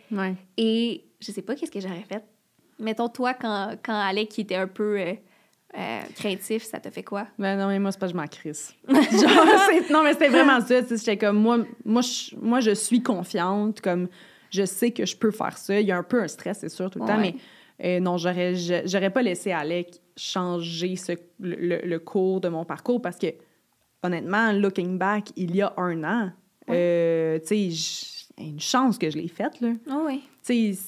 Et 0.57 1.05
je 1.19 1.31
sais 1.31 1.41
pas 1.41 1.55
qu'est-ce 1.55 1.71
que 1.71 1.79
j'aurais 1.79 2.03
fait. 2.03 2.23
Mettons, 2.79 3.07
toi, 3.09 3.33
quand, 3.33 3.75
quand 3.83 3.93
Alec 3.93 4.29
qui 4.29 4.41
était 4.41 4.55
un 4.55 4.67
peu 4.67 4.99
euh, 4.99 5.13
euh, 5.77 5.99
craintif, 6.15 6.63
ça 6.63 6.79
te 6.79 6.89
fait 6.89 7.03
quoi? 7.03 7.27
Ben 7.37 7.55
non, 7.57 7.67
mais 7.67 7.79
moi, 7.79 7.91
c'est 7.91 7.99
pas 7.99 8.07
que 8.07 8.13
je 8.13 8.17
m'en 8.17 8.27
crisse. 8.27 8.73
Genre, 8.89 9.45
non, 9.91 10.03
mais 10.03 10.13
c'était 10.13 10.29
vraiment 10.29 10.59
ça. 10.59 10.81
J'étais 10.81 11.17
comme, 11.17 11.37
moi, 11.37 11.59
moi, 11.85 12.01
je, 12.01 12.35
moi, 12.37 12.59
je 12.59 12.71
suis 12.71 13.01
confiante, 13.03 13.79
comme, 13.81 14.09
je 14.49 14.65
sais 14.65 14.91
que 14.91 15.05
je 15.05 15.15
peux 15.15 15.31
faire 15.31 15.57
ça. 15.57 15.79
Il 15.79 15.85
y 15.87 15.91
a 15.91 15.97
un 15.97 16.03
peu 16.03 16.21
un 16.21 16.27
stress, 16.27 16.57
c'est 16.59 16.69
sûr, 16.69 16.89
tout 16.89 16.99
le 16.99 17.05
temps, 17.05 17.17
mais 17.19 17.35
euh, 17.83 17.99
non, 17.99 18.17
j'aurais, 18.17 18.55
j'aurais 18.85 19.09
pas 19.09 19.21
laissé 19.21 19.51
Alec 19.51 20.01
changer 20.17 20.95
ce, 20.95 21.13
le, 21.39 21.81
le- 21.85 21.99
cours 21.99 22.41
de 22.41 22.49
mon 22.49 22.65
parcours 22.65 23.01
parce 23.01 23.17
que, 23.17 23.27
honnêtement, 24.03 24.51
looking 24.51 24.97
back, 24.97 25.29
il 25.35 25.55
y 25.55 25.61
a 25.61 25.73
un 25.77 26.03
an, 26.03 26.31
euh, 26.69 27.39
tu 27.39 27.71
sais, 27.71 28.33
une 28.37 28.59
chance 28.59 28.97
que 28.97 29.09
je 29.09 29.17
l'ai 29.17 29.27
faite, 29.27 29.59
là. 29.61 29.73
Oh 29.89 30.03
oui. 30.07 30.21
Tu 30.45 30.73
sais, 30.73 30.79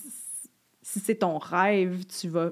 si 0.81 0.99
c'est 0.99 1.15
ton 1.15 1.37
rêve, 1.37 2.05
tu 2.05 2.27
vas 2.29 2.51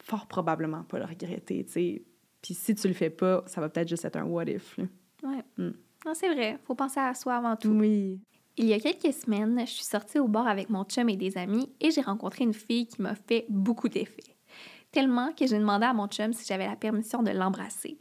fort 0.00 0.26
probablement 0.26 0.82
pas 0.84 0.98
le 0.98 1.04
regretter, 1.04 1.64
tu 1.64 1.72
sais. 1.72 2.02
Puis 2.40 2.54
si 2.54 2.74
tu 2.74 2.88
le 2.88 2.94
fais 2.94 3.10
pas, 3.10 3.44
ça 3.46 3.60
va 3.60 3.68
peut-être 3.68 3.88
juste 3.88 4.04
être 4.04 4.16
un 4.16 4.24
what 4.24 4.44
if. 4.44 4.76
là. 4.76 4.84
Ouais. 5.22 5.42
Mm. 5.56 5.70
Non, 6.04 6.14
c'est 6.14 6.32
vrai. 6.32 6.58
Faut 6.64 6.74
penser 6.74 6.98
à 6.98 7.14
soi 7.14 7.36
avant 7.36 7.54
tout. 7.54 7.70
Oui. 7.70 8.18
Il 8.58 8.66
y 8.66 8.74
a 8.74 8.80
quelques 8.80 9.14
semaines, 9.14 9.58
je 9.60 9.70
suis 9.70 9.84
sortie 9.84 10.18
au 10.18 10.28
bar 10.28 10.46
avec 10.46 10.68
mon 10.68 10.84
chum 10.84 11.08
et 11.08 11.16
des 11.16 11.38
amis 11.38 11.70
et 11.80 11.90
j'ai 11.90 12.02
rencontré 12.02 12.44
une 12.44 12.52
fille 12.52 12.86
qui 12.86 13.00
m'a 13.00 13.14
fait 13.14 13.46
beaucoup 13.48 13.88
d'effet. 13.88 14.36
Tellement 14.90 15.32
que 15.32 15.46
j'ai 15.46 15.58
demandé 15.58 15.86
à 15.86 15.94
mon 15.94 16.06
chum 16.06 16.34
si 16.34 16.46
j'avais 16.46 16.66
la 16.66 16.76
permission 16.76 17.22
de 17.22 17.30
l'embrasser. 17.30 17.96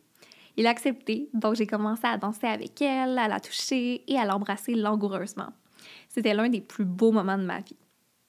Il 0.57 0.67
a 0.67 0.71
accepté, 0.71 1.29
donc 1.33 1.55
j'ai 1.55 1.67
commencé 1.67 2.05
à 2.05 2.17
danser 2.17 2.47
avec 2.47 2.81
elle, 2.81 3.17
à 3.17 3.29
la 3.29 3.39
toucher 3.39 4.03
et 4.11 4.17
à 4.17 4.25
l'embrasser 4.25 4.75
langoureusement. 4.75 5.53
C'était 6.09 6.33
l'un 6.33 6.49
des 6.49 6.59
plus 6.59 6.83
beaux 6.83 7.13
moments 7.13 7.37
de 7.37 7.45
ma 7.45 7.61
vie. 7.61 7.77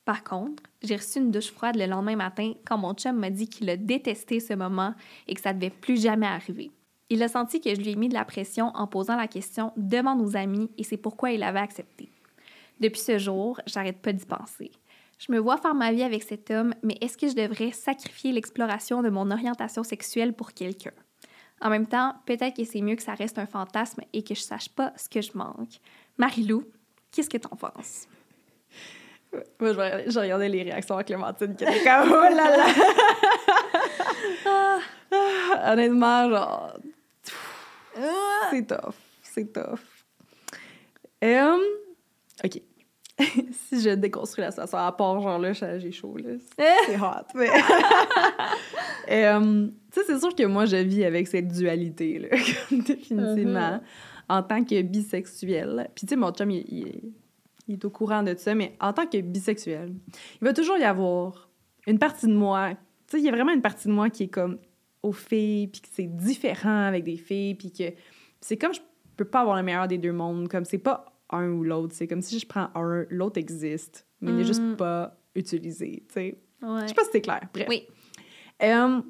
Par 0.04 0.22
contre, 0.22 0.62
j'ai 0.80 0.96
reçu 0.96 1.18
une 1.18 1.32
douche 1.32 1.50
froide 1.50 1.76
le 1.76 1.87
lendemain 1.87 2.14
matin 2.14 2.52
quand 2.64 2.78
mon 2.78 2.94
chum 2.94 3.16
m'a 3.16 3.30
dit 3.30 3.48
qu'il 3.48 3.68
a 3.68 3.76
détesté 3.76 4.38
ce 4.38 4.54
moment 4.54 4.94
et 5.26 5.35
que 5.35 5.40
ça 5.40 5.52
devait 5.52 5.70
plus 5.70 6.00
jamais 6.00 6.26
arriver. 6.26 6.70
Il 7.11 7.20
a 7.24 7.28
senti 7.28 7.61
que 7.61 7.74
je 7.74 7.80
lui 7.80 7.90
ai 7.90 7.96
mis 7.96 8.08
de 8.08 8.14
la 8.14 8.24
pression 8.24 8.68
en 8.76 8.87
posant 8.87 9.16
la 9.16 9.26
question 9.26 9.72
devant 9.76 10.14
nos 10.14 10.37
amis 10.37 10.70
et 10.78 10.85
c'est 10.85 10.96
pourquoi 10.96 11.32
il 11.32 11.42
avait 11.42 11.58
accepté. 11.58 12.12
Depuis 12.82 13.00
ce 13.00 13.16
jour, 13.16 13.60
j'arrête 13.64 14.02
pas 14.02 14.12
d'y 14.12 14.26
penser. 14.26 14.72
Je 15.16 15.30
me 15.30 15.38
vois 15.38 15.56
faire 15.56 15.72
ma 15.72 15.92
vie 15.92 16.02
avec 16.02 16.24
cet 16.24 16.50
homme, 16.50 16.74
mais 16.82 16.98
est-ce 17.00 17.16
que 17.16 17.28
je 17.28 17.34
devrais 17.34 17.70
sacrifier 17.70 18.32
l'exploration 18.32 19.02
de 19.02 19.08
mon 19.08 19.30
orientation 19.30 19.84
sexuelle 19.84 20.32
pour 20.32 20.52
quelqu'un? 20.52 20.90
En 21.60 21.70
même 21.70 21.86
temps, 21.86 22.16
peut-être 22.26 22.56
que 22.56 22.64
c'est 22.64 22.80
mieux 22.80 22.96
que 22.96 23.04
ça 23.04 23.14
reste 23.14 23.38
un 23.38 23.46
fantasme 23.46 24.02
et 24.12 24.24
que 24.24 24.34
je 24.34 24.40
sache 24.40 24.68
pas 24.68 24.92
ce 24.96 25.08
que 25.08 25.20
je 25.20 25.30
manque. 25.34 25.78
Marie-Lou, 26.18 26.64
qu'est-ce 27.12 27.30
que 27.30 27.36
t'en 27.36 27.54
penses? 27.54 28.08
Moi, 29.60 29.74
je 30.08 30.18
regardais 30.18 30.48
les 30.48 30.64
réactions 30.64 30.96
à 30.96 31.04
Clémentine 31.04 31.54
qui 31.54 31.62
était 31.62 31.84
comme 31.84 32.10
«Oh 32.12 32.34
là 32.34 32.56
là! 32.56 32.66
Ah, 34.44 35.72
honnêtement, 35.72 36.28
genre... 36.28 36.80
C'est 38.50 38.66
tough. 38.66 38.96
C'est 39.22 39.52
tough. 39.52 39.78
Um, 41.22 41.60
OK. 42.44 42.60
si 43.68 43.80
je 43.80 43.90
déconstruis 43.90 44.42
la 44.42 44.50
situation, 44.50 44.78
à 44.78 44.92
part 44.92 45.20
genre 45.20 45.38
là, 45.38 45.52
j'ai 45.52 45.92
chaud, 45.92 46.16
là. 46.16 46.30
C'est 46.87 46.96
hot. 46.96 47.26
Mais... 47.35 49.26
um, 49.28 49.72
tu 49.92 50.00
sais, 50.00 50.06
c'est 50.06 50.18
sûr 50.18 50.35
que 50.35 50.44
moi, 50.44 50.66
je 50.66 50.76
vis 50.76 51.04
avec 51.04 51.28
cette 51.28 51.48
dualité, 51.48 52.18
là, 52.18 52.28
définitivement, 52.70 53.61
uh-huh. 53.78 53.80
en 54.28 54.42
tant 54.42 54.64
que 54.64 54.80
bisexuelle. 54.82 55.90
Puis, 55.94 56.06
tu 56.06 56.11
sais, 56.11 56.16
mon 56.16 56.32
chum, 56.32 56.50
il, 56.50 57.12
il 57.68 57.74
est 57.74 57.85
au 57.85 57.90
courant 57.90 58.22
de 58.22 58.35
ça, 58.37 58.54
mais 58.54 58.76
en 58.80 58.92
tant 58.92 59.06
que 59.06 59.20
bisexuel, 59.20 59.94
il 60.40 60.44
va 60.44 60.52
toujours 60.52 60.78
y 60.78 60.85
avoir 60.85 61.48
une 61.87 61.98
partie 61.98 62.26
de 62.26 62.35
moi. 62.35 62.70
Tu 62.70 62.76
sais, 63.08 63.18
il 63.18 63.24
y 63.24 63.28
a 63.28 63.32
vraiment 63.32 63.52
une 63.52 63.62
partie 63.62 63.88
de 63.88 63.92
moi 63.92 64.11
qui 64.11 64.24
est 64.24 64.28
comme 64.28 64.58
aux 65.02 65.12
filles, 65.12 65.68
puis 65.68 65.80
que 65.80 65.88
c'est 65.90 66.16
différent 66.16 66.85
avec 66.85 67.04
des 67.04 67.16
filles, 67.16 67.54
puis 67.54 67.72
que 67.72 67.92
c'est 68.40 68.56
comme 68.56 68.72
je 68.72 68.80
peux 69.16 69.24
pas 69.24 69.40
avoir 69.40 69.56
le 69.56 69.62
meilleur 69.62 69.88
des 69.88 69.98
deux 69.98 70.12
mondes. 70.12 70.48
Comme 70.48 70.64
c'est 70.64 70.78
pas 70.78 71.12
un 71.32 71.50
ou 71.50 71.64
l'autre, 71.64 71.94
c'est 71.94 72.06
comme 72.06 72.22
si 72.22 72.38
je 72.38 72.46
prends 72.46 72.68
un, 72.74 73.04
l'autre 73.10 73.38
existe, 73.38 74.06
mais 74.20 74.30
il 74.30 74.36
n'est 74.36 74.44
juste 74.44 74.62
mm. 74.62 74.76
pas 74.76 75.18
utilisé. 75.34 76.04
Ouais. 76.16 76.36
Je 76.62 76.88
sais 76.88 76.94
pas 76.94 77.04
si 77.04 77.10
c'est 77.12 77.20
clair. 77.20 77.42
Bref. 77.52 77.66
Oui. 77.68 77.86
Um, 78.62 79.02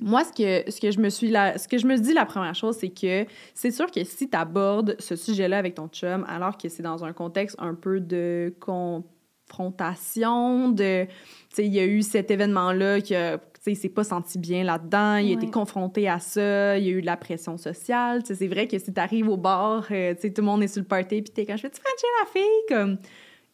moi, 0.00 0.24
ce 0.24 0.32
que, 0.32 0.70
ce 0.70 0.80
que 0.80 0.90
je 0.90 0.98
me 0.98 1.08
suis 1.08 1.30
la, 1.30 1.56
ce 1.56 1.68
que 1.68 1.78
je 1.78 1.86
me 1.86 1.96
dis 1.96 2.12
la 2.12 2.26
première 2.26 2.54
chose, 2.54 2.76
c'est 2.76 2.90
que 2.90 3.26
c'est 3.54 3.70
sûr 3.70 3.90
que 3.90 4.04
si 4.04 4.28
tu 4.28 4.36
abordes 4.36 4.96
ce 4.98 5.16
sujet-là 5.16 5.58
avec 5.58 5.76
ton 5.76 5.88
chum, 5.88 6.24
alors 6.28 6.58
que 6.58 6.68
c'est 6.68 6.82
dans 6.82 7.04
un 7.04 7.12
contexte 7.12 7.56
un 7.58 7.74
peu 7.74 8.00
de 8.00 8.54
confrontation, 8.60 10.70
de, 10.70 11.04
tu 11.04 11.10
sais, 11.50 11.66
il 11.66 11.72
y 11.72 11.78
a 11.78 11.86
eu 11.86 12.02
cet 12.02 12.30
événement-là 12.30 13.00
que, 13.00 13.36
tu 13.36 13.42
sais, 13.44 13.44
il 13.70 13.76
s'est 13.76 13.88
pas 13.88 14.04
senti 14.04 14.38
bien 14.38 14.64
là-dedans, 14.64 15.16
il 15.16 15.30
a 15.30 15.34
été 15.34 15.50
confronté 15.50 16.08
à 16.08 16.18
ça, 16.18 16.78
il 16.78 16.84
y 16.84 16.88
a 16.88 16.92
eu 16.92 17.00
de 17.00 17.06
la 17.06 17.16
pression 17.16 17.56
sociale, 17.56 18.22
c'est 18.24 18.46
vrai 18.46 18.68
que 18.68 18.78
si 18.78 18.92
tu 18.92 19.00
arrives 19.00 19.28
au 19.28 19.36
bar, 19.36 19.86
euh, 19.90 20.14
tu 20.14 20.20
sais, 20.20 20.32
tout 20.32 20.42
le 20.42 20.46
monde 20.46 20.62
est 20.62 20.68
sur 20.68 20.82
le 20.82 20.88
party, 20.88 21.22
puis 21.22 21.32
t'es 21.32 21.46
quand 21.46 21.56
je 21.56 21.62
fais, 21.62 21.70
tu 21.70 21.80
frenchis 21.80 22.06
la 22.22 22.30
fille, 22.30 22.66
comme 22.68 22.98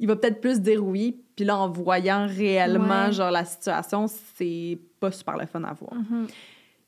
il 0.01 0.07
va 0.07 0.17
peut-être 0.17 0.41
plus 0.41 0.61
dérouiller. 0.61 1.17
Puis 1.37 1.45
là, 1.45 1.59
en 1.59 1.71
voyant 1.71 2.27
réellement, 2.27 3.13
genre, 3.13 3.31
la 3.31 3.45
situation, 3.45 4.07
c'est 4.35 4.79
pas 4.99 5.13
super 5.13 5.37
le 5.37 5.47
fun 5.47 5.63
à 5.63 5.75
voir. 5.75 5.93
Mm-hmm. 5.95 6.31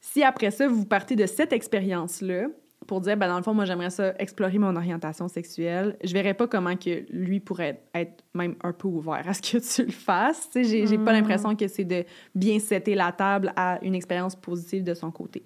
Si 0.00 0.22
après 0.24 0.50
ça, 0.50 0.66
vous 0.66 0.86
partez 0.86 1.14
de 1.14 1.26
cette 1.26 1.52
expérience-là 1.52 2.46
pour 2.86 3.00
dire, 3.00 3.16
ben 3.16 3.28
dans 3.28 3.36
le 3.36 3.42
fond, 3.42 3.54
moi, 3.54 3.64
j'aimerais 3.64 3.90
ça 3.90 4.14
explorer 4.18 4.58
mon 4.58 4.74
orientation 4.76 5.28
sexuelle, 5.28 5.96
je 6.02 6.12
verrais 6.12 6.34
pas 6.34 6.46
comment 6.46 6.76
que 6.76 7.04
lui 7.10 7.40
pourrait 7.40 7.82
être 7.94 8.24
même 8.34 8.56
un 8.62 8.72
peu 8.72 8.88
ouvert 8.88 9.22
à 9.26 9.34
ce 9.34 9.42
que 9.42 9.58
tu 9.58 9.84
le 9.84 9.92
fasses. 9.92 10.50
Tu 10.50 10.64
sais, 10.64 10.86
j'ai 10.86 10.98
pas 10.98 11.12
mm. 11.12 11.16
l'impression 11.16 11.56
que 11.56 11.68
c'est 11.68 11.84
de 11.84 12.04
bien 12.34 12.58
setter 12.58 12.94
la 12.94 13.12
table 13.12 13.52
à 13.56 13.78
une 13.82 13.94
expérience 13.94 14.36
positive 14.36 14.84
de 14.84 14.94
son 14.94 15.10
côté. 15.10 15.42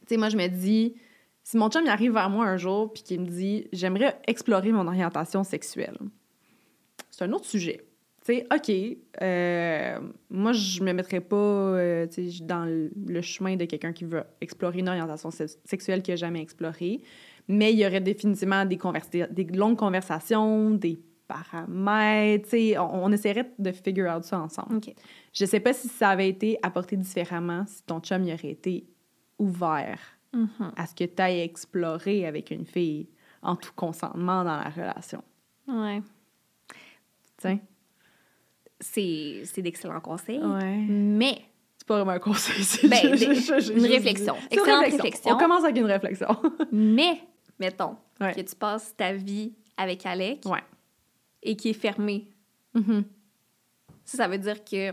Tu 0.00 0.06
sais, 0.08 0.16
moi, 0.16 0.28
je 0.28 0.36
me 0.36 0.46
dis, 0.46 0.94
si 1.42 1.56
mon 1.56 1.68
chum 1.68 1.82
il 1.84 1.88
arrive 1.88 2.12
vers 2.12 2.30
moi 2.30 2.46
un 2.46 2.56
jour 2.56 2.92
puis 2.92 3.02
qu'il 3.02 3.20
me 3.20 3.26
dit, 3.26 3.68
j'aimerais 3.72 4.18
explorer 4.26 4.72
mon 4.72 4.86
orientation 4.86 5.44
sexuelle 5.44 5.96
c'est 7.16 7.24
un 7.24 7.32
autre 7.32 7.46
sujet. 7.46 7.85
Tu 8.26 8.34
sais, 8.34 8.46
OK, 8.52 8.98
euh, 9.22 10.00
moi, 10.30 10.52
je 10.52 10.82
me 10.82 10.92
mettrais 10.92 11.20
pas 11.20 11.36
euh, 11.36 12.06
dans 12.42 12.64
le 12.64 13.20
chemin 13.20 13.54
de 13.54 13.66
quelqu'un 13.66 13.92
qui 13.92 14.04
veut 14.04 14.24
explorer 14.40 14.80
une 14.80 14.88
orientation 14.88 15.30
sexuelle 15.64 16.02
qu'il 16.02 16.12
n'a 16.12 16.16
jamais 16.16 16.42
explorée, 16.42 17.02
mais 17.46 17.72
il 17.72 17.78
y 17.78 17.86
aurait 17.86 18.00
définitivement 18.00 18.64
des, 18.64 18.78
des 19.30 19.44
longues 19.44 19.76
conversations, 19.76 20.70
des 20.70 20.98
paramètres, 21.28 22.48
on, 22.78 23.04
on, 23.04 23.12
essaierait 23.12 23.52
de 23.60 23.70
figure 23.70 24.12
out 24.12 24.24
ça 24.24 24.40
ensemble. 24.40 24.76
OK. 24.76 24.92
Je 25.32 25.44
sais 25.44 25.60
pas 25.60 25.72
si 25.72 25.86
ça 25.86 26.10
avait 26.10 26.28
été 26.28 26.58
apporté 26.62 26.96
différemment, 26.96 27.64
si 27.68 27.84
ton 27.84 28.00
chum 28.00 28.24
y 28.24 28.32
aurait 28.32 28.50
été 28.50 28.86
ouvert 29.38 30.00
mm-hmm. 30.34 30.72
à 30.76 30.86
ce 30.86 30.96
que 30.96 31.04
tu 31.04 31.22
ailles 31.22 31.42
explorer 31.42 32.26
avec 32.26 32.50
une 32.50 32.66
fille 32.66 33.08
en 33.40 33.54
tout 33.54 33.72
consentement 33.76 34.42
dans 34.42 34.56
la 34.56 34.68
relation. 34.68 35.22
Ouais. 35.68 36.02
C'est, 37.38 37.60
c'est 38.80 39.58
d'excellents 39.58 40.00
conseils. 40.00 40.38
Ouais. 40.38 40.76
Mais. 40.88 41.38
C'est 41.78 41.86
pas 41.86 41.96
vraiment 41.96 42.12
un 42.12 42.18
conseil, 42.18 42.64
c'est 42.64 42.88
ben, 42.88 43.06
une 43.06 43.86
réflexion. 43.86 44.36
Excellente 44.50 44.86
réflexion. 44.86 45.32
On 45.32 45.38
commence 45.38 45.64
avec 45.64 45.76
une 45.76 45.86
réflexion. 45.86 46.28
mais, 46.72 47.20
mettons, 47.58 47.96
que 48.18 48.40
tu 48.40 48.56
passes 48.56 48.94
ta 48.96 49.12
vie 49.12 49.52
avec 49.76 50.04
Alec 50.06 50.40
ouais. 50.46 50.62
et 51.42 51.56
qui 51.56 51.70
est 51.70 51.74
fermé. 51.74 52.28
Mm-hmm. 52.74 53.04
Ça, 54.04 54.18
ça 54.18 54.28
veut 54.28 54.38
dire 54.38 54.64
que 54.64 54.92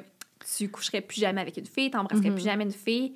tu 0.56 0.70
coucherais 0.70 1.02
plus 1.02 1.22
jamais 1.22 1.42
avec 1.42 1.58
une 1.58 1.66
fille, 1.66 1.90
tu 1.90 1.98
n'embrasserais 1.98 2.30
mm-hmm. 2.30 2.34
plus 2.34 2.44
jamais 2.44 2.64
une 2.66 2.72
fille. 2.72 3.16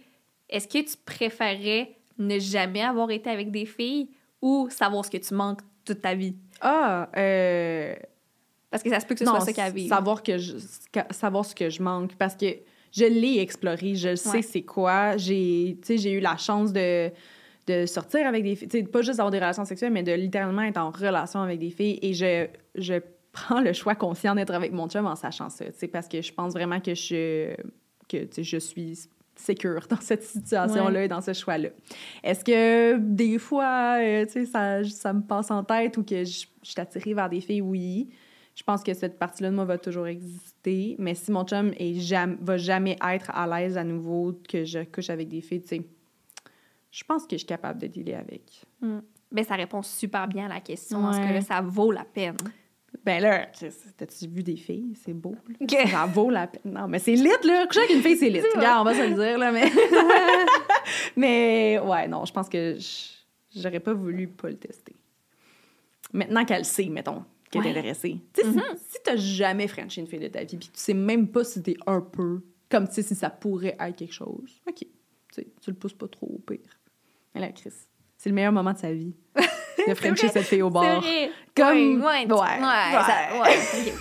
Est-ce 0.49 0.67
que 0.67 0.89
tu 0.89 0.97
préférerais 1.05 1.97
ne 2.17 2.39
jamais 2.39 2.81
avoir 2.81 3.11
été 3.11 3.29
avec 3.29 3.51
des 3.51 3.65
filles 3.65 4.09
ou 4.41 4.69
savoir 4.69 5.03
ce 5.03 5.11
que 5.11 5.17
tu 5.17 5.33
manques 5.33 5.61
toute 5.83 6.01
ta 6.01 6.15
vie? 6.15 6.35
Ah, 6.61 7.09
euh 7.17 7.95
parce 8.69 8.83
que 8.83 8.89
ça 8.89 8.99
se 8.99 9.05
peut 9.05 9.15
que 9.15 9.19
ce 9.19 9.25
soit 9.25 9.39
ça 9.39 9.53
qu'elle 9.53 9.73
vit. 9.73 9.87
Savoir, 9.87 10.23
que 10.23 10.37
je, 10.37 10.57
savoir 11.11 11.45
ce 11.45 11.55
que 11.55 11.69
je 11.69 11.81
manque. 11.81 12.15
Parce 12.15 12.35
que 12.35 12.47
je 12.91 13.05
l'ai 13.05 13.39
exploré, 13.39 13.95
je 13.95 14.15
sais 14.15 14.41
c'est 14.41 14.63
quoi. 14.63 15.17
J'ai 15.17 15.77
eu 16.11 16.19
la 16.19 16.37
chance 16.37 16.73
de, 16.73 17.09
de 17.67 17.85
sortir 17.85 18.27
avec 18.27 18.43
des 18.43 18.55
filles, 18.55 18.83
pas 18.83 19.01
juste 19.01 19.17
d'avoir 19.17 19.31
des 19.31 19.39
relations 19.39 19.65
sexuelles, 19.65 19.93
mais 19.93 20.03
de 20.03 20.11
littéralement 20.11 20.63
être 20.63 20.77
en 20.77 20.91
relation 20.91 21.41
avec 21.41 21.59
des 21.59 21.69
filles. 21.69 21.99
Et 22.01 22.13
je, 22.13 22.47
je 22.75 22.95
prends 23.31 23.61
le 23.61 23.71
choix 23.71 23.95
conscient 23.95 24.35
d'être 24.35 24.53
avec 24.53 24.73
mon 24.73 24.89
chum 24.89 25.05
en 25.05 25.15
sachant 25.15 25.49
ça. 25.49 25.65
Parce 25.91 26.07
que 26.07 26.21
je 26.21 26.33
pense 26.33 26.53
vraiment 26.53 26.81
que 26.81 26.93
je, 26.93 27.55
que, 28.09 28.27
je 28.37 28.57
suis 28.57 29.07
sécure 29.35 29.85
dans 29.89 30.01
cette 30.01 30.23
situation-là 30.23 31.03
et 31.03 31.07
dans 31.07 31.21
ce 31.21 31.31
choix-là. 31.31 31.69
Est-ce 32.23 32.43
que 32.43 32.97
des 32.97 33.37
fois, 33.37 33.97
euh, 33.99 34.25
ça, 34.51 34.83
ça 34.83 35.13
me 35.13 35.21
passe 35.21 35.51
en 35.51 35.63
tête 35.63 35.95
ou 35.97 36.03
que 36.03 36.25
je, 36.25 36.47
je 36.63 36.71
suis 36.71 36.81
attirée 36.81 37.13
vers 37.13 37.29
des 37.29 37.39
filles? 37.39 37.61
Oui 37.61 38.09
je 38.57 38.63
pense 38.63 38.83
que 38.83 38.95
cette 38.95 39.19
partie-là 39.19 39.51
de 39.51 39.55
moi 39.55 39.65
va 39.65 39.77
toujours 39.77 40.07
exister. 40.07 40.95
Mais 40.97 41.13
si 41.13 41.31
mon 41.31 41.45
chum 41.45 41.71
est 41.77 41.93
jamais, 41.93 42.37
va 42.41 42.57
jamais 42.57 42.97
être 43.07 43.29
à 43.29 43.45
l'aise 43.45 43.77
à 43.77 43.83
nouveau 43.83 44.41
que 44.49 44.65
je 44.65 44.79
couche 44.83 45.11
avec 45.11 45.27
des 45.27 45.41
filles, 45.41 45.61
tu 45.61 45.67
sais, 45.67 45.81
je 46.89 47.03
pense 47.03 47.27
que 47.27 47.33
je 47.33 47.37
suis 47.37 47.45
capable 47.45 47.79
de 47.79 47.85
dealer 47.85 48.15
avec. 48.15 48.63
Mm. 48.81 48.97
Ben, 49.31 49.45
ça 49.45 49.55
répond 49.55 49.83
super 49.83 50.27
bien 50.27 50.45
à 50.45 50.55
la 50.55 50.59
question. 50.59 51.07
Est-ce 51.11 51.19
que 51.19 51.33
là, 51.33 51.41
ça 51.41 51.61
vaut 51.61 51.91
la 51.91 52.03
peine? 52.03 52.37
Ben 53.05 53.21
là, 53.21 53.45
t'as-tu 53.95 54.27
vu 54.27 54.41
des 54.41 54.55
filles? 54.55 54.97
C'est 55.05 55.13
beau. 55.13 55.35
Ça 55.69 56.05
vaut 56.07 56.31
la 56.31 56.47
peine. 56.47 56.73
Non, 56.73 56.87
mais 56.87 56.97
c'est 56.97 57.13
lit, 57.13 57.29
là. 57.43 57.67
Coucher 57.67 57.81
avec 57.81 57.91
une 57.91 58.01
fille, 58.01 58.17
c'est 58.17 58.29
lit. 58.29 58.41
Regarde, 58.55 58.81
on 58.81 58.89
va 58.89 58.95
se 58.95 59.07
le 59.07 59.13
dire, 59.13 59.37
là, 59.37 59.51
mais... 59.51 59.69
mais 61.15 61.79
ouais, 61.79 62.07
non, 62.07 62.25
je 62.25 62.33
pense 62.33 62.49
que 62.49 62.75
j'aurais 63.55 63.81
pas 63.81 63.93
voulu 63.93 64.27
pas 64.27 64.49
le 64.49 64.57
tester. 64.57 64.95
Maintenant 66.11 66.43
qu'elle 66.43 66.65
sait, 66.65 66.87
mettons, 66.87 67.23
qui 67.49 67.57
est 67.57 67.69
intéressée. 67.69 68.19
Tu 68.33 68.41
sais, 68.41 68.47
mm-hmm. 68.47 68.77
si, 68.77 68.97
t'as 69.03 69.15
jamais 69.15 69.67
franchi 69.67 69.99
une 69.99 70.07
fille 70.07 70.19
de 70.19 70.27
ta 70.27 70.43
vie, 70.43 70.57
puis 70.57 70.69
tu 70.69 70.79
sais 70.79 70.93
même 70.93 71.29
pas 71.29 71.43
si 71.43 71.61
t'es 71.61 71.77
un 71.85 72.01
peu, 72.01 72.41
comme 72.69 72.87
tu 72.87 72.95
sais, 72.95 73.01
si 73.01 73.15
ça 73.15 73.29
pourrait 73.29 73.75
être 73.79 73.95
quelque 73.95 74.13
chose, 74.13 74.61
OK. 74.67 74.79
Tu 74.79 74.87
sais, 75.31 75.47
tu 75.61 75.71
le 75.71 75.75
pousses 75.77 75.93
pas 75.93 76.07
trop 76.07 76.27
au 76.27 76.39
pire. 76.39 76.79
Mais 77.33 77.41
là, 77.41 77.51
Chris, 77.51 77.73
c'est 78.17 78.29
le 78.29 78.35
meilleur 78.35 78.51
moment 78.51 78.73
de 78.73 78.77
sa 78.77 78.93
vie. 78.93 79.15
de 79.87 79.93
frencher 79.93 80.29
cette 80.29 80.45
fille 80.45 80.61
au 80.61 80.69
bar. 80.69 81.03
Comme... 81.55 82.01
Ouais, 82.01 82.25
ouais, 82.25 82.31
ouais. 82.31 82.59
ouais, 82.59 83.41
ouais. 83.41 83.93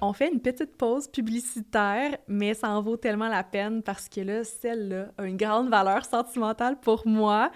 On 0.00 0.12
fait 0.12 0.32
une 0.32 0.40
petite 0.40 0.76
pause 0.76 1.08
publicitaire, 1.08 2.18
mais 2.28 2.54
ça 2.54 2.70
en 2.70 2.80
vaut 2.80 2.96
tellement 2.96 3.26
la 3.26 3.42
peine 3.42 3.82
parce 3.82 4.08
que 4.08 4.20
là, 4.20 4.44
celle-là 4.44 5.08
a 5.18 5.24
une 5.24 5.36
grande 5.36 5.70
valeur 5.70 6.04
sentimentale 6.04 6.78
pour 6.78 7.04
moi. 7.04 7.50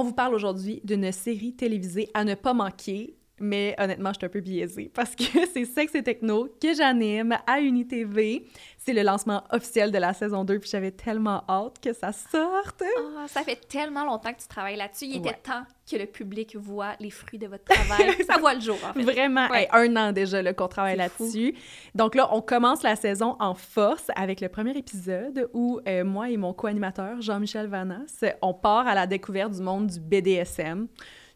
On 0.00 0.04
vous 0.04 0.12
parle 0.12 0.36
aujourd'hui 0.36 0.80
d'une 0.84 1.10
série 1.10 1.56
télévisée 1.56 2.08
à 2.14 2.22
ne 2.22 2.36
pas 2.36 2.54
manquer. 2.54 3.17
Mais 3.40 3.74
honnêtement, 3.78 4.10
je 4.12 4.18
suis 4.18 4.26
un 4.26 4.30
peu 4.30 4.40
biaisée 4.40 4.90
parce 4.92 5.14
que 5.14 5.24
c'est 5.52 5.64
Sexe 5.64 5.94
et 5.94 6.02
Techno 6.02 6.48
que 6.60 6.74
j'anime 6.74 7.36
à 7.46 7.60
UniTV. 7.60 8.46
C'est 8.76 8.92
le 8.94 9.02
lancement 9.02 9.42
officiel 9.50 9.92
de 9.92 9.98
la 9.98 10.14
saison 10.14 10.44
2, 10.44 10.60
puis 10.60 10.70
j'avais 10.70 10.92
tellement 10.92 11.42
hâte 11.48 11.78
que 11.82 11.92
ça 11.92 12.12
sorte. 12.12 12.82
Ah, 13.18 13.26
ça 13.28 13.42
fait 13.42 13.60
tellement 13.68 14.04
longtemps 14.04 14.32
que 14.32 14.40
tu 14.40 14.48
travailles 14.48 14.76
là-dessus. 14.76 15.04
Il 15.06 15.16
était 15.18 15.34
temps 15.34 15.64
que 15.90 15.96
le 15.96 16.06
public 16.06 16.56
voit 16.56 16.94
les 16.98 17.10
fruits 17.10 17.38
de 17.38 17.48
votre 17.48 17.64
travail. 17.64 18.14
ça 18.26 18.38
voit 18.38 18.54
le 18.54 18.60
jour, 18.60 18.78
en 18.88 18.94
fait. 18.94 19.02
Vraiment, 19.02 19.46
Ouais. 19.48 19.62
hey, 19.64 19.68
un 19.72 19.96
an 19.96 20.12
déjà 20.12 20.54
qu'on 20.54 20.68
travaille 20.68 20.96
là-dessus. 20.96 21.54
Donc 21.94 22.14
là, 22.14 22.28
on 22.32 22.40
commence 22.40 22.82
la 22.82 22.96
saison 22.96 23.36
en 23.40 23.54
force 23.54 24.06
avec 24.16 24.40
le 24.40 24.48
premier 24.48 24.76
épisode 24.78 25.50
où 25.52 25.80
euh, 25.86 26.04
moi 26.04 26.30
et 26.30 26.36
mon 26.38 26.54
co-animateur, 26.54 27.20
Jean-Michel 27.20 27.66
Vanas, 27.66 28.24
on 28.40 28.54
part 28.54 28.86
à 28.86 28.94
la 28.94 29.06
découverte 29.06 29.52
du 29.52 29.60
monde 29.60 29.88
du 29.88 30.00
BDSM. 30.00 30.88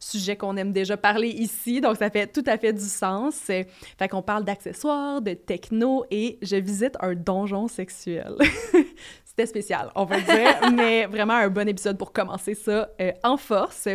Sujet 0.03 0.37
qu'on 0.37 0.57
aime 0.57 0.73
déjà 0.73 0.97
parler 0.97 1.29
ici, 1.29 1.81
donc 1.81 1.97
ça 1.97 2.11
fait 2.11 2.27
tout 2.27 2.43
à 2.47 2.59
fait 2.59 2.73
du 2.73 2.85
sens. 2.85 3.37
Fait 3.37 4.09
qu'on 4.11 4.21
parle 4.21 4.45
d'accessoires, 4.45 5.23
de 5.23 5.35
techno 5.35 6.05
et 6.11 6.39
je 6.43 6.57
visite 6.57 6.97
un 6.99 7.15
donjon 7.15 7.69
sexuel. 7.69 8.35
C'était 9.25 9.47
spécial, 9.47 9.91
on 9.95 10.05
va 10.05 10.21
dire, 10.21 10.71
mais 10.75 11.07
vraiment 11.07 11.35
un 11.35 11.49
bon 11.49 11.69
épisode 11.69 11.97
pour 11.97 12.13
commencer 12.13 12.55
ça 12.55 12.91
euh, 13.01 13.13
en 13.23 13.37
force. 13.37 13.89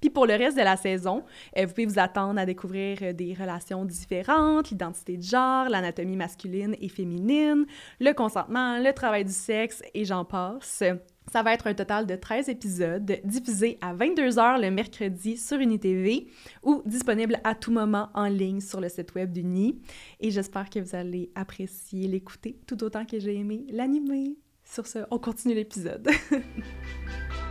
Puis 0.00 0.10
pour 0.10 0.26
le 0.26 0.34
reste 0.34 0.56
de 0.56 0.62
la 0.62 0.76
saison, 0.76 1.24
euh, 1.56 1.66
vous 1.66 1.72
pouvez 1.72 1.86
vous 1.86 1.98
attendre 1.98 2.40
à 2.40 2.46
découvrir 2.46 2.98
euh, 3.02 3.12
des 3.12 3.34
relations 3.34 3.84
différentes, 3.84 4.70
l'identité 4.70 5.16
de 5.16 5.22
genre, 5.22 5.68
l'anatomie 5.68 6.16
masculine 6.16 6.76
et 6.80 6.88
féminine, 6.88 7.66
le 8.00 8.12
consentement, 8.12 8.78
le 8.78 8.92
travail 8.92 9.24
du 9.24 9.32
sexe 9.32 9.82
et 9.94 10.04
j'en 10.04 10.24
passe. 10.24 10.82
Ça 11.30 11.44
va 11.44 11.54
être 11.54 11.68
un 11.68 11.74
total 11.74 12.06
de 12.06 12.16
13 12.16 12.48
épisodes 12.48 13.20
diffusés 13.22 13.78
à 13.80 13.94
22h 13.94 14.60
le 14.60 14.70
mercredi 14.70 15.36
sur 15.36 15.58
UniTV 15.58 16.26
ou 16.64 16.82
disponibles 16.86 17.38
à 17.44 17.54
tout 17.54 17.70
moment 17.70 18.08
en 18.14 18.26
ligne 18.26 18.60
sur 18.60 18.80
le 18.80 18.88
site 18.88 19.14
web 19.14 19.30
d'Uni. 19.30 19.80
Et 20.18 20.32
j'espère 20.32 20.68
que 20.68 20.80
vous 20.80 20.96
allez 20.96 21.30
apprécier 21.36 22.08
l'écouter 22.08 22.58
tout 22.66 22.82
autant 22.82 23.04
que 23.04 23.20
j'ai 23.20 23.36
aimé 23.36 23.64
l'animer. 23.70 24.38
Sur 24.64 24.86
ce, 24.86 25.00
on 25.10 25.18
continue 25.18 25.54
l'épisode. 25.54 26.08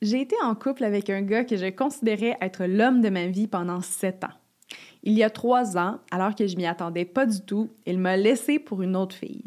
J'ai 0.00 0.20
été 0.20 0.36
en 0.44 0.54
couple 0.54 0.84
avec 0.84 1.10
un 1.10 1.22
gars 1.22 1.44
que 1.44 1.56
je 1.56 1.70
considérais 1.70 2.36
être 2.40 2.64
l'homme 2.66 3.00
de 3.00 3.08
ma 3.08 3.26
vie 3.26 3.48
pendant 3.48 3.80
sept 3.80 4.22
ans. 4.22 4.34
Il 5.02 5.14
y 5.14 5.24
a 5.24 5.30
trois 5.30 5.76
ans, 5.76 5.98
alors 6.12 6.36
que 6.36 6.46
je 6.46 6.56
m'y 6.56 6.66
attendais 6.66 7.04
pas 7.04 7.26
du 7.26 7.40
tout, 7.40 7.70
il 7.84 7.98
m'a 7.98 8.16
laissé 8.16 8.60
pour 8.60 8.82
une 8.82 8.94
autre 8.94 9.16
fille. 9.16 9.44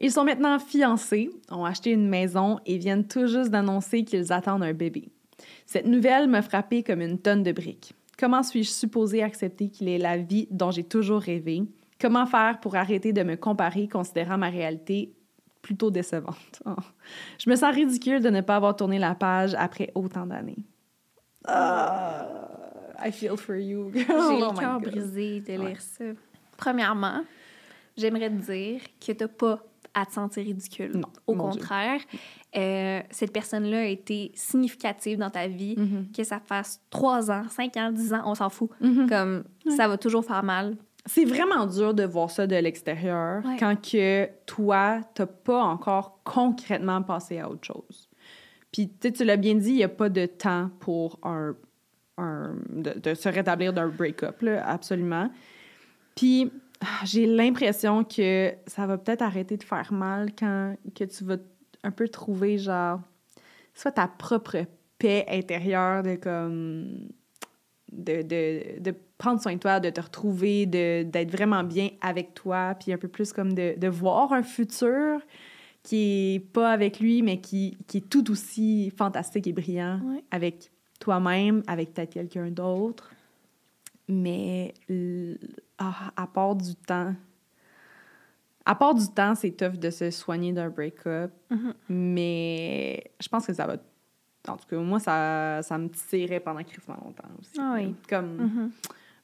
Ils 0.00 0.10
sont 0.10 0.24
maintenant 0.24 0.58
fiancés, 0.58 1.30
ont 1.50 1.64
acheté 1.64 1.90
une 1.90 2.08
maison 2.08 2.58
et 2.66 2.78
viennent 2.78 3.06
tout 3.06 3.28
juste 3.28 3.50
d'annoncer 3.50 4.04
qu'ils 4.04 4.32
attendent 4.32 4.64
un 4.64 4.72
bébé. 4.72 5.08
Cette 5.66 5.86
nouvelle 5.86 6.28
m'a 6.28 6.42
frappée 6.42 6.82
comme 6.82 7.00
une 7.00 7.18
tonne 7.18 7.44
de 7.44 7.52
briques. 7.52 7.94
Comment 8.18 8.42
suis-je 8.42 8.70
supposée 8.70 9.22
accepter 9.22 9.68
qu'il 9.68 9.88
ait 9.88 9.98
la 9.98 10.16
vie 10.16 10.48
dont 10.50 10.72
j'ai 10.72 10.84
toujours 10.84 11.20
rêvé? 11.20 11.62
Comment 12.00 12.26
faire 12.26 12.58
pour 12.60 12.74
arrêter 12.74 13.12
de 13.12 13.22
me 13.22 13.36
comparer 13.36 13.86
considérant 13.86 14.38
ma 14.38 14.50
réalité 14.50 15.13
plutôt 15.64 15.90
décevante? 15.90 16.62
Oh. 16.66 16.74
Je 17.38 17.48
me 17.50 17.56
sens 17.56 17.74
ridicule 17.74 18.20
de 18.20 18.28
ne 18.30 18.42
pas 18.42 18.56
avoir 18.56 18.76
tourné 18.76 18.98
la 18.98 19.14
page 19.14 19.54
après 19.58 19.90
autant 19.94 20.26
d'années. 20.26 20.58
Ah, 21.46 22.28
I 23.04 23.10
feel 23.10 23.36
for 23.36 23.56
you. 23.56 23.90
J'ai 23.94 24.06
Oh 24.10 24.52
le 24.52 24.58
cœur 24.60 24.80
brisé 24.80 25.40
de 25.40 25.52
lire 25.52 25.60
Ouais. 25.62 25.76
ça. 25.78 26.04
Premièrement, 26.56 27.22
j'aimerais 27.96 28.30
te 28.30 28.52
dire 28.52 28.80
que 29.04 29.12
t'as 29.12 29.28
pas 29.28 29.58
à 29.94 30.04
te 30.06 30.12
sentir 30.12 30.44
ridicule. 30.44 30.92
Non, 30.96 31.08
Au 31.26 31.34
contraire, 31.36 32.00
euh, 32.56 33.00
cette 33.10 33.32
personne-là 33.32 33.78
a 33.78 33.84
été 33.84 34.32
significative 34.34 35.18
dans 35.18 35.30
ta 35.30 35.46
vie. 35.46 35.74
Mhm. 35.78 36.08
Que 36.16 36.24
ça 36.24 36.40
fasse 36.40 36.80
3 36.90 37.30
ans, 37.30 37.44
5 37.48 37.76
ans, 37.76 37.92
10 37.92 38.12
ans, 38.12 38.22
on 38.26 38.34
s'en 38.34 38.48
fout. 38.50 38.70
Mhm. 38.80 39.08
Comme 39.08 39.44
ça 39.76 39.86
va 39.88 39.96
toujours 39.96 40.24
faire 40.24 40.42
mal. 40.42 40.76
C'est 41.06 41.24
vraiment 41.26 41.66
dur 41.66 41.92
de 41.92 42.04
voir 42.04 42.30
ça 42.30 42.46
de 42.46 42.56
l'extérieur 42.56 43.44
Ouais. 43.44 43.56
quand 43.58 43.76
que 43.80 44.28
toi, 44.46 45.00
t'as 45.14 45.26
pas 45.26 45.62
encore 45.62 46.20
concrètement 46.24 47.02
passé 47.02 47.38
à 47.38 47.50
autre 47.50 47.64
chose. 47.66 48.08
Puis, 48.72 48.90
tu 48.98 49.24
l'as 49.24 49.36
bien 49.36 49.54
dit, 49.54 49.70
il 49.70 49.76
n'y 49.76 49.84
a 49.84 49.88
pas 49.88 50.08
de 50.08 50.26
temps 50.26 50.70
pour 50.80 51.18
un, 51.22 51.54
un- 52.18 52.56
de, 52.70 52.98
de 52.98 53.14
se 53.14 53.28
rétablir 53.28 53.72
d'un 53.72 53.88
break-up, 53.88 54.40
là, 54.42 54.66
absolument. 54.66 55.30
Puis, 56.16 56.50
j'ai 57.04 57.26
l'impression 57.26 58.02
que 58.04 58.52
ça 58.66 58.86
va 58.86 58.98
peut-être 58.98 59.22
arrêter 59.22 59.56
de 59.56 59.62
faire 59.62 59.92
mal 59.92 60.30
quand 60.38 60.74
que 60.94 61.04
tu 61.04 61.24
vas 61.24 61.36
un 61.82 61.90
peu 61.90 62.08
trouver, 62.08 62.58
genre, 62.58 63.00
soit 63.74 63.92
ta 63.92 64.08
propre 64.08 64.64
paix 64.98 65.24
intérieure 65.28 66.02
de 66.02 66.16
comme 66.16 67.08
de, 67.96 68.22
de, 68.22 68.80
de 68.80 68.94
prendre 69.18 69.40
soin 69.40 69.54
de 69.54 69.58
toi, 69.58 69.80
de 69.80 69.90
te 69.90 70.00
retrouver, 70.00 70.66
d'être 70.66 71.30
vraiment 71.30 71.62
bien 71.64 71.90
avec 72.00 72.34
toi, 72.34 72.74
puis 72.78 72.92
un 72.92 72.98
peu 72.98 73.08
plus 73.08 73.32
comme 73.32 73.52
de, 73.54 73.74
de 73.78 73.88
voir 73.88 74.32
un 74.32 74.42
futur 74.42 75.20
qui 75.82 76.34
est 76.36 76.40
pas 76.40 76.70
avec 76.72 76.98
lui, 77.00 77.22
mais 77.22 77.40
qui, 77.40 77.76
qui 77.86 77.98
est 77.98 78.08
tout 78.08 78.30
aussi 78.30 78.90
fantastique 78.96 79.46
et 79.46 79.52
brillant 79.52 80.00
Ouais. 80.04 80.24
avec 80.30 80.70
toi-même, 80.98 81.62
avec 81.66 81.92
peut-être 81.94 82.12
quelqu'un 82.14 82.50
d'autre. 82.50 83.10
Mais 84.08 84.74
ah, 85.78 86.12
à 86.16 86.26
part 86.26 86.56
du 86.56 86.74
temps, 86.74 87.14
à 88.66 88.74
part 88.74 88.94
du 88.94 89.06
temps, 89.08 89.34
c'est 89.34 89.50
tough 89.50 89.78
de 89.78 89.90
se 89.90 90.10
soigner 90.10 90.52
d'un 90.52 90.70
break-up, 90.70 91.30
Mhm. 91.50 91.74
mais 91.90 93.04
je 93.20 93.28
pense 93.28 93.46
que 93.46 93.52
ça 93.52 93.66
va. 93.66 93.76
En 94.48 94.56
tout 94.56 94.66
cas, 94.68 94.76
moi, 94.76 94.98
ça, 95.00 95.60
ça 95.62 95.78
me 95.78 95.88
tirait 95.88 96.40
pendant 96.40 96.62
crissement 96.62 96.96
longtemps 97.02 97.28
aussi. 97.40 97.52
Ah 97.58 97.74
oui. 97.76 97.94
Comme 98.08 98.36
Mhm. 98.36 98.70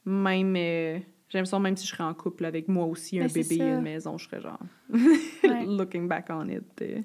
même. 0.07 0.57
euh, 0.57 0.99
J'ai 1.29 1.39
l'impression, 1.39 1.61
même 1.61 1.77
si 1.77 1.87
je 1.87 1.93
serais 1.93 2.03
en 2.05 2.15
couple 2.15 2.45
avec 2.45 2.67
moi 2.69 2.87
aussi, 2.87 3.21
un 3.21 3.27
Ben, 3.27 3.33
bébé 3.33 3.55
et 3.55 3.59
ça. 3.59 3.65
une 3.65 3.81
maison, 3.83 4.19
je 4.19 4.25
serais 4.29 4.41
genre. 4.41 4.59
Ouais. 5.45 5.65
Looking 5.67 6.09
back 6.09 6.27
on 6.31 6.49
it. 6.49 6.63
euh. 6.83 6.99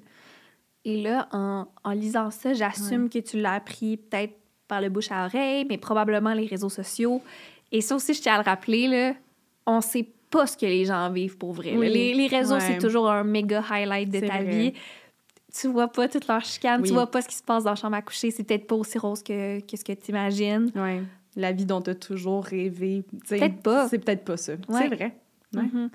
Et 0.84 1.00
là, 1.02 1.28
en, 1.32 1.66
en 1.84 1.90
lisant 1.92 2.30
ça, 2.30 2.52
j'assume 2.52 3.08
que 3.08 3.18
tu 3.18 3.38
l'as 3.40 3.54
appris 3.54 3.96
peut-être 3.98 4.34
par 4.68 4.80
le 4.80 4.88
bouche 4.88 5.10
à 5.12 5.26
oreille, 5.26 5.64
mais 5.68 5.78
probablement 5.78 6.32
les 6.32 6.46
réseaux 6.46 6.68
sociaux. 6.68 7.22
Et 7.70 7.80
ça 7.80 7.94
aussi, 7.96 8.14
je 8.14 8.22
tiens 8.22 8.34
à 8.34 8.38
le 8.38 8.44
rappeler, 8.44 8.88
là, 8.88 9.14
on 9.66 9.80
sait 9.80 10.08
pas 10.30 10.46
ce 10.46 10.56
que 10.56 10.66
les 10.66 10.84
gens 10.84 11.08
vivent 11.10 11.36
pour 11.38 11.52
vrai. 11.52 11.76
Oui. 11.76 11.88
Les, 11.88 12.14
les 12.14 12.26
réseaux, 12.28 12.54
Ouais. 12.54 12.60
c'est 12.60 12.78
toujours 12.78 13.08
un 13.10 13.22
méga 13.24 13.62
highlight 13.70 14.10
de 14.10 14.20
ta 14.20 14.26
vrai. 14.42 14.44
vie. 14.44 14.72
Tu 15.60 15.68
vois 15.68 15.88
pas 15.88 16.08
toute 16.08 16.26
leur 16.28 16.44
chicane, 16.44 16.80
Oui. 16.82 16.88
tu 16.88 16.94
vois 16.94 17.10
pas 17.10 17.22
ce 17.22 17.28
qui 17.28 17.34
se 17.36 17.42
passe 17.42 17.64
dans 17.64 17.70
la 17.70 17.76
chambre 17.76 17.96
à 17.96 18.02
coucher. 18.02 18.30
C'est 18.30 18.44
peut-être 18.44 18.66
pas 18.66 18.74
aussi 18.74 18.98
rose 18.98 19.22
que, 19.22 19.60
que 19.60 19.76
ce 19.76 19.84
que 19.84 19.92
tu 19.92 20.10
imagines. 20.10 20.70
Ouais. 20.74 21.02
La 21.36 21.52
vie 21.52 21.64
dont 21.66 21.80
tu 21.80 21.90
as 21.90 21.94
toujours 21.94 22.44
rêvé. 22.44 23.04
Peut-être 23.28 23.62
pas. 23.62 23.88
C'est 23.88 23.98
peut-être 23.98 24.24
pas 24.24 24.36
ça. 24.36 24.52
Ouais. 24.68 24.88
C'est 24.88 24.88
vrai. 24.94 25.16
Ouais. 25.54 25.62
Mhm. 25.62 25.90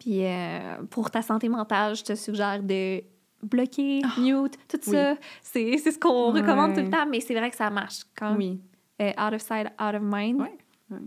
Puis 0.00 0.24
euh, 0.26 0.82
pour 0.90 1.10
ta 1.10 1.22
santé 1.22 1.48
mentale, 1.48 1.96
je 1.96 2.02
te 2.04 2.14
suggère 2.14 2.62
de 2.62 3.02
bloquer, 3.42 4.02
mute, 4.18 4.58
tout 4.68 4.78
Oui. 4.86 4.92
ça. 4.92 5.16
C'est 5.42 5.78
c'est 5.78 5.92
ce 5.92 5.98
qu'on 5.98 6.32
Ouais. 6.32 6.40
recommande 6.40 6.74
tout 6.74 6.80
le 6.82 6.90
temps, 6.90 7.06
mais 7.10 7.20
c'est 7.20 7.34
vrai 7.34 7.50
que 7.50 7.56
ça 7.56 7.70
marche. 7.70 8.00
Quand 8.14 8.36
Oui. 8.36 8.60
euh, 9.00 9.10
out 9.12 9.32
of 9.34 9.40
sight, 9.40 9.68
out 9.80 9.94
of 9.94 10.02
mind. 10.02 10.40
Ouais. 10.40 10.98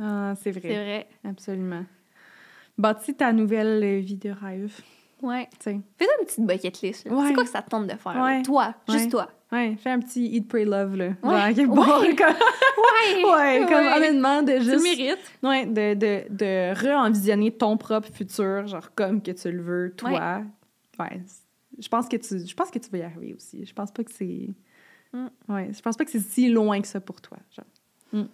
Ah, 0.00 0.34
c'est 0.42 0.50
vrai. 0.50 0.60
C'est 0.62 0.68
vrai. 0.74 1.06
Absolument. 1.24 1.84
Bâtis 2.76 3.14
ta 3.14 3.32
nouvelle 3.32 4.00
vie 4.00 4.16
de 4.16 4.30
rêve. 4.30 4.74
Ouais. 5.22 5.48
tu 5.52 5.56
sais. 5.70 5.80
Fais 5.98 6.06
une 6.20 6.26
petite 6.26 6.46
bucket 6.46 6.80
list. 6.82 7.06
Ouais. 7.10 7.28
C'est 7.28 7.34
quoi 7.34 7.44
que 7.44 7.50
ça 7.50 7.62
te 7.62 7.70
tente 7.70 7.86
de 7.86 7.94
faire? 7.96 8.16
Ouais. 8.22 8.42
Toi, 8.42 8.74
juste 8.88 9.04
Ouais. 9.04 9.10
toi. 9.10 9.30
Ouais, 9.52 9.76
fais 9.76 9.90
un 9.90 10.00
petit 10.00 10.26
Eat, 10.26 10.48
Pray, 10.48 10.64
Love, 10.64 10.96
là. 10.96 11.06
Ouais. 11.22 11.54
Genre, 11.54 11.54
quelque 11.54 11.74
part, 11.74 12.00
Ouais. 12.00 12.14
comme- 12.16 12.34
Ouais! 12.36 13.24
Ouais, 13.24 13.66
comme 13.68 13.86
honnêtement, 13.96 14.42
de 14.42 14.52
Tu 14.54 14.62
juste. 14.62 14.76
le 14.76 14.82
mérites. 14.82 15.32
Ouais, 15.42 15.66
de, 15.66 15.94
de, 15.94 16.24
de 16.30 16.74
re-envisionner 16.74 17.52
ton 17.52 17.76
propre 17.76 18.08
futur, 18.12 18.66
genre 18.66 18.92
comme 18.94 19.22
que 19.22 19.30
tu 19.30 19.50
le 19.50 19.62
veux, 19.62 19.94
toi. 19.96 20.42
Ouais. 20.98 21.20
Je 21.78 21.88
pense 21.88 22.08
que 22.08 22.16
tu, 22.16 22.44
je 22.46 22.54
pense 22.54 22.70
que 22.70 22.78
tu 22.78 22.90
vas 22.90 22.98
y 22.98 23.02
arriver 23.02 23.34
aussi. 23.34 23.64
Je 23.64 23.72
pense 23.72 23.90
pas 23.92 24.02
que 24.02 24.10
c'est. 24.12 24.48
Mm. 25.12 25.26
Ouais, 25.48 25.70
je 25.72 25.80
pense 25.80 25.96
pas 25.96 26.04
que 26.04 26.10
c'est 26.10 26.20
si 26.20 26.48
loin 26.48 26.80
que 26.80 26.88
ça 26.88 27.00
pour 27.00 27.20
toi. 27.20 27.38
Genre. 27.54 28.26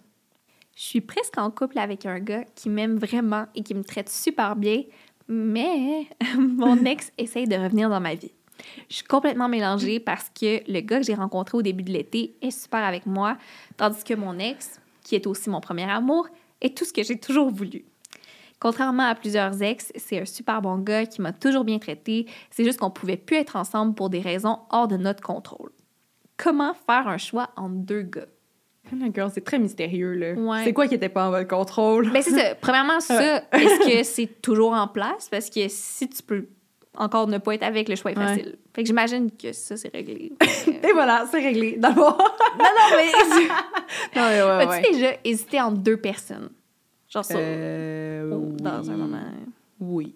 Je 0.75 0.81
suis 0.81 1.01
presque 1.01 1.37
en 1.37 1.51
couple 1.51 1.77
avec 1.77 2.05
un 2.07 2.19
gars 2.19 2.45
qui 2.55 2.67
m'aime 2.69 2.95
vraiment 2.97 3.45
et 3.53 3.61
qui 3.61 3.75
me 3.75 3.83
traite 3.83 4.09
super 4.09 4.55
bien, 4.55 4.81
mais 5.27 6.07
mon 6.37 6.83
ex 6.85 7.11
essaye 7.17 7.47
de 7.47 7.55
revenir 7.55 7.89
dans 7.89 7.99
ma 7.99 8.15
vie. 8.15 8.31
Je 8.89 8.95
suis 8.95 9.05
complètement 9.05 9.49
mélangée 9.49 9.99
parce 9.99 10.29
que 10.29 10.69
le 10.71 10.79
gars 10.81 10.99
que 10.99 11.05
j'ai 11.05 11.15
rencontré 11.15 11.57
au 11.57 11.61
début 11.61 11.83
de 11.83 11.91
l'été 11.91 12.35
est 12.41 12.51
super 12.51 12.83
avec 12.83 13.05
moi, 13.05 13.37
tandis 13.77 14.03
que 14.03 14.13
mon 14.13 14.37
ex, 14.39 14.79
qui 15.03 15.15
est 15.15 15.27
aussi 15.27 15.49
mon 15.49 15.61
premier 15.61 15.89
amour, 15.89 16.27
est 16.61 16.77
tout 16.77 16.85
ce 16.85 16.93
que 16.93 17.03
j'ai 17.03 17.19
toujours 17.19 17.49
voulu. 17.49 17.85
Contrairement 18.59 19.03
à 19.03 19.15
plusieurs 19.15 19.61
ex, 19.61 19.91
c'est 19.95 20.21
un 20.21 20.25
super 20.25 20.61
bon 20.61 20.77
gars 20.77 21.05
qui 21.05 21.21
m'a 21.21 21.33
toujours 21.33 21.65
bien 21.65 21.79
traité. 21.79 22.27
C'est 22.49 22.63
juste 22.63 22.79
qu'on 22.79 22.91
pouvait 22.91 23.17
plus 23.17 23.35
être 23.35 23.57
ensemble 23.57 23.93
pour 23.93 24.09
des 24.09 24.21
raisons 24.21 24.59
hors 24.69 24.87
de 24.87 24.95
notre 24.95 25.21
contrôle. 25.21 25.71
Comment 26.37 26.73
faire 26.73 27.07
un 27.07 27.17
choix 27.17 27.49
entre 27.57 27.75
deux 27.75 28.03
gars? 28.03 28.27
C'est 29.33 29.43
très 29.43 29.59
mystérieux, 29.59 30.13
là. 30.13 30.33
Ouais. 30.33 30.63
C'est 30.63 30.73
quoi 30.73 30.87
qui 30.87 30.95
était 30.95 31.09
pas 31.09 31.27
en 31.27 31.31
votre 31.31 31.47
contrôle? 31.47 32.11
Ben, 32.11 32.21
c'est 32.21 32.31
ça. 32.31 32.55
Premièrement, 32.61 32.99
ça, 32.99 33.43
est-ce 33.51 33.87
que 33.89 34.03
c'est 34.03 34.41
toujours 34.41 34.73
en 34.73 34.87
place? 34.87 35.29
Parce 35.29 35.49
que 35.49 35.67
si 35.67 36.07
tu 36.09 36.21
peux 36.23 36.47
encore 36.95 37.27
ne 37.27 37.37
pas 37.39 37.55
être 37.55 37.63
avec, 37.63 37.89
le 37.89 37.95
choix 37.95 38.11
est 38.11 38.17
Ouais. 38.17 38.25
facile. 38.27 38.57
Fait 38.75 38.83
que 38.83 38.87
j'imagine 38.87 39.29
que 39.31 39.51
ça, 39.51 39.75
c'est 39.77 39.91
réglé. 39.93 40.31
Et 40.67 40.91
voilà, 40.93 41.25
c'est 41.31 41.39
réglé. 41.41 41.75
D'abord. 41.77 42.17
non, 42.59 42.65
non, 42.65 42.97
mais... 42.97 43.45
non, 44.15 44.21
ouais, 44.21 44.43
ouais, 44.43 44.63
As-tu 44.63 44.87
ouais. 44.87 44.93
déjà 44.93 45.11
hésité 45.23 45.59
entre 45.61 45.77
deux 45.77 45.97
personnes? 45.97 46.49
Genre 47.09 47.25
ça, 47.25 47.37
Euh, 47.37 48.31
ou 48.31 48.55
dans 48.57 48.81
oui. 48.81 48.89
un 48.89 48.97
moment... 48.97 49.19
Oui. 49.79 50.15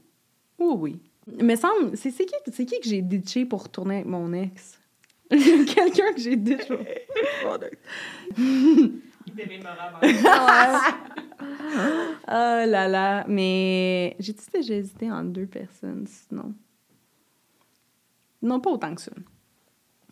Oui, 0.60 0.76
oui. 0.78 1.00
Mais 1.44 1.56
semble, 1.56 1.96
c'est 1.98 2.12
qui, 2.12 2.34
c'est 2.52 2.66
qui 2.66 2.80
que 2.80 2.88
j'ai 2.88 3.02
ditché 3.02 3.46
pour 3.46 3.64
retourner 3.64 3.96
avec 3.96 4.08
mon 4.08 4.32
ex? 4.34 4.80
Quelqu'un 5.76 6.14
que 6.14 6.20
j'ai. 6.20 6.36
Mon 6.38 7.58
ex. 7.60 7.78
Oh 12.30 12.64
là 12.66 12.88
là. 12.88 13.26
Mais 13.28 14.16
j'ai-tu 14.20 14.46
déjà 14.54 14.74
hésité 14.76 15.12
entre 15.12 15.30
deux 15.30 15.46
personnes, 15.46 16.06
sinon? 16.08 16.54
Non, 18.42 18.60
pas 18.60 18.72
autant 18.72 18.94
que 18.96 19.02
ça. 19.02 19.12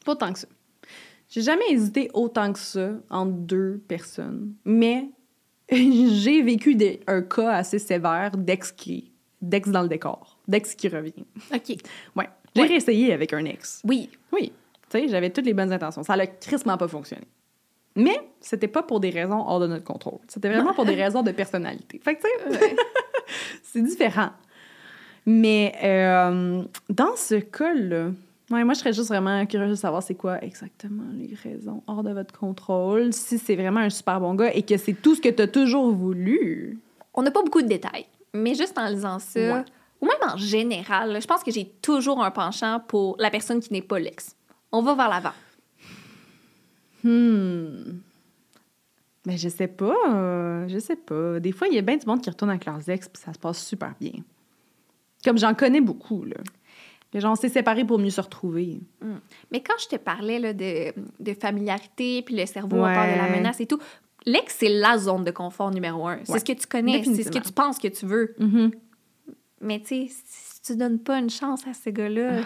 Pas 0.05 0.11
autant 0.13 0.33
que 0.33 0.39
ça. 0.39 0.47
J'ai 1.29 1.41
jamais 1.41 1.65
hésité 1.71 2.09
autant 2.13 2.51
que 2.53 2.59
ça 2.59 2.91
entre 3.09 3.31
deux 3.33 3.81
personnes. 3.87 4.53
Mais 4.65 5.09
j'ai 5.71 6.41
vécu 6.41 6.75
des- 6.75 6.99
un 7.07 7.21
cas 7.21 7.51
assez 7.51 7.79
sévère 7.79 8.31
d'ex 8.37 8.71
qui 8.71 9.11
d'ex 9.41 9.69
dans 9.69 9.81
le 9.83 9.89
décor, 9.89 10.39
d'ex 10.47 10.73
qui 10.75 10.87
revient. 10.87 11.25
OK. 11.53 11.77
Ouais. 12.15 12.29
J'ai 12.55 12.61
Ouais. 12.61 12.67
réessayé 12.67 13.13
avec 13.13 13.33
un 13.33 13.45
ex. 13.45 13.81
Oui. 13.83 14.09
Oui. 14.31 14.51
Tu 14.89 14.99
sais, 14.99 15.07
j'avais 15.07 15.29
toutes 15.31 15.45
les 15.45 15.53
bonnes 15.53 15.71
intentions. 15.73 16.03
Ça 16.03 16.15
n'a 16.15 16.27
crissement 16.27 16.77
pas 16.77 16.87
fonctionné. 16.87 17.25
Mais 17.95 18.19
c'était 18.41 18.67
pas 18.67 18.83
pour 18.83 18.99
des 18.99 19.09
raisons 19.09 19.39
hors 19.47 19.59
de 19.59 19.67
notre 19.67 19.83
contrôle. 19.85 20.19
C'était 20.27 20.49
vraiment 20.49 20.73
pour 20.73 20.85
des 20.85 20.95
raisons 21.01 21.23
de 21.23 21.31
personnalité. 21.31 21.99
Fait 22.03 22.15
que, 22.15 22.21
tu 22.21 22.53
sais, 22.57 22.75
c'est 23.63 23.81
différent. 23.81 24.29
Mais 25.25 25.73
euh, 25.83 26.61
dans 26.89 27.15
ce 27.15 27.35
cas-là, 27.35 28.09
ouais, 28.51 28.63
moi, 28.63 28.73
je 28.73 28.79
serais 28.79 28.93
juste 28.93 29.07
vraiment 29.07 29.43
curieuse 29.45 29.71
de 29.71 29.75
savoir 29.75 30.03
c'est 30.03 30.13
quoi 30.15 30.43
exactement 30.43 31.03
les 31.13 31.33
raisons 31.35 31.81
hors 31.87 32.03
de 32.03 32.11
votre 32.11 32.37
contrôle. 32.37 33.11
Si 33.13 33.37
c'est 33.39 33.55
vraiment 33.55 33.79
un 33.79 33.89
super 33.89 34.19
bon 34.19 34.35
gars 34.35 34.51
et 34.53 34.61
que 34.61 34.77
c'est 34.77 34.93
tout 34.93 35.15
ce 35.15 35.21
que 35.21 35.29
tu 35.29 35.41
as 35.41 35.47
toujours 35.47 35.91
voulu. 35.91 36.77
On 37.13 37.21
n'a 37.23 37.31
pas 37.31 37.41
beaucoup 37.41 37.61
de 37.61 37.67
détails, 37.67 38.05
mais 38.33 38.53
juste 38.55 38.77
en 38.77 38.87
lisant 38.87 39.19
ça, 39.19 39.39
Ouais. 39.39 39.63
ou 40.01 40.05
même 40.05 40.29
en 40.33 40.37
général, 40.37 41.19
je 41.21 41.25
pense 41.25 41.43
que 41.43 41.51
j'ai 41.51 41.65
toujours 41.81 42.21
un 42.23 42.29
penchant 42.29 42.81
pour 42.87 43.15
la 43.19 43.29
personne 43.31 43.61
qui 43.61 43.71
n'est 43.71 43.81
pas 43.81 43.97
l'ex. 43.99 44.34
On 44.77 44.81
va 44.81 44.95
vers 44.95 45.09
l'avant. 45.09 45.31
Hmm. 47.03 47.99
Mais 49.25 49.37
je 49.37 49.49
sais 49.49 49.67
pas. 49.67 49.95
euh, 50.09 50.67
je 50.67 50.77
sais 50.79 50.95
pas. 50.95 51.39
Des 51.39 51.51
fois, 51.51 51.67
il 51.67 51.73
y 51.75 51.77
a 51.77 51.81
bien 51.81 51.97
du 51.97 52.05
monde 52.05 52.21
qui 52.21 52.29
retourne 52.29 52.51
avec 52.51 52.65
leurs 52.65 52.87
ex 52.89 53.07
puis 53.09 53.21
ça 53.21 53.33
se 53.33 53.39
passe 53.39 53.63
super 53.65 53.93
bien. 53.99 54.11
Comme 55.23 55.37
j'en 55.37 55.53
connais 55.55 55.81
beaucoup, 55.81 56.23
là. 56.25 56.37
Les 57.13 57.21
gens 57.21 57.35
s'est 57.35 57.49
séparés 57.49 57.85
pour 57.85 57.97
mieux 57.97 58.09
se 58.09 58.19
retrouver. 58.21 58.81
Mais 59.51 59.61
quand 59.63 59.75
je 59.81 59.87
te 59.87 59.95
parlais 59.95 60.37
là, 60.37 60.53
de, 60.53 60.91
de 61.19 61.33
familiarité, 61.33 62.21
puis 62.23 62.35
le 62.35 62.45
cerveau 62.45 62.83
a 62.83 62.93
peur 62.93 63.05
de 63.13 63.17
la 63.17 63.23
Ouais. 63.29 63.37
menace 63.37 63.61
et 63.61 63.65
tout, 63.65 63.79
l'ex, 64.25 64.53
c'est 64.59 64.67
la 64.69 64.97
zone 64.97 65.23
de 65.23 65.31
confort 65.31 65.71
numéro 65.71 66.07
un. 66.07 66.19
C'est 66.23 66.33
Ouais. 66.33 66.39
ce 66.39 66.45
que 66.45 66.51
tu 66.53 66.67
connais, 66.67 67.03
c'est 67.05 67.23
ce 67.23 67.31
que 67.31 67.39
tu 67.39 67.53
penses 67.53 67.79
que 67.79 67.87
tu 67.87 68.05
veux. 68.05 68.35
Mhm. 68.39 68.71
Mais 69.61 69.79
tu 69.79 70.07
sais, 70.07 70.07
si 70.25 70.61
tu 70.61 70.75
donnes 70.75 70.99
pas 70.99 71.17
une 71.19 71.29
chance 71.29 71.65
à 71.65 71.73
ce 71.73 71.89
gars-là, 71.89 72.41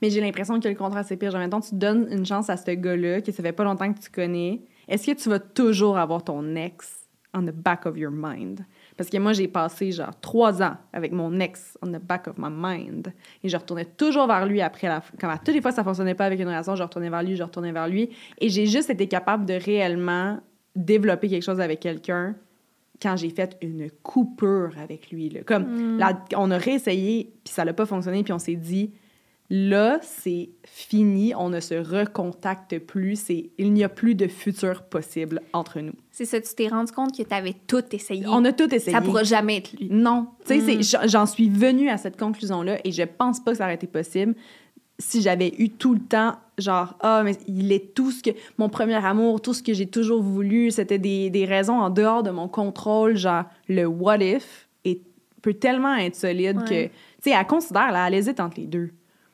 Mais 0.00 0.10
j'ai 0.10 0.20
l'impression 0.20 0.58
que 0.60 0.68
le 0.68 0.74
contrat, 0.74 1.02
c'est 1.02 1.16
pire. 1.16 1.30
Genre, 1.30 1.40
mettons, 1.40 1.60
tu 1.60 1.74
donnes 1.74 2.08
une 2.10 2.24
chance 2.26 2.50
à 2.50 2.56
ce 2.56 2.70
gars-là, 2.70 3.20
que 3.20 3.32
ça 3.32 3.42
fait 3.42 3.52
pas 3.52 3.64
longtemps 3.64 3.92
que 3.92 3.98
tu 4.00 4.10
connais. 4.10 4.62
Est-ce 4.88 5.06
que 5.06 5.16
tu 5.16 5.28
vas 5.28 5.38
toujours 5.38 5.96
avoir 5.98 6.24
ton 6.24 6.54
ex 6.56 6.98
on 7.34 7.42
the 7.42 7.50
back 7.52 7.86
of 7.86 7.96
your 7.96 8.10
mind? 8.12 8.60
Parce 8.96 9.08
que 9.08 9.16
moi, 9.16 9.32
j'ai 9.32 9.48
passé 9.48 9.90
genre 9.90 10.10
trois 10.20 10.62
ans 10.62 10.76
avec 10.92 11.12
mon 11.12 11.40
ex 11.40 11.78
on 11.80 11.86
the 11.86 11.98
back 12.02 12.28
of 12.28 12.34
my 12.36 12.50
mind. 12.50 13.12
Et 13.42 13.48
je 13.48 13.56
retournais 13.56 13.86
toujours 13.86 14.26
vers 14.26 14.44
lui 14.44 14.60
après 14.60 14.86
la. 14.88 15.02
Quand 15.18 15.30
à 15.30 15.38
toutes 15.38 15.54
les 15.54 15.62
fois 15.62 15.72
ça 15.72 15.82
fonctionnait 15.82 16.14
pas 16.14 16.26
avec 16.26 16.38
une 16.40 16.46
relation, 16.48 16.76
je 16.76 16.82
retournais 16.82 17.08
vers 17.10 17.22
lui, 17.22 17.34
je 17.36 17.42
retournais 17.42 17.72
vers 17.72 17.88
lui. 17.88 18.10
Et 18.38 18.48
j'ai 18.50 18.66
juste 18.66 18.90
été 18.90 19.06
capable 19.08 19.46
de 19.46 19.54
réellement 19.54 20.40
développer 20.76 21.28
quelque 21.28 21.42
chose 21.42 21.60
avec 21.60 21.80
quelqu'un 21.80 22.34
quand 23.00 23.16
j'ai 23.16 23.30
fait 23.30 23.56
une 23.62 23.90
coupure 24.02 24.70
avec 24.78 25.10
lui. 25.10 25.28
Là. 25.30 25.40
Comme, 25.44 25.96
la- 25.98 26.22
on 26.36 26.50
a 26.50 26.56
réessayé, 26.58 27.32
puis 27.44 27.52
ça 27.52 27.64
n'a 27.64 27.72
pas 27.72 27.84
fonctionné, 27.86 28.22
puis 28.22 28.32
on 28.32 28.38
s'est 28.38 28.54
dit, 28.56 28.92
là, 29.54 29.98
c'est 30.02 30.48
fini, 30.64 31.34
on 31.34 31.50
ne 31.50 31.60
se 31.60 31.74
recontacte 31.74 32.78
plus, 32.78 33.16
c'est, 33.16 33.50
il 33.58 33.74
n'y 33.74 33.84
a 33.84 33.90
plus 33.90 34.14
de 34.14 34.26
futur 34.26 34.82
possible 34.84 35.42
entre 35.52 35.80
nous. 35.80 35.92
c'est 36.10 36.24
ça, 36.24 36.40
tu 36.40 36.54
t'es 36.54 36.68
rendu 36.68 36.90
compte 36.90 37.14
que 37.14 37.22
tu 37.22 37.34
avais 37.34 37.54
tout 37.66 37.84
essayé. 37.92 38.24
On 38.26 38.42
a 38.46 38.52
tout 38.52 38.74
essayé. 38.74 38.96
Ça 38.96 39.02
pourra 39.02 39.24
jamais 39.24 39.58
être 39.58 39.72
lui. 39.74 39.88
Non. 39.90 40.28
Tu 40.46 40.58
sais, 40.60 40.76
Mm. 40.76 41.08
j'en- 41.08 41.26
suis 41.26 41.50
venue 41.50 41.90
à 41.90 41.98
cette 41.98 42.18
conclusion-là 42.18 42.78
et 42.82 42.92
je 42.92 43.02
pense 43.02 43.40
pas 43.40 43.50
que 43.52 43.58
ça 43.58 43.64
aurait 43.64 43.74
été 43.74 43.86
possible 43.86 44.34
si 44.98 45.20
j'avais 45.20 45.52
eu 45.58 45.68
tout 45.68 45.92
le 45.94 46.00
temps, 46.00 46.36
genre, 46.58 46.94
ah, 47.00 47.22
mais 47.22 47.36
il 47.46 47.72
est 47.72 47.92
tout 47.94 48.10
ce 48.10 48.22
que. 48.22 48.30
Mon 48.56 48.68
premier 48.70 49.04
amour, 49.04 49.42
tout 49.42 49.52
ce 49.52 49.62
que 49.62 49.74
j'ai 49.74 49.86
toujours 49.86 50.22
voulu, 50.22 50.70
c'était 50.70 50.98
des, 50.98 51.28
des 51.28 51.44
raisons 51.44 51.78
en 51.80 51.90
dehors 51.90 52.22
de 52.22 52.30
mon 52.30 52.48
contrôle, 52.48 53.16
genre, 53.16 53.44
le 53.68 53.84
what 53.84 54.18
if 54.22 54.68
est, 54.86 55.00
peut 55.42 55.54
tellement 55.54 55.94
être 55.96 56.14
solide 56.16 56.58
Ouais. 56.58 56.64
que. 56.64 56.84
Tu 56.86 56.90
sais, 57.20 57.30
elle 57.38 57.46
considère, 57.46 57.90
là, 57.92 58.06
elle 58.08 58.14
hésite 58.14 58.38
entre 58.40 58.58
les 58.60 58.66
deux. 58.66 58.90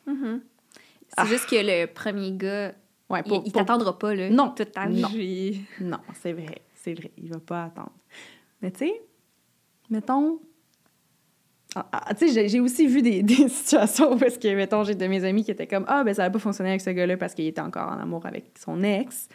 Mhm. 0.09 0.41
C'est 1.09 1.15
Ah. 1.17 1.25
juste 1.27 1.47
que 1.49 1.57
le 1.57 1.87
premier 1.87 2.33
gars, 2.33 2.73
Ouais, 3.11 3.21
il, 3.25 3.29
pour- 3.29 3.43
il 3.47 3.53
t'attendra 3.53 3.99
pas, 3.99 4.15
là. 4.15 4.29
Non. 4.29 4.51
Toute 4.51 4.73
ta 4.73 4.87
Non. 4.87 5.09
Non, 5.81 5.99
c'est 6.21 6.33
vrai, 6.35 6.61
c'est 6.75 6.93
vrai, 6.95 7.11
il 7.17 7.31
va 7.31 7.39
pas 7.41 7.65
attendre. 7.65 7.93
Mais 8.61 8.71
tu 8.71 8.81
sais, 8.81 9.01
mettons. 9.89 10.41
Ah, 11.75 11.87
ah, 11.93 12.15
tu 12.15 12.29
sais, 12.31 12.49
j'ai- 12.49 12.61
aussi 12.61 12.87
vu 12.87 13.03
des, 13.03 13.23
des 13.23 13.49
situations 13.49 14.17
parce 14.19 14.37
que, 14.39 14.55
mettons, 14.55 14.85
j'ai 14.85 14.95
de 14.95 15.07
mes 15.07 15.25
amis 15.25 15.45
qui 15.45 15.51
étaient 15.51 15.67
comme 15.67 15.85
Ah, 15.89 16.03
ben 16.05 16.15
ça 16.15 16.23
n'a 16.25 16.31
pas 16.31 16.39
fonctionné 16.39 16.71
avec 16.71 16.81
ce 16.81 16.91
gars-là 16.91 17.17
parce 17.17 17.35
qu'il 17.35 17.47
était 17.47 17.61
encore 17.61 17.89
en 17.93 17.99
amour 17.99 18.25
avec 18.27 18.53
son 18.59 18.83
ex. 18.83 19.29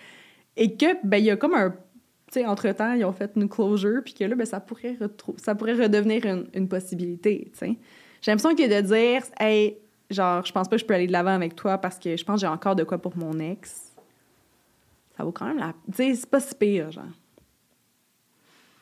Et 0.57 0.75
que, 0.75 0.97
ben, 1.05 1.17
il 1.17 1.25
y 1.25 1.31
a 1.31 1.37
comme 1.37 1.53
un. 1.55 1.71
Tu 2.31 2.39
sais, 2.39 2.45
entre-temps, 2.45 2.93
ils 2.93 3.05
ont 3.05 3.13
fait 3.13 3.31
une 3.35 3.47
closure, 3.49 4.01
puis 4.03 4.13
que 4.15 4.23
là, 4.23 4.35
ben, 4.35 4.45
ça 4.45 4.59
pourrait, 4.59 4.97
ça 5.37 5.55
pourrait 5.55 5.73
redevenir 5.73 6.25
une, 6.25 6.47
une 6.53 6.67
possibilité, 6.67 7.49
tu 7.53 7.57
sais. 7.59 7.77
J'ai 8.21 8.31
l'impression 8.31 8.55
que 8.55 8.67
de 8.67 8.81
dire 8.81 9.23
Hey, 9.39 9.77
genre, 10.13 10.45
je 10.45 10.51
pense 10.51 10.67
pas 10.67 10.75
que 10.75 10.81
je 10.81 10.85
peux 10.85 10.93
aller 10.93 11.07
de 11.07 11.11
l'avant 11.11 11.33
avec 11.33 11.55
toi 11.55 11.77
parce 11.77 11.99
que 11.99 12.15
je 12.15 12.23
pense 12.23 12.35
que 12.35 12.41
j'ai 12.41 12.47
encore 12.51 12.75
de 12.75 12.83
quoi 12.83 12.97
pour 12.97 13.17
mon 13.17 13.37
ex 13.39 13.89
ça 15.15 15.23
vaut 15.23 15.31
quand 15.31 15.45
même 15.45 15.59
la. 15.59 15.73
Tu 15.91 15.93
sais, 15.97 16.15
c'est 16.15 16.29
pas 16.29 16.39
si 16.39 16.55
pire, 16.55 16.91
genre. 16.91 17.03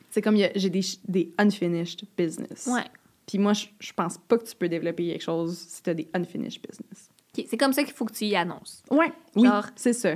C'est 0.09 0.21
comme 0.21 0.37
j'ai 0.37 0.69
des, 0.69 0.81
des 1.07 1.33
unfinished 1.37 2.03
business. 2.17 2.67
Ouais. 2.67 2.85
Puis 3.27 3.37
moi, 3.37 3.53
je, 3.53 3.65
je 3.79 3.93
pense 3.93 4.17
pas 4.17 4.37
que 4.37 4.43
tu 4.45 4.55
peux 4.55 4.67
développer 4.69 5.07
quelque 5.07 5.21
chose 5.23 5.57
si 5.57 5.81
t'as 5.83 5.93
des 5.93 6.07
unfinished 6.13 6.61
business. 6.67 7.09
OK, 7.37 7.45
C'est 7.49 7.57
comme 7.57 7.73
ça 7.73 7.83
qu'il 7.83 7.93
faut 7.93 8.05
que 8.05 8.13
tu 8.13 8.25
y 8.25 8.35
annonces. 8.35 8.83
Ouais, 8.89 9.11
oui, 9.35 9.45
Genre- 9.47 9.65
c'est 9.75 9.93
ça. 9.93 10.11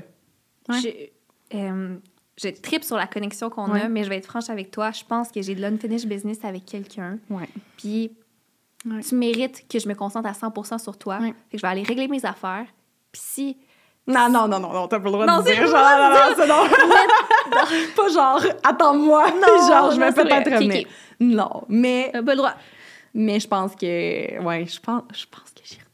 Ouais. 0.70 0.80
Je, 1.52 1.58
euh, 1.58 1.98
je 2.42 2.48
tripe 2.50 2.84
sur 2.84 2.98
la 2.98 3.08
connexion 3.08 3.50
qu'on 3.50 3.72
Ouais. 3.72 3.82
a, 3.82 3.90
mais 3.90 4.04
je 4.04 4.10
vais 4.10 4.18
être 4.18 4.26
franche 4.28 4.50
avec 4.50 4.72
toi. 4.72 4.92
Je 4.92 5.04
pense 5.06 5.32
que 5.32 5.42
j'ai 5.42 5.56
de 5.56 5.62
l'unfinished 5.62 6.08
business 6.08 6.44
avec 6.44 6.66
quelqu'un. 6.66 7.20
Ouais. 7.30 7.48
Puis 7.78 8.12
Ouais. 8.86 9.02
tu 9.02 9.16
mérites 9.16 9.68
que 9.68 9.80
je 9.80 9.88
me 9.88 9.96
concentre 9.96 10.28
à 10.30 10.34
100 10.34 10.78
sur 10.78 10.98
toi. 10.98 11.18
Ouais. 11.20 11.28
Fait 11.50 11.52
que 11.54 11.58
je 11.58 11.62
vais 11.62 11.68
aller 11.68 11.84
régler 11.84 12.08
mes 12.08 12.24
affaires. 12.26 12.66
Puis 13.12 13.22
si... 13.24 13.58
Non, 14.08 14.30
non, 14.30 14.48
non, 14.48 14.60
non, 14.60 14.72
non, 14.72 14.88
t'as 14.88 15.00
pas 15.00 15.06
le 15.06 15.12
droit 15.12 15.26
Non, 15.26 15.40
de 15.40 15.46
dire 15.46 15.66
genre, 15.66 15.72
non, 15.74 16.10
non, 16.10 16.36
c'est 16.38 16.48
non. 16.48 17.96
pas 17.96 18.08
genre, 18.10 18.42
attends-moi, 18.64 19.26
genre, 19.68 19.92
je 19.92 20.00
non, 20.00 20.06
vais 20.06 20.12
peut-être 20.14 20.48
Ok, 20.48 20.54
revenir. 20.54 20.82
ok. 20.82 20.88
Non, 21.22 21.64
mais, 21.70 22.10
T'as 22.14 22.22
pas 22.22 22.32
le 22.34 22.38
droit. 22.38 22.54
mais 23.16 23.40
je 23.40 23.48
pense 23.48 23.74
que, 23.76 24.40
ouais, 24.44 24.66
je 24.68 24.80
pense, 24.80 25.02
je 25.14 25.26
pense 25.26 25.50
que 25.56 25.62
retournerai. 25.64 25.85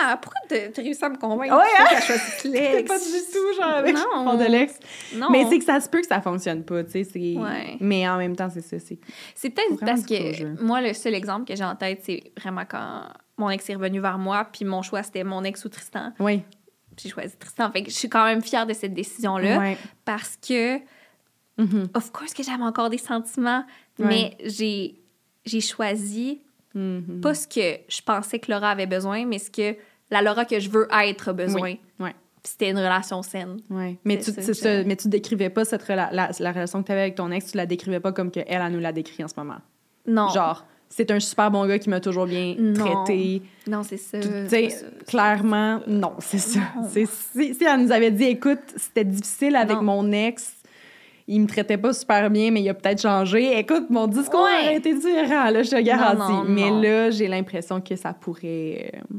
Ah, 0.00 0.18
pourquoi 0.20 0.40
t'as 0.48 0.68
t'as 0.68 0.82
réussi 0.82 1.04
à 1.04 1.08
me 1.08 1.16
convaincre? 1.16 1.54
Ouais, 1.56 1.64
hein? 1.78 1.86
C'est 2.38 2.84
pas 2.86 2.98
du 2.98 3.04
tout, 3.32 3.56
genre, 3.60 3.70
avec 3.76 3.94
Non. 3.96 4.34
de 4.36 4.44
l'ex. 4.44 4.74
Non. 5.14 5.28
Mais 5.30 5.46
c'est 5.48 5.58
que 5.58 5.64
ça 5.64 5.80
se 5.80 5.88
peut 5.88 6.00
que 6.00 6.06
ça 6.06 6.20
fonctionne 6.20 6.64
pas, 6.64 6.84
tu 6.84 6.90
sais. 6.92 7.04
c'est- 7.04 7.36
Ouais. 7.36 7.76
Mais 7.80 8.08
en 8.08 8.16
même 8.18 8.36
temps, 8.36 8.48
c'est 8.52 8.60
ça. 8.60 8.78
C'est... 8.78 8.98
C'est 9.34 9.50
peut-être 9.50 9.80
parce 9.84 10.02
que 10.02 10.14
closure. 10.34 10.54
moi, 10.62 10.80
le 10.80 10.92
seul 10.94 11.14
exemple 11.14 11.46
que 11.46 11.56
j'ai 11.56 11.64
en 11.64 11.76
tête, 11.76 12.00
c'est 12.04 12.32
vraiment 12.38 12.64
quand 12.68 13.02
mon 13.38 13.50
ex 13.50 13.68
est 13.68 13.74
revenu 13.74 14.00
vers 14.00 14.18
moi, 14.18 14.46
puis 14.52 14.64
mon 14.64 14.82
choix, 14.82 15.02
c'était 15.02 15.24
mon 15.24 15.44
ex 15.44 15.64
ou 15.64 15.68
Tristan. 15.68 16.12
Oui. 16.18 16.42
J'ai 16.98 17.10
choisi 17.10 17.36
Tristan. 17.36 17.70
Fait 17.70 17.82
que 17.82 17.90
je 17.90 17.94
suis 17.96 18.08
quand 18.08 18.24
même 18.24 18.42
fière 18.42 18.66
de 18.66 18.72
cette 18.72 18.94
décision-là 18.94 19.58
Ouais. 19.58 19.76
parce 20.06 20.36
que, 20.36 20.78
Mhm. 21.58 21.88
of 21.94 22.10
course, 22.12 22.32
que 22.34 22.42
j'avais 22.42 22.62
encore 22.64 22.90
des 22.90 22.98
sentiments, 22.98 23.64
Ouais. 23.98 24.06
mais 24.06 24.36
j'ai, 24.44 24.94
j'ai 25.44 25.60
choisi 25.60 26.40
Mhm. 26.76 27.20
pas 27.22 27.34
ce 27.34 27.48
que 27.48 27.78
je 27.88 28.00
pensais 28.02 28.38
que 28.38 28.52
Laura 28.52 28.70
avait 28.70 28.86
besoin, 28.86 29.24
mais 29.26 29.38
ce 29.38 29.50
que 29.50 29.76
la 30.10 30.22
Laura 30.22 30.44
que 30.44 30.60
je 30.60 30.70
veux 30.70 30.86
être 31.02 31.30
a 31.30 31.32
besoin. 31.32 31.74
Ouais. 31.98 32.14
Puis 32.42 32.52
c'était 32.52 32.70
une 32.70 32.78
relation 32.78 33.22
saine. 33.22 33.56
Ouais. 33.70 33.96
Mais, 34.04 34.18
tu, 34.18 34.30
ça, 34.30 34.40
c'est 34.42 34.54
ça, 34.54 34.82
je- 34.82 34.86
mais 34.86 34.94
tu 34.94 35.08
décrivais 35.08 35.50
pas 35.50 35.64
cette 35.64 35.82
rela- 35.82 36.10
la, 36.12 36.30
la 36.38 36.52
relation 36.52 36.80
que 36.82 36.86
tu 36.86 36.92
avais 36.92 37.00
avec 37.00 37.14
ton 37.16 37.30
ex, 37.32 37.50
tu 37.50 37.56
la 37.56 37.66
décrivais 37.66 37.98
pas 37.98 38.12
comme 38.12 38.30
que 38.30 38.40
elle, 38.46 38.62
elle 38.64 38.72
nous 38.72 38.78
la 38.78 38.92
décrit 38.92 39.24
en 39.24 39.28
ce 39.28 39.34
moment. 39.36 39.56
Non. 40.06 40.28
Genre, 40.28 40.64
c'est 40.88 41.10
un 41.10 41.18
super 41.18 41.50
bon 41.50 41.66
gars 41.66 41.80
qui 41.80 41.90
m'a 41.90 41.98
toujours 41.98 42.26
bien 42.26 42.54
traité. 42.74 43.42
Non, 43.66 43.82
c'est 43.82 43.96
ça. 43.96 44.20
Tu 44.20 44.28
sais, 44.48 44.68
clairement, 45.08 45.80
non, 45.88 46.12
c'est 46.20 46.38
ça. 46.38 46.60
Si, 46.88 47.06
si 47.06 47.64
elle 47.64 47.80
nous 47.82 47.90
avait 47.90 48.12
dit, 48.12 48.24
écoute, 48.24 48.60
c'était 48.76 49.04
difficile 49.04 49.56
avec 49.56 49.78
Non. 49.78 49.82
mon 49.82 50.12
ex, 50.12 50.55
il 51.28 51.40
me 51.40 51.46
traitait 51.46 51.78
pas 51.78 51.92
super 51.92 52.30
bien, 52.30 52.50
mais 52.50 52.62
il 52.62 52.68
a 52.68 52.74
peut-être 52.74 53.02
changé. 53.02 53.58
Écoute, 53.58 53.90
mon 53.90 54.06
discours 54.06 54.44
Ouais. 54.44 54.68
a 54.68 54.72
été 54.74 54.94
différent, 54.94 55.50
là, 55.50 55.62
je 55.62 55.70
te 55.70 55.80
garantis. 55.80 56.32
non, 56.32 56.44
mais 56.46 56.70
non. 56.70 56.80
là, 56.80 57.10
j'ai 57.10 57.28
l'impression 57.28 57.80
que 57.80 57.96
ça 57.96 58.12
pourrait... 58.12 58.92
euh, 58.94 59.16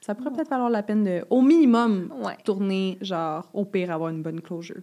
ça 0.00 0.14
pourrait 0.14 0.30
peut-être 0.32 0.50
valoir 0.50 0.70
la 0.70 0.82
peine 0.82 1.04
de, 1.04 1.24
au 1.30 1.42
minimum, 1.42 2.12
Ouais. 2.22 2.36
tourner, 2.44 2.98
genre, 3.00 3.48
au 3.52 3.64
pire, 3.64 3.90
avoir 3.90 4.10
une 4.10 4.22
bonne 4.22 4.40
closure. 4.40 4.80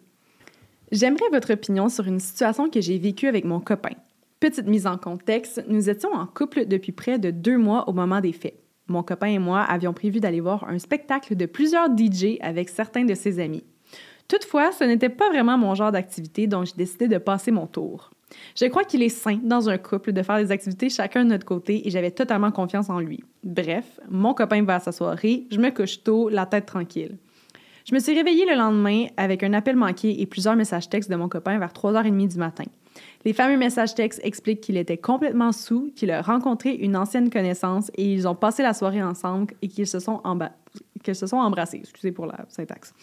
J'aimerais 0.92 1.30
votre 1.32 1.54
opinion 1.54 1.90
sur 1.90 2.06
une 2.08 2.20
situation 2.20 2.70
que 2.70 2.82
j'ai 2.82 2.98
vécue 2.98 3.28
avec 3.28 3.46
mon 3.46 3.60
copain. 3.60 3.96
Petite 4.40 4.68
mise 4.68 4.88
en 4.88 4.98
contexte, 4.98 5.64
nous 5.68 5.90
étions 5.90 6.12
en 6.14 6.26
couple 6.26 6.66
depuis 6.66 6.92
près 6.92 7.18
de 7.20 7.32
deux 7.32 7.58
mois 7.58 7.88
au 7.88 7.94
moment 7.94 8.20
des 8.20 8.34
faits. 8.34 8.56
Mon 8.88 9.04
copain 9.04 9.28
et 9.28 9.40
moi 9.40 9.62
avions 9.62 9.94
prévu 9.94 10.20
d'aller 10.20 10.42
voir 10.42 10.66
un 10.68 10.80
spectacle 10.80 11.36
de 11.36 11.46
plusieurs 11.46 11.88
DJ 11.96 12.38
avec 12.42 12.68
certains 12.68 13.06
de 13.06 13.14
ses 13.14 13.40
amis. 13.40 13.64
Toutefois, 14.32 14.72
ce 14.72 14.86
n'était 14.86 15.10
pas 15.10 15.28
vraiment 15.28 15.58
mon 15.58 15.76
genre 15.76 15.92
d'activité, 15.92 16.48
donc 16.48 16.68
j'ai 16.68 16.76
décidé 16.78 17.10
de 17.10 17.18
passer 17.18 17.52
mon 17.52 17.68
tour. 17.68 18.12
Je 18.56 18.64
crois 18.68 18.86
qu'il 18.86 19.04
est 19.04 19.10
sain 19.10 19.38
dans 19.44 19.68
un 19.68 19.78
couple 19.78 20.14
de 20.14 20.24
faire 20.24 20.38
des 20.38 20.52
activités 20.52 20.90
chacun 20.90 21.26
de 21.26 21.32
notre 21.32 21.46
côté 21.46 21.86
et 21.86 21.92
j'avais 21.92 22.12
totalement 22.12 22.50
confiance 22.50 22.90
en 22.90 23.02
lui. 23.02 23.26
Bref, 23.44 24.00
mon 24.10 24.34
copain 24.34 24.64
va 24.64 24.76
à 24.76 24.80
sa 24.80 24.94
soirée, 24.94 25.48
je 25.52 25.58
me 25.60 25.70
couche 25.70 26.02
tôt, 26.02 26.30
la 26.30 26.46
tête 26.46 26.66
tranquille. 26.66 27.18
Je 27.84 27.94
me 27.94 28.00
suis 28.00 28.14
réveillée 28.14 28.46
le 28.46 28.56
lendemain 28.56 29.08
avec 29.18 29.44
un 29.44 29.52
appel 29.52 29.76
manqué 29.76 30.22
et 30.22 30.26
plusieurs 30.26 30.56
messages 30.56 30.88
textes 30.88 31.12
de 31.12 31.18
mon 31.18 31.28
copain 31.28 31.60
vers 31.60 31.74
3h30 31.74 32.30
du 32.30 32.38
matin. 32.38 32.64
Les 33.26 33.34
fameux 33.34 33.58
messages 33.58 33.96
textes 33.96 34.22
expliquent 34.24 34.62
qu'il 34.62 34.78
était 34.78 34.98
complètement 34.98 35.52
sous, 35.52 35.92
qu'il 35.94 36.10
a 36.10 36.22
rencontré 36.22 36.72
une 36.72 36.96
ancienne 36.96 37.30
connaissance 37.30 37.92
et 37.96 38.14
ils 38.14 38.30
ont 38.30 38.36
passé 38.36 38.64
la 38.64 38.74
soirée 38.74 39.04
ensemble 39.04 39.54
et 39.62 39.68
qu'ils 39.68 39.88
se 39.88 40.00
sont, 40.00 40.22
qu'ils 41.02 41.16
se 41.16 41.28
sont 41.28 41.38
embrassés. 41.38 41.78
Excusez 41.78 42.12
pour 42.12 42.26
la 42.26 42.46
syntaxe. 42.50 42.94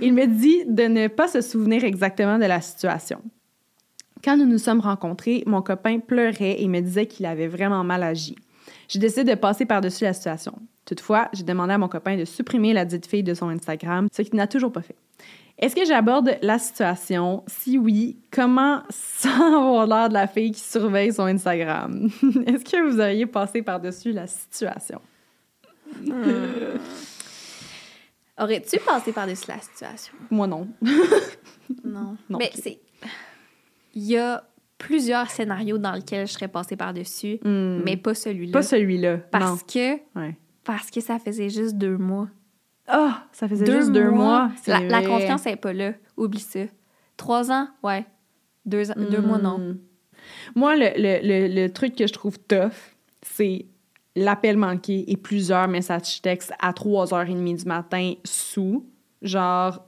Il 0.00 0.14
me 0.14 0.26
dit 0.26 0.64
de 0.66 0.84
ne 0.84 1.08
pas 1.08 1.28
se 1.28 1.40
souvenir 1.40 1.84
exactement 1.84 2.38
de 2.38 2.46
la 2.46 2.60
situation. 2.60 3.20
Quand 4.24 4.36
nous 4.36 4.46
nous 4.46 4.58
sommes 4.58 4.80
rencontrés, 4.80 5.42
mon 5.46 5.60
copain 5.60 5.98
pleurait 5.98 6.62
et 6.62 6.68
me 6.68 6.80
disait 6.80 7.06
qu'il 7.06 7.26
avait 7.26 7.48
vraiment 7.48 7.84
mal 7.84 8.02
agi. 8.02 8.36
J'ai 8.88 8.98
décidé 8.98 9.34
de 9.34 9.38
passer 9.38 9.66
par-dessus 9.66 10.04
la 10.04 10.12
situation. 10.12 10.54
Toutefois, 10.86 11.28
j'ai 11.32 11.44
demandé 11.44 11.74
à 11.74 11.78
mon 11.78 11.88
copain 11.88 12.16
de 12.16 12.24
supprimer 12.24 12.72
la 12.72 12.84
dite 12.84 13.06
fille 13.06 13.22
de 13.22 13.34
son 13.34 13.48
Instagram, 13.48 14.08
ce 14.12 14.22
qu'il 14.22 14.36
n'a 14.36 14.46
toujours 14.46 14.72
pas 14.72 14.82
fait. 14.82 14.96
Est-ce 15.58 15.76
que 15.76 15.84
j'aborde 15.84 16.36
la 16.42 16.58
situation? 16.58 17.44
Si 17.46 17.78
oui, 17.78 18.18
comment 18.30 18.82
sans 18.90 19.54
avoir 19.56 19.86
l'air 19.86 20.08
de 20.08 20.14
la 20.14 20.26
fille 20.26 20.50
qui 20.50 20.60
surveille 20.60 21.12
son 21.12 21.24
Instagram? 21.24 22.08
Est-ce 22.46 22.64
que 22.64 22.90
vous 22.90 23.00
auriez 23.00 23.26
passé 23.26 23.62
par-dessus 23.62 24.12
la 24.12 24.26
situation? 24.26 25.00
Aurais-tu 28.38 28.78
passé 28.80 29.12
par-dessus 29.12 29.46
la 29.48 29.60
situation? 29.60 30.14
Moi, 30.30 30.46
non. 30.46 30.68
Non. 31.84 32.16
Non 32.28 32.38
Mais 32.38 32.50
c'est. 32.54 32.78
Il 33.94 34.02
y 34.04 34.18
a 34.18 34.44
plusieurs 34.76 35.30
scénarios 35.30 35.78
dans 35.78 35.92
lesquels 35.92 36.26
je 36.26 36.32
serais 36.32 36.48
passée 36.48 36.76
par-dessus, 36.76 37.38
Hmm. 37.44 37.80
mais 37.84 37.96
pas 37.96 38.14
celui-là. 38.14 38.52
Pas 38.52 38.62
celui-là. 38.62 39.18
Parce 39.30 39.62
que. 39.62 39.94
Ouais. 40.18 40.36
parce 40.64 40.90
que 40.90 41.00
ça 41.00 41.18
faisait 41.18 41.48
juste 41.48 41.76
deux 41.76 41.96
mois. 41.96 42.28
Ah, 42.86 43.24
ça 43.32 43.48
faisait 43.48 43.64
juste 43.64 43.92
deux 43.92 44.10
mois? 44.10 44.50
La, 44.66 44.80
la 44.80 45.02
confiance 45.02 45.46
n'est 45.46 45.56
pas 45.56 45.72
là. 45.72 45.92
Oublie 46.18 46.40
ça. 46.40 46.60
Trois 47.16 47.50
ans, 47.50 47.68
ouais. 47.82 48.04
Deux, 48.66 48.90
ans, 48.90 48.94
deux 48.96 49.20
mois, 49.22 49.38
non. 49.38 49.58
Hmm. 49.58 49.78
Moi, 50.54 50.76
le, 50.76 50.90
le, 50.96 51.20
le, 51.48 51.54
le 51.62 51.72
truc 51.72 51.96
que 51.96 52.06
je 52.06 52.12
trouve 52.12 52.38
tough, 52.40 52.72
c'est 53.22 53.66
l'appel 54.16 54.56
manqué 54.56 55.10
et 55.10 55.16
plusieurs 55.16 55.68
messages 55.68 56.22
textes 56.22 56.52
à 56.60 56.72
3h30 56.72 57.56
du 57.62 57.64
matin 57.64 58.14
sous. 58.24 58.86
Genre, 59.22 59.84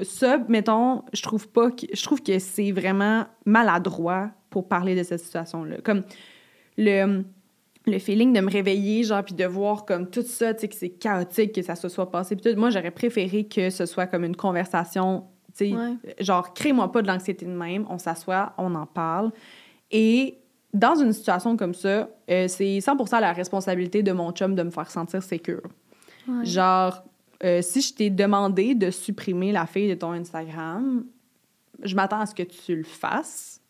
ça, 0.00 0.38
mettons, 0.48 1.02
je 1.12 1.22
trouve 1.22 1.48
pas 1.48 1.70
que, 1.70 1.86
je 1.92 2.02
trouve 2.02 2.22
que 2.22 2.38
c'est 2.38 2.72
vraiment 2.72 3.26
maladroit 3.44 4.30
pour 4.48 4.66
parler 4.68 4.96
de 4.96 5.02
cette 5.02 5.20
situation-là. 5.20 5.76
Comme 5.84 6.02
le, 6.78 7.24
le 7.86 7.98
feeling 7.98 8.32
de 8.32 8.40
me 8.40 8.50
réveiller, 8.50 9.04
genre, 9.04 9.22
puis 9.24 9.34
de 9.34 9.44
voir 9.44 9.84
comme 9.84 10.08
tout 10.08 10.22
ça, 10.22 10.54
tu 10.54 10.60
sais, 10.60 10.68
que 10.68 10.74
c'est 10.74 10.90
chaotique, 10.90 11.52
que 11.54 11.62
ça 11.62 11.74
se 11.76 11.88
soit 11.88 12.10
passé. 12.10 12.36
Puis 12.36 12.52
tout, 12.52 12.58
moi, 12.58 12.70
j'aurais 12.70 12.90
préféré 12.90 13.44
que 13.44 13.68
ce 13.70 13.84
soit 13.86 14.06
comme 14.06 14.24
une 14.24 14.36
conversation, 14.36 15.24
tu 15.56 15.70
sais, 15.70 15.74
Ouais. 15.76 15.96
genre, 16.20 16.54
crée-moi 16.54 16.90
pas 16.90 17.02
de 17.02 17.08
l'anxiété 17.08 17.44
de 17.44 17.50
même, 17.50 17.84
on 17.90 17.98
s'assoit, 17.98 18.54
on 18.56 18.74
en 18.74 18.86
parle. 18.86 19.32
Et 19.90 20.38
dans 20.72 20.94
une 20.94 21.12
situation 21.12 21.56
comme 21.56 21.74
ça, 21.74 22.08
euh, 22.30 22.48
c'est 22.48 22.78
100% 22.78 23.20
la 23.20 23.32
responsabilité 23.32 24.02
de 24.02 24.12
mon 24.12 24.32
chum 24.32 24.54
de 24.54 24.62
me 24.62 24.70
faire 24.70 24.90
sentir 24.90 25.22
sécure. 25.22 25.62
Ouais. 26.28 26.44
Genre, 26.44 27.02
euh, 27.44 27.62
si 27.62 27.80
je 27.80 27.94
t'ai 27.94 28.10
demandé 28.10 28.74
de 28.74 28.90
supprimer 28.90 29.52
la 29.52 29.66
fille 29.66 29.88
de 29.88 29.94
ton 29.94 30.12
Instagram, 30.12 31.04
je 31.82 31.94
m'attends 31.96 32.20
à 32.20 32.26
ce 32.26 32.34
que 32.34 32.42
tu 32.42 32.76
le 32.76 32.84
fasses. 32.84 33.60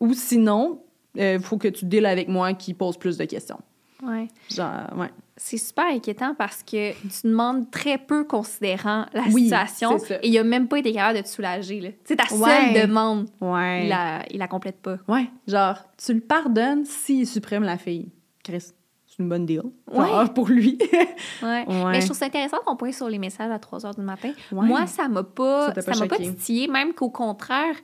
Ou 0.00 0.14
sinon, 0.14 0.82
il 1.14 1.40
faut 1.40 1.58
que 1.58 1.68
tu 1.68 1.84
deals 1.84 2.06
avec 2.06 2.28
moi 2.28 2.54
qui 2.54 2.72
pose 2.72 2.96
plus 2.96 3.18
de 3.18 3.24
questions. 3.24 3.60
Ouais. 4.02 4.28
Genre, 4.50 4.96
ouais. 4.96 5.10
C'est 5.42 5.56
super 5.56 5.86
inquiétant 5.86 6.34
parce 6.34 6.62
que 6.62 6.92
tu 6.92 7.26
demandes 7.26 7.70
très 7.70 7.96
peu 7.96 8.24
considérant 8.24 9.06
la 9.14 9.22
Oui, 9.32 9.44
situation 9.44 9.96
et 10.22 10.28
il 10.28 10.36
a 10.38 10.44
même 10.44 10.68
pas 10.68 10.78
été 10.78 10.92
capable 10.92 11.16
de 11.16 11.22
te 11.22 11.28
soulager. 11.28 11.80
là. 11.80 11.88
Tu 12.04 12.14
ta 12.14 12.26
seule 12.26 12.38
Ouais. 12.40 12.86
demande, 12.86 13.26
Ouais. 13.40 13.84
il, 13.84 13.88
la, 13.88 14.22
il 14.30 14.36
la 14.38 14.48
complète 14.48 14.82
pas. 14.82 14.98
Ouais. 15.08 15.30
Genre, 15.48 15.78
tu 15.96 16.12
le 16.12 16.20
pardonnes 16.20 16.84
s'il 16.84 17.26
supprime 17.26 17.62
la 17.62 17.78
fille. 17.78 18.10
Chris, 18.44 18.60
c'est 19.06 19.18
une 19.18 19.30
bonne 19.30 19.46
deal. 19.46 19.62
Genre, 19.90 20.18
Ouais. 20.20 20.28
pour 20.34 20.46
lui. 20.48 20.76
Ouais. 21.42 21.64
Mais 21.66 22.00
je 22.02 22.04
trouve 22.06 22.18
ça 22.18 22.26
intéressant 22.26 22.58
qu'on 22.66 22.76
pointe 22.76 22.92
sur 22.92 23.08
les 23.08 23.18
messages 23.18 23.50
à 23.50 23.58
3 23.58 23.78
h 23.78 23.94
du 23.96 24.02
matin. 24.02 24.32
Moi, 24.52 24.86
ça 24.86 25.08
m'a 25.08 25.22
pas, 25.22 25.72
Ça 25.80 25.94
m'a 25.98 26.06
pas 26.06 26.18
titillé, 26.18 26.68
même 26.68 26.92
qu'au 26.92 27.08
contraire, 27.10 27.76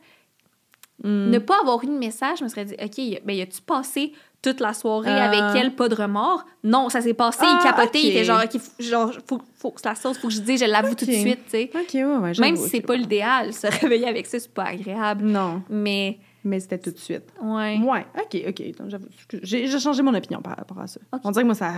Mm. 1.04 1.30
ne 1.30 1.38
pas 1.38 1.59
avoir 1.61 1.82
eu 1.84 1.88
de 1.88 1.92
message, 1.92 2.38
je 2.38 2.44
me 2.44 2.48
serais 2.48 2.64
dit, 2.64 2.74
OK, 2.82 3.20
ben, 3.24 3.36
y 3.36 3.42
a-tu 3.42 3.61
passé 3.61 4.12
toute 4.43 4.61
la 4.61 4.72
soirée 4.74 5.11
Ah. 5.11 5.30
avec 5.30 5.61
elle, 5.62 5.74
pas 5.74 5.89
de 5.89 5.95
remords? 5.95 6.45
Non, 6.62 6.89
ça 6.89 7.01
s'est 7.01 7.14
passé, 7.14 7.41
Ah, 7.43 7.59
il 7.61 7.62
capotait, 7.64 8.01
il 8.01 8.07
ok. 8.07 8.11
était 8.12 8.24
genre, 8.24 8.43
OK, 8.45 8.59
faut, 8.59 8.82
genre, 8.82 9.12
faut, 9.28 9.41
faut 9.57 9.70
que 9.72 9.80
la 9.84 9.95
sauce, 9.95 10.18
faut 10.18 10.28
que 10.28 10.34
je 10.34 10.41
dise, 10.41 10.61
je 10.61 10.66
l'avoue 10.70 10.95
tout 10.95 11.07
de 11.07 11.12
suite, 11.12 11.41
tu 11.47 11.51
sais. 11.51 11.70
Ouais, 11.74 12.05
ouais. 12.05 12.32
Même 12.39 12.57
si 12.57 12.68
c'est 12.68 12.80
pas 12.80 12.97
l'idéal, 12.97 13.53
se 13.53 13.66
réveiller 13.80 14.07
avec 14.09 14.26
ça, 14.26 14.39
c'est 14.39 14.53
pas 14.53 14.64
agréable. 14.64 15.24
Non, 15.24 15.62
Mais, 15.68 16.18
mais 16.45 16.61
c'était 16.61 16.78
tout 16.78 16.91
de 16.93 16.99
suite. 16.99 17.24
ouais. 17.43 17.78
Ouais, 17.78 18.07
OK, 18.18 18.43
OK. 18.49 18.62
J'avoue, 18.89 19.07
J'ai 19.43 19.78
changé 19.80 20.03
mon 20.03 20.14
opinion 20.14 20.41
par 20.43 20.57
rapport 20.57 20.78
à 20.80 20.87
ça. 20.87 21.01
On 21.24 21.30
dirait 21.30 21.43
que 21.43 21.47
moi, 21.47 21.55
ça... 21.57 21.72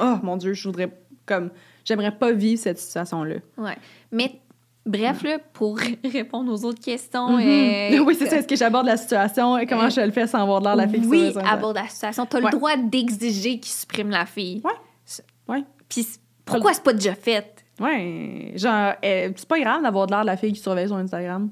Oh, 0.00 0.16
mon 0.22 0.36
Dieu, 0.36 0.52
je 0.52 0.68
voudrais... 0.68 0.90
Comme... 1.26 1.50
J'aimerais 1.84 2.10
pas 2.12 2.32
vivre 2.32 2.60
cette 2.60 2.78
situation-là. 2.78 3.36
Ouais. 3.56 3.76
Mais, 4.12 4.40
bref, 4.86 5.22
là, 5.22 5.38
pour 5.52 5.78
répondre 6.04 6.52
aux 6.52 6.64
autres 6.64 6.80
questions. 6.82 7.30
Mhm. 7.30 7.40
euh, 7.40 7.98
oui, 8.04 8.14
c'est 8.18 8.26
ça. 8.26 8.36
Est-ce 8.38 8.46
que 8.48 8.56
j'aborde 8.56 8.86
la 8.86 8.96
situation 8.96 9.56
et 9.58 9.66
comment 9.66 9.84
Euh, 9.84 9.90
je 9.90 10.00
le 10.00 10.10
fais 10.10 10.26
sans 10.26 10.42
avoir 10.42 10.60
de 10.60 10.66
l'air 10.66 10.76
de 10.76 10.80
la 10.82 10.88
fille 10.88 11.06
Oui, 11.06 11.32
aborde 11.44 11.76
la 11.76 11.88
situation. 11.88 12.26
T'as 12.26 12.38
Ouais. 12.38 12.44
le 12.50 12.56
droit 12.56 12.76
d'exiger 12.76 13.58
qu'il 13.60 13.72
supprime 13.72 14.10
la 14.10 14.26
fille. 14.26 14.62
Ouais. 14.64 15.54
Ouais. 15.56 15.64
Puis 15.88 16.06
pourquoi 16.44 16.72
c'est 16.74 16.82
pas 16.82 16.92
déjà 16.92 17.14
fait? 17.14 17.64
Ouais. 17.80 18.52
Genre, 18.56 18.92
euh, 19.04 19.30
c'est 19.34 19.48
pas 19.48 19.58
grave 19.60 19.82
d'avoir 19.82 20.06
de 20.06 20.12
l'air 20.12 20.20
de 20.22 20.26
la 20.26 20.36
fille 20.36 20.52
qui 20.52 20.60
surveille 20.60 20.88
son 20.88 20.96
Instagram. 20.96 21.50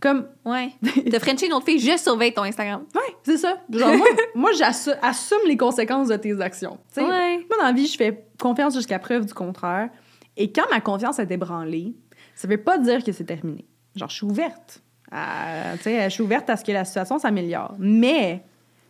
Comme, 0.00 0.26
Ouais. 0.46 0.70
T'as 1.10 1.18
Frenché 1.20 1.46
une 1.46 1.52
autre 1.52 1.66
fille, 1.66 1.78
je 1.78 1.96
surveille 1.98 2.32
ton 2.32 2.42
Instagram. 2.42 2.84
ouais, 2.94 3.14
c'est 3.22 3.36
ça. 3.36 3.54
Genre, 3.70 3.94
moi, 3.96 4.06
moi 4.34 4.50
j'assume 4.58 4.94
assume 5.02 5.38
les 5.46 5.56
conséquences 5.58 6.08
de 6.08 6.16
tes 6.16 6.40
actions. 6.40 6.78
Ouais. 6.96 7.36
Moi, 7.48 7.58
dans 7.58 7.64
la 7.66 7.72
vie, 7.72 7.86
je 7.86 7.96
fais 7.96 8.24
confiance 8.40 8.74
jusqu'à 8.74 8.98
preuve 8.98 9.26
du 9.26 9.34
contraire. 9.34 9.90
Et 10.36 10.50
quand 10.52 10.64
ma 10.70 10.80
confiance 10.80 11.18
est 11.18 11.30
ébranlée, 11.30 11.94
ça 12.40 12.48
veut 12.48 12.56
pas 12.62 12.78
dire 12.78 13.04
que 13.04 13.12
c'est 13.12 13.24
terminé. 13.24 13.66
Genre, 13.96 14.08
je 14.08 14.14
suis 14.14 14.24
ouverte. 14.26 14.82
à- 15.12 15.76
je 15.76 16.08
suis 16.08 16.22
ouverte 16.22 16.48
à 16.48 16.56
ce 16.56 16.64
que 16.64 16.72
la 16.72 16.86
situation 16.86 17.18
s'améliore. 17.18 17.74
Mais 17.78 18.42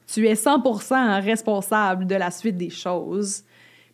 tu 0.06 0.28
es 0.28 0.34
100% 0.36 1.20
responsable 1.20 2.06
de 2.06 2.14
la 2.14 2.30
suite 2.30 2.56
des 2.56 2.70
choses. 2.70 3.42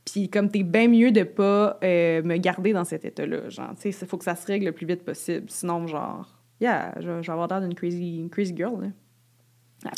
Puis 0.05 0.29
comme 0.29 0.51
t'es 0.51 0.63
bien 0.63 0.89
mieux 0.89 1.11
de 1.11 1.23
pas 1.23 1.79
euh, 1.83 2.23
me 2.23 2.37
garder 2.37 2.75
dans 2.75 2.85
cet 2.85 3.07
état-là. 3.07 3.49
Genre, 3.49 3.71
tu 3.81 3.91
sais, 3.93 3.99
il 4.03 4.07
faut 4.07 4.19
que 4.19 4.25
ça 4.25 4.37
se 4.37 4.47
règle 4.47 4.67
le 4.67 4.73
plus 4.73 4.87
vite 4.87 5.05
possible. 5.05 5.47
Sinon, 5.49 5.87
genre, 5.87 6.29
yeah, 6.61 6.93
je, 7.01 7.09
vais- 7.11 7.31
avoir 7.31 7.49
l'air 7.49 7.63
d'une 7.63 7.75
crazy, 7.75 8.29
crazy 8.31 8.55
girl. 8.55 8.79
Là. 8.83 8.89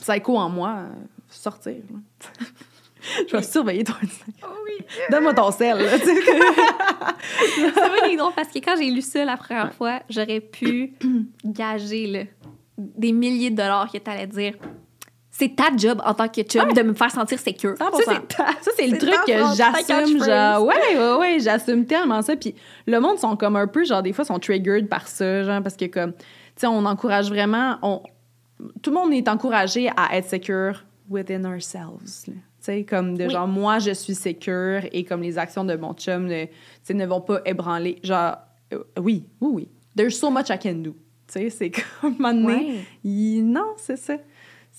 La 0.07 0.19
en 0.29 0.49
moi, 0.51 0.85
euh, 0.87 0.95
sortir. 1.29 1.83
je 3.29 3.37
vais 3.37 3.43
surveiller 3.43 3.85
ton 3.85 3.95
Instagram. 4.03 4.35
Oh 4.45 4.65
oui. 4.65 4.85
Donne-moi 5.11 5.35
ton 5.35 5.51
sel. 5.51 5.87
C'est 6.01 7.71
vrai, 7.71 8.17
drôle 8.17 8.33
parce 8.35 8.49
que 8.49 8.59
quand 8.59 8.77
j'ai 8.77 8.91
lu 8.91 9.03
ça 9.03 9.25
la 9.25 9.37
première 9.37 9.73
fois, 9.73 10.01
j'aurais 10.09 10.41
pu 10.41 10.95
gager 11.45 12.07
là, 12.07 12.21
des 12.77 13.13
milliers 13.13 13.51
de 13.51 13.57
dollars 13.57 13.91
que 13.91 13.99
t'allais 13.99 14.27
dire. 14.27 14.55
C'est 15.31 15.55
ta 15.55 15.69
job 15.77 16.03
en 16.05 16.15
tant 16.15 16.29
que 16.29 16.43
chum 16.43 16.73
de 16.73 16.83
me 16.83 16.95
faire 16.95 17.13
sentir 17.13 17.39
sécure. 17.39 17.75
100%. 17.75 18.37
Ça, 18.37 18.71
c'est 18.77 18.89
le 18.89 18.99
truc 18.99 19.15
que 19.25 19.33
j'assume, 19.55 20.25
genre, 20.25 20.65
ouais, 20.65 20.97
ouais, 20.97 21.17
ouais, 21.17 21.39
j'assume 21.39 21.87
tellement 21.87 22.23
ça. 22.23 22.35
Puis 22.35 22.57
le 22.87 22.99
monde 22.99 23.19
sont 23.19 23.37
comme 23.37 23.55
un 23.55 23.69
peu, 23.69 23.85
genre, 23.85 24.03
des 24.03 24.13
fois, 24.13 24.25
sont 24.25 24.41
triggered 24.41 24.89
par 24.89 25.07
ça, 25.07 25.45
genre, 25.45 25.63
parce 25.63 25.77
que, 25.77 25.85
comme, 25.85 26.13
tu 26.13 26.23
sais, 26.57 26.67
on 26.67 26.85
encourage 26.85 27.29
vraiment, 27.29 27.79
on, 27.83 28.03
tout 28.83 28.91
le 28.91 28.97
monde 28.97 29.13
est 29.13 29.29
encouragé 29.29 29.89
à 29.97 30.17
être 30.17 30.29
secure 30.29 30.83
within 31.09 31.45
ourselves, 31.45 32.25
là. 32.27 32.35
Tu 32.69 32.75
sais, 32.75 32.85
comme 32.85 33.17
de 33.17 33.25
Oui. 33.25 33.31
genre, 33.31 33.49
moi, 33.49 33.79
je 33.79 33.93
suis 33.93 34.15
sécure 34.15 34.83
et 34.93 35.05
comme 35.05 35.23
les 35.23 35.39
actions 35.39 35.65
de 35.65 35.75
mon 35.75 35.95
chum 35.95 36.27
ne, 36.27 36.45
tu 36.87 36.93
vont 37.07 37.23
pas 37.23 37.41
ébranler. 37.47 37.99
Genre, 38.03 38.37
euh, 38.75 38.83
oui, 39.01 39.25
oui, 39.41 39.51
oui. 39.55 39.69
There's 39.97 40.19
so 40.19 40.31
much 40.31 40.51
I 40.51 40.59
can 40.59 40.75
do. 40.83 40.95
sais, 41.29 41.49
c'est 41.49 41.71
comme, 42.01 42.11
un 42.11 42.11
moment 42.33 42.35
donné, 42.35 42.55
Ouais. 42.67 42.81
il- 43.05 43.43
non, 43.43 43.73
c'est 43.79 43.97
ça. 43.97 44.17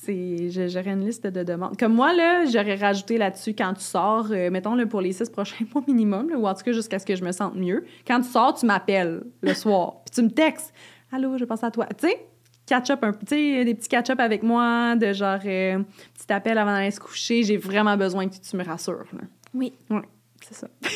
J'aurais 0.08 0.92
une 0.92 1.06
liste 1.06 1.26
de 1.28 1.44
demandes. 1.44 1.78
Comme 1.78 1.94
moi, 1.94 2.14
là, 2.14 2.46
j'aurais 2.46 2.76
rajouté 2.76 3.18
là-dessus 3.18 3.54
quand 3.56 3.74
tu 3.74 3.82
sors, 3.82 4.28
euh, 4.32 4.50
mettons 4.52 4.76
le 4.76 4.88
pour 4.88 5.02
les 5.02 5.12
six 5.12 5.30
prochains 5.30 5.66
mois 5.74 5.84
minimum, 5.88 6.30
là, 6.30 6.38
ou 6.38 6.46
en 6.48 6.54
tout 6.54 6.64
cas 6.64 6.72
jusqu'à 6.72 7.00
ce 7.00 7.06
que 7.08 7.16
je 7.16 7.24
me 7.24 7.32
sente 7.32 7.56
mieux. 7.56 7.84
Quand 8.08 8.22
tu 8.22 8.30
sors, 8.30 8.54
tu 8.54 8.66
m'appelles 8.68 9.24
le 9.42 9.54
soir, 9.54 10.04
puis 10.06 10.14
tu 10.16 10.22
me 10.22 10.30
textes. 10.30 10.74
Allô, 11.12 11.38
je 11.38 11.44
pense 11.46 11.64
à 11.64 11.72
toi. 11.72 11.88
Tu 11.98 12.08
sais, 12.08 12.28
catch-up 12.70 13.04
un 13.04 13.12
des 13.12 13.76
petits 13.76 13.90
catch-up 13.90 14.20
avec 14.20 14.44
moi, 14.44 14.96
de 14.96 15.12
genre, 15.12 15.40
euh, 15.46 15.80
petit 16.14 16.32
appel 16.32 16.58
avant 16.58 16.72
d'aller 16.72 16.92
se 16.92 17.00
coucher. 17.00 17.44
J'ai 17.44 17.58
vraiment 17.58 17.98
besoin 17.98 18.30
que 18.30 18.36
tu 18.36 18.56
me 18.56 18.64
rassures. 18.64 19.06
là. 19.14 19.22
Oui. 19.54 19.74
C'est 20.42 20.54
ça. 20.54 20.68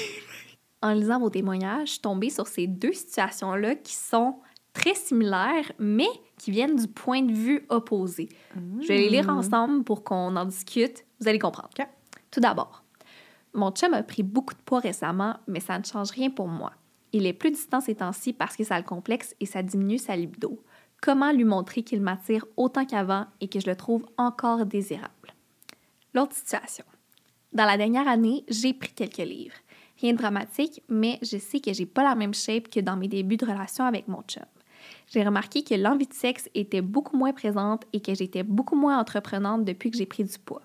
En 0.82 0.91
lisant 0.91 1.17
vos 1.17 1.30
témoignages, 1.30 1.88
je 1.88 1.91
suis 1.93 2.01
tombée 2.01 2.30
sur 2.30 2.45
ces 2.45 2.67
deux 2.67 2.91
situations-là 2.91 3.76
qui 3.76 3.95
sont 3.95 4.36
très 4.74 4.93
similaires, 4.95 5.71
mais 5.80 6.09
qui 6.38 6.51
viennent 6.51 6.76
du 6.76 6.89
point 6.89 7.21
de 7.21 7.32
vue 7.32 7.65
opposé. 7.69 8.28
Je 8.82 8.88
vais 8.89 8.97
les 8.97 9.09
lire 9.09 9.30
ensemble 9.30 9.86
pour 9.86 10.03
qu'on 10.03 10.36
en 10.36 10.43
discute. 10.43 11.05
Vous 11.21 11.30
allez 11.30 11.39
comprendre. 11.39 11.69
Tout 12.32 12.41
d'abord, 12.41 12.84
mon 13.53 13.71
chum 13.71 13.93
a 13.93 14.03
pris 14.03 14.24
beaucoup 14.24 14.55
de 14.55 14.59
poids 14.59 14.82
récemment, 14.82 15.38
mais 15.47 15.61
ça 15.61 15.80
ne 15.80 15.86
change 15.86 16.11
rien 16.11 16.30
pour 16.30 16.49
moi. 16.49 16.74
Il 17.13 17.28
est 17.28 17.34
plus 17.34 17.51
distant 17.51 17.80
ces 17.80 17.95
temps-ci 17.95 18.34
parce 18.34 18.57
que 18.57 18.65
ça 18.65 18.78
le 18.78 18.84
complexe 18.84 19.36
et 19.39 19.45
ça 19.45 19.63
diminue 19.63 19.99
sa 19.99 20.17
libido. 20.17 20.59
Comment 21.04 21.34
lui 21.34 21.43
montrer 21.43 21.84
qu'il 21.84 21.99
m'attire 21.99 22.45
autant 22.56 22.86
qu'avant 22.86 23.26
et 23.41 23.49
que 23.49 23.60
je 23.60 23.70
le 23.70 23.76
trouve 23.76 24.06
encore 24.18 24.66
désirable? 24.66 25.34
L'autre 26.14 26.34
situation. 26.34 26.86
Dans 27.51 27.66
la 27.66 27.76
dernière 27.76 28.08
année, 28.08 28.45
j'ai 28.47 28.74
pris 28.74 28.93
quelques 28.93 29.18
livres. 29.18 29.58
Rien 29.99 30.14
de 30.14 30.18
dramatique, 30.18 30.82
mais 30.88 31.20
je 31.22 31.38
sais 31.38 31.60
que 31.60 31.74
j'ai 31.74 31.86
pas 31.86 32.04
la 32.04 32.16
même 32.16 32.34
shape 32.34 32.70
que 32.70 32.80
dans 32.80 32.95
mes 32.95 33.10
débuts 33.10 33.36
de 33.36 33.45
relation 33.45 33.84
avec 33.84 34.08
mon 34.08 34.22
chum. 34.22 34.45
J'ai 35.12 35.24
remarqué 35.24 35.66
que 35.66 35.76
l'envie 35.76 36.08
de 36.08 36.14
sexe 36.14 36.49
était 36.56 36.80
beaucoup 36.80 37.18
moins 37.18 37.34
présente 37.34 37.84
et 37.91 37.99
que 37.99 38.16
j'étais 38.16 38.43
beaucoup 38.43 38.78
moins 38.78 38.97
entreprenante 38.97 39.66
depuis 39.66 39.91
que 39.91 39.97
j'ai 39.97 40.06
pris 40.06 40.24
du 40.24 40.39
poids. 40.39 40.62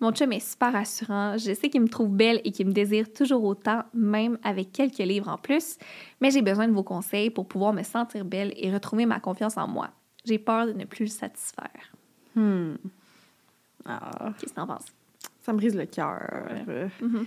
Mon 0.00 0.12
chum 0.12 0.32
est 0.32 0.40
super 0.40 0.72
rassurant, 0.72 1.36
je 1.36 1.52
sais 1.52 1.68
qu'il 1.68 1.82
me 1.82 1.88
trouve 1.88 2.08
belle 2.08 2.40
et 2.44 2.52
qu'il 2.52 2.66
me 2.66 2.72
désire 2.72 3.12
toujours 3.12 3.44
autant, 3.44 3.82
même 3.92 4.38
avec 4.42 4.72
quelques 4.72 4.96
livres 4.98 5.28
en 5.28 5.36
plus, 5.36 5.76
mais 6.22 6.30
j'ai 6.30 6.40
besoin 6.40 6.66
de 6.66 6.72
vos 6.72 6.82
conseils 6.82 7.28
pour 7.28 7.46
pouvoir 7.46 7.74
me 7.74 7.82
sentir 7.82 8.24
belle 8.24 8.54
et 8.56 8.72
retrouver 8.72 9.04
ma 9.04 9.20
confiance 9.20 9.58
en 9.58 9.68
moi. 9.68 9.90
J'ai 10.24 10.38
peur 10.38 10.66
de 10.66 10.72
ne 10.72 10.84
plus 10.86 11.04
le 11.04 11.10
satisfaire. 11.10 11.92
Hmm. 12.34 12.74
Ah, 13.84 14.32
Qu'est-ce 14.38 14.52
que 14.52 14.56
t'en 14.56 14.66
penses? 14.66 14.86
ça 15.42 15.52
me 15.52 15.58
brise 15.58 15.74
le 15.76 15.84
cœur. 15.86 16.48
Mhm. 17.00 17.26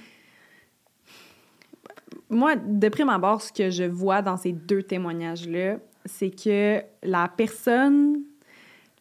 Moi, 2.29 2.55
de 2.55 2.89
prime 2.89 3.09
abord, 3.09 3.41
ce 3.41 3.51
que 3.51 3.69
je 3.69 3.83
vois 3.83 4.21
dans 4.21 4.37
ces 4.37 4.51
deux 4.51 4.81
témoignages-là, 4.83 5.77
c'est 6.05 6.31
que 6.31 6.81
la 7.03 7.27
personne, 7.27 8.21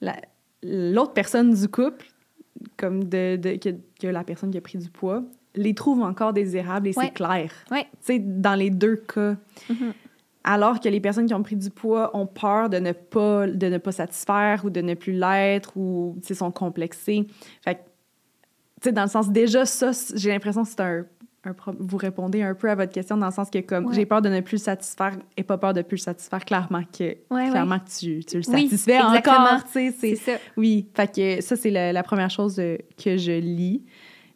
la- 0.01 0.21
l'autre 0.63 1.13
personne 1.15 1.53
du 1.55 1.69
couple, 1.69 2.07
comme 2.77 3.05
de, 3.05 3.37
de- 3.37 3.57
que, 3.57 3.71
que 4.01 4.07
la 4.07 4.25
personne 4.25 4.51
qui 4.51 4.59
a 4.59 4.61
pris 4.61 4.79
du 4.79 4.89
poids, 4.91 5.23
les 5.55 5.75
trouve 5.75 6.01
encore 6.03 6.33
désirables 6.33 6.89
et 6.89 6.97
Ouais. 6.97 7.05
c'est 7.07 7.13
clair. 7.15 7.53
Ouais. 7.71 7.85
Tu 7.85 7.89
sais, 8.01 8.19
dans 8.19 8.55
les 8.55 8.71
deux 8.71 8.97
cas. 8.97 9.37
Mhm. 9.69 9.93
Alors 10.45 10.81
que 10.81 10.89
les 10.89 11.01
personnes 11.01 11.27
qui 11.27 11.35
ont 11.35 11.43
pris 11.43 11.55
du 11.57 11.71
poids 11.71 12.17
ont 12.17 12.27
peur 12.27 12.69
de 12.69 12.79
ne 12.79 12.91
pas, 12.93 13.47
de 13.47 13.67
ne 13.69 13.79
pas 13.79 13.93
satisfaire 13.93 14.65
ou 14.65 14.71
de 14.71 14.81
ne 14.81 14.95
plus 14.95 15.13
l'être 15.13 15.77
ou 15.77 16.17
sont 16.33 16.51
complexées. 16.51 17.27
Fait 17.63 17.79
que, 18.81 18.91
dans 18.91 19.03
le 19.03 19.09
sens, 19.09 19.31
déjà, 19.31 19.65
ça, 19.65 19.93
j'ai 20.17 20.31
l'impression 20.31 20.65
que 20.65 20.69
c'est 20.71 20.81
un, 20.81 21.05
un 21.45 21.53
pro- 21.55 21.75
Vous 21.79 21.97
répondez 21.97 22.43
un 22.43 22.55
peu 22.55 22.71
à 22.71 22.75
votre 22.75 22.93
question 22.93 23.17
dans 23.17 23.27
le 23.27 23.33
sens 23.33 23.51
que, 23.51 23.59
comme, 23.59 23.87
Ouais. 23.87 23.95
j'ai 23.95 24.07
peur 24.07 24.23
de 24.23 24.29
ne 24.29 24.41
plus 24.41 24.57
le 24.57 24.63
satisfaire 24.63 25.17
et 25.37 25.43
pas 25.43 25.59
peur 25.59 25.73
de 25.75 25.83
plus 25.83 25.97
le 25.97 26.03
satisfaire, 26.03 26.45
clairement 26.45 26.83
que, 26.85 27.17
Ouais, 27.31 27.51
clairement 27.51 27.79
que 27.81 27.89
tu, 27.91 28.25
tu 28.25 28.37
le 28.39 28.43
Oui, 28.49 28.69
satisfais 28.69 28.95
exactement. 28.97 29.37
encore. 29.39 29.61
C'est 29.73 30.17
ça. 30.17 30.33
Oui, 30.57 30.87
fait 30.95 31.13
que 31.15 31.41
ça, 31.43 31.57
c'est 31.57 31.71
la, 31.71 31.93
la 31.93 32.03
première 32.03 32.31
chose 32.31 32.59
euh, 32.61 32.77
que 33.03 33.17
je 33.17 33.33
lis. 33.33 33.83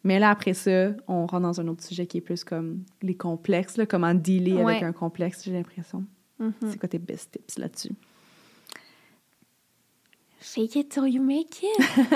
Mais 0.03 0.19
là, 0.19 0.29
après 0.31 0.53
ça, 0.53 0.89
on 1.07 1.25
rentre 1.25 1.39
dans 1.41 1.59
un 1.61 1.67
autre 1.67 1.83
sujet 1.83 2.05
qui 2.07 2.17
est 2.17 2.21
plus 2.21 2.43
comme 2.43 2.83
les 3.01 3.15
complexes, 3.15 3.77
là, 3.77 3.85
comment 3.85 4.13
dealer 4.13 4.61
avec 4.61 4.83
un 4.83 4.93
complexe, 4.93 5.43
j'ai 5.43 5.51
l'impression. 5.53 6.03
Mhm. 6.39 6.53
C'est 6.69 6.79
quoi 6.79 6.87
tes 6.87 6.99
best 6.99 7.31
tips 7.31 7.57
là-dessus? 7.57 7.91
Fake 10.39 10.75
it 10.75 10.89
till 10.89 11.07
you 11.07 11.21
make 11.21 11.61
it. 11.63 11.77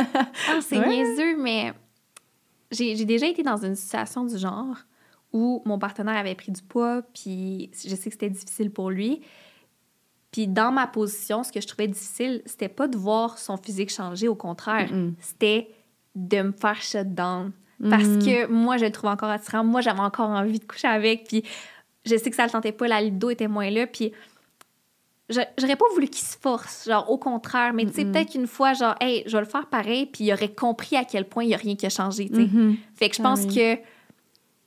Ah, 0.48 0.60
c'est 0.62 0.80
niaiseux, 0.80 1.38
mais 1.42 1.74
j'ai 2.72 3.06
déjà 3.06 3.28
été 3.28 3.44
dans 3.44 3.58
une 3.64 3.76
situation 3.76 4.26
du 4.26 4.38
genre 4.38 4.76
où 5.34 5.62
mon 5.66 5.80
partenaire 5.80 6.18
avait 6.18 6.36
pris 6.36 6.52
du 6.52 6.62
poids, 6.62 7.02
puis 7.14 7.72
je 7.74 7.90
sais 7.96 8.10
que 8.10 8.12
c'était 8.12 8.30
difficile 8.30 8.70
pour 8.72 8.90
lui. 8.90 9.22
Puis 10.32 10.48
dans 10.48 10.72
ma 10.72 10.88
position, 10.88 11.44
ce 11.44 11.52
que 11.52 11.60
je 11.62 11.68
trouvais 11.68 11.88
difficile, 11.88 12.42
c'était 12.46 12.70
pas 12.70 12.88
de 12.88 12.98
voir 12.98 13.38
son 13.38 13.58
physique 13.58 13.90
changer, 13.92 14.28
au 14.28 14.36
contraire, 14.36 14.90
c'était 15.20 15.70
de 16.16 16.42
me 16.42 16.52
faire 16.52 16.82
shut 16.82 17.14
down. 17.14 17.52
Parce 17.90 18.04
Mhm. 18.04 18.20
que 18.20 18.48
moi, 18.48 18.78
je 18.78 18.86
le 18.86 18.92
trouve 18.92 19.10
encore 19.10 19.30
attirant. 19.30 19.64
Moi, 19.64 19.82
j'avais 19.82 20.02
encore 20.02 20.30
envie 20.30 20.60
de 20.60 20.66
coucher 20.66 20.88
avec. 20.88 21.28
Puis 21.28 21.44
je 22.06 22.16
sais 22.16 22.30
que 22.30 22.36
ça 22.36 22.46
le 22.46 22.52
tentait 22.52 22.72
pas, 22.74 22.88
la 22.88 23.02
libido 23.02 23.30
était 23.32 23.48
moins 23.48 23.70
là. 23.72 23.88
Puis 23.88 24.12
j'aurais 25.32 25.76
pas 25.76 25.86
voulu 25.94 26.08
qu'il 26.08 26.26
se 26.26 26.38
force, 26.38 26.86
genre 26.88 27.10
au 27.10 27.18
contraire. 27.18 27.74
Mais 27.74 27.86
tu 27.86 27.94
sais, 27.94 28.06
peut-être 28.06 28.32
qu'une 28.32 28.48
fois, 28.48 28.74
genre, 28.74 28.96
hey, 29.02 29.24
je 29.26 29.32
vais 29.32 29.40
le 29.44 29.46
faire 29.50 29.68
pareil. 29.68 30.06
Puis 30.06 30.26
il 30.26 30.34
aurait 30.34 30.54
compris 30.54 30.96
à 30.96 31.04
quel 31.06 31.26
point 31.28 31.44
il 31.44 31.50
y 31.50 31.54
a 31.54 31.58
rien 31.58 31.76
qui 31.76 31.86
a 31.86 31.90
changé, 31.90 32.30
tu 32.30 32.36
sais. 32.36 32.42
Mhm. 32.42 32.78
Fait 32.96 33.10
que 33.10 33.16
je 33.16 33.22
Ah 33.22 33.26
pense 33.30 33.42
oui. 33.48 33.56
que. 33.56 33.76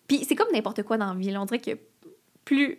Puis 0.09 0.25
c'est 0.29 0.35
comme 0.35 0.53
n'importe 0.53 0.83
quoi 0.83 0.97
dans 0.99 1.13
la 1.13 1.15
vie. 1.19 1.31
là. 1.31 1.41
On 1.41 1.45
dirait 1.47 1.61
que 1.61 1.79
plus, 2.45 2.79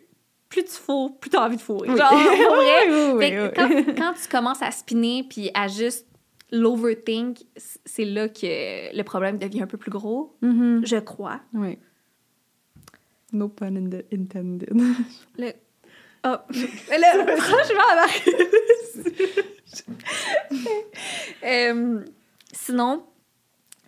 plus 0.49 0.63
tu 0.63 0.71
fourres, 0.71 1.17
plus 1.19 1.29
tu 1.29 1.37
as 1.37 1.43
envie 1.43 1.55
de 1.57 1.61
fourrer. 1.61 1.89
Oui. 1.89 1.97
Genre, 1.97 2.09
pour 2.09 2.55
vrai. 2.55 3.11
Oui, 3.15 3.19
Fait 3.19 3.31
que 3.31 3.55
quand, 3.55 3.95
quand 3.97 4.13
tu 4.21 4.27
commences 4.29 4.61
à 4.61 4.71
spinner 4.71 5.25
puis 5.29 5.49
à 5.53 5.67
juste 5.67 6.05
l'overthink, 6.51 7.39
c'est 7.85 8.05
là 8.05 8.29
que 8.29 8.95
le 8.95 9.03
problème 9.03 9.37
devient 9.39 9.63
un 9.63 9.67
peu 9.67 9.77
plus 9.77 9.89
gros, 9.91 10.35
Mhm. 10.41 10.81
je 10.85 10.97
crois. 10.97 11.39
Oui. 11.53 11.77
No 13.33 13.49
pun 13.49 13.75
in- 13.75 13.89
intended. 14.13 14.69
Le... 15.37 15.51
Oh. 16.25 16.37
Là, 16.89 17.37
franchement, 17.37 17.83
euh, 21.43 22.01
Sinon, 22.51 23.03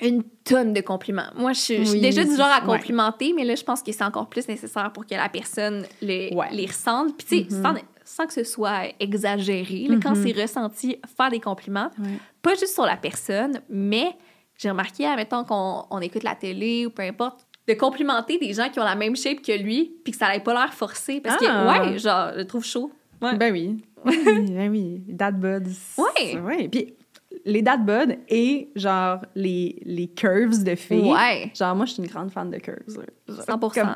une 0.02 0.24
tonne 0.44 0.74
de 0.74 0.82
compliments. 0.82 1.30
Moi, 1.36 1.54
je, 1.54 1.60
suis- 1.60 1.90
Oui, 1.92 2.02
déjà 2.02 2.24
du 2.24 2.36
genre 2.36 2.46
à 2.48 2.60
ouais. 2.60 2.66
complimenter, 2.78 3.34
mais 3.34 3.46
là, 3.46 3.56
je 3.56 3.64
pense 3.64 3.82
que 3.82 3.92
c'est 3.92 4.04
encore 4.04 4.28
plus 4.30 4.48
nécessaire 4.48 4.92
pour 4.94 5.06
que 5.06 5.16
la 5.16 5.30
personne 5.30 5.86
Ouais. 6.02 6.30
les 6.52 6.66
ressente. 6.68 7.18
Puis, 7.18 7.26
tu 7.46 7.50
sais, 7.50 7.56
Mhm. 7.56 7.64
sans, 7.64 7.74
sans 8.04 8.28
que 8.28 8.34
ce 8.34 8.44
soit 8.44 8.84
exagéré, 9.00 9.88
là, 9.88 9.96
quand 10.04 10.16
Mhm. 10.16 10.24
c'est 10.28 10.42
ressenti, 10.42 10.98
faire 11.18 11.30
des 11.32 11.40
compliments, 11.40 11.90
Ouais. 11.98 12.20
pas 12.42 12.52
juste 12.56 12.74
sur 12.74 12.86
la 12.86 12.98
personne, 12.98 13.62
mais 13.70 14.12
j'ai 14.58 14.70
remarqué, 14.70 15.06
admettons 15.08 15.44
qu'on 15.46 15.86
on 15.90 16.00
écoute 16.02 16.24
la 16.24 16.36
télé 16.36 16.86
ou 16.86 16.90
peu 16.92 17.04
importe, 17.04 17.47
de 17.68 17.74
complimenter 17.74 18.38
des 18.38 18.54
gens 18.54 18.70
qui 18.70 18.80
ont 18.80 18.84
la 18.86 18.96
même 18.96 19.16
shape 19.16 19.42
que 19.42 19.52
lui, 19.58 19.92
puis 20.04 20.12
que 20.12 20.18
ça 20.18 20.30
n'ait 20.32 20.40
pas 20.40 20.54
l'air 20.54 20.74
forcé. 20.74 21.20
Parce 21.22 21.38
Ah. 21.46 21.80
que, 21.82 21.90
ouais, 21.92 21.98
genre, 22.00 22.30
je 22.34 22.38
le 22.40 22.46
trouve 22.48 22.64
chaud. 22.66 22.92
Ouais. 23.22 23.36
Ben 23.38 23.52
oui. 23.52 23.84
Oui, 24.06 24.16
ben 24.52 24.72
oui. 24.72 25.02
Dad 25.08 25.40
buds. 25.40 25.70
Ouais. 25.98 26.38
Ouais. 26.40 26.68
Puis 26.70 26.94
les 27.46 27.62
dad 27.62 27.86
buds 27.86 28.16
et 28.30 28.70
genre 28.76 29.20
les, 29.36 29.82
les 29.86 30.08
curves 30.08 30.64
de 30.64 30.76
filles. 30.76 31.12
Ouais. 31.12 31.52
Genre, 31.56 31.76
moi, 31.76 31.86
je 31.86 31.94
suis 31.94 32.04
une 32.04 32.10
grande 32.10 32.32
fan 32.32 32.50
de 32.50 32.58
curves. 32.58 33.04
Genre, 33.28 33.44
100 33.44 33.60
comme- 33.60 33.96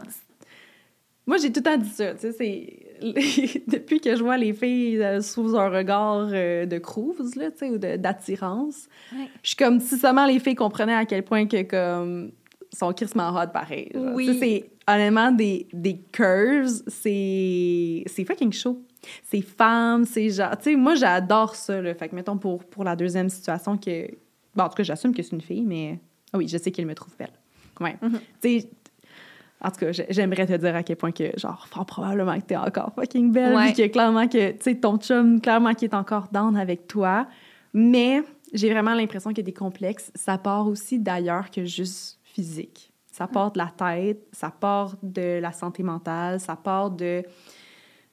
Moi, 1.27 1.37
j'ai 1.37 1.51
tout 1.51 1.59
le 1.59 1.63
temps 1.63 1.77
dit 1.77 1.89
ça. 1.89 2.13
Tu 2.15 2.19
sais, 2.19 2.31
c'est... 2.33 2.77
Depuis 3.67 3.99
que 3.99 4.15
je 4.15 4.21
vois 4.23 4.37
les 4.37 4.53
filles 4.53 5.01
euh, 5.01 5.21
sous 5.21 5.55
un 5.57 5.69
regard 5.69 6.29
euh, 6.33 6.65
de 6.65 6.77
cruise, 6.77 7.35
là, 7.35 7.49
tu 7.51 7.57
sais, 7.59 7.69
ou 7.69 7.77
d'attirance, 7.77 8.87
Ouais. 9.13 9.27
je 9.41 9.49
suis 9.49 9.55
comme 9.57 9.79
si 9.79 9.97
seulement 9.97 10.25
les 10.25 10.39
filles 10.39 10.55
comprenaient 10.55 10.93
à 10.95 11.05
quel 11.05 11.23
point 11.23 11.47
que, 11.47 11.63
comme, 11.63 12.31
sont 12.73 12.91
crissement 12.93 13.29
hot 13.35 13.47
pareil. 13.53 13.89
genre. 13.93 14.13
Oui. 14.15 14.37
C'est... 14.39 14.69
Honnêtement, 14.87 15.31
des, 15.31 15.67
des 15.73 15.97
curves, 16.11 16.81
c'est... 16.87 18.03
C'est 18.07 18.25
fucking 18.25 18.51
chaud. 18.51 18.81
C'est 19.23 19.41
femme, 19.41 20.05
c'est 20.05 20.29
genre... 20.29 20.57
Tu 20.57 20.63
sais, 20.71 20.75
moi, 20.75 20.95
j'adore 20.95 21.55
ça, 21.55 21.81
là. 21.81 21.93
Fait 21.95 22.09
que, 22.09 22.15
mettons, 22.15 22.37
pour, 22.37 22.63
pour 22.65 22.83
la 22.83 22.95
deuxième 22.95 23.29
situation 23.29 23.77
que... 23.77 24.07
Bon, 24.55 24.63
en 24.63 24.69
tout 24.69 24.75
cas, 24.75 24.83
j'assume 24.83 25.13
que 25.13 25.21
c'est 25.23 25.31
une 25.35 25.41
fille, 25.41 25.65
mais... 25.65 25.99
Ah 26.33 26.37
oui, 26.37 26.47
je 26.47 26.57
sais 26.57 26.71
qu'elle 26.71 26.85
me 26.85 26.95
trouve 26.95 27.15
belle. 27.17 27.31
Ouais. 27.79 27.95
Mhm. 28.01 28.19
Tu 28.41 28.59
sais, 28.61 28.69
en 29.63 29.69
tout 29.69 29.77
cas, 29.79 29.91
j'ai- 29.91 30.07
j'aimerais 30.09 30.45
te 30.47 30.53
dire 30.53 30.75
à 30.75 30.81
quel 30.83 30.95
point 30.95 31.11
que, 31.11 31.31
genre, 31.37 31.67
fort 31.67 31.85
probablement 31.85 32.35
que 32.39 32.45
t'es 32.45 32.55
encore 32.55 32.91
fucking 32.95 33.31
belle, 33.31 33.55
puis 33.65 33.73
que 33.73 33.87
clairement 33.91 34.27
que, 34.27 34.51
tu 34.51 34.57
sais, 34.61 34.75
ton 34.75 34.97
chum, 34.97 35.39
clairement 35.41 35.73
qui 35.73 35.85
est 35.85 35.93
encore 35.93 36.27
down 36.31 36.55
avec 36.57 36.87
toi. 36.87 37.27
Mais 37.73 38.23
j'ai 38.53 38.69
vraiment 38.71 38.93
l'impression 38.93 39.33
que 39.33 39.41
des 39.41 39.53
complexes, 39.53 40.11
ça 40.15 40.37
part 40.37 40.67
aussi 40.67 40.99
d'ailleurs 40.99 41.49
que 41.51 41.63
juste 41.63 42.19
physique. 42.41 42.91
Ça 43.11 43.27
part 43.27 43.51
de 43.51 43.57
la 43.59 43.71
tête, 43.77 44.25
ça 44.31 44.49
part 44.49 44.95
de 45.03 45.39
la 45.39 45.51
santé 45.51 45.83
mentale, 45.83 46.39
ça 46.39 46.55
part 46.55 46.89
de, 46.89 47.23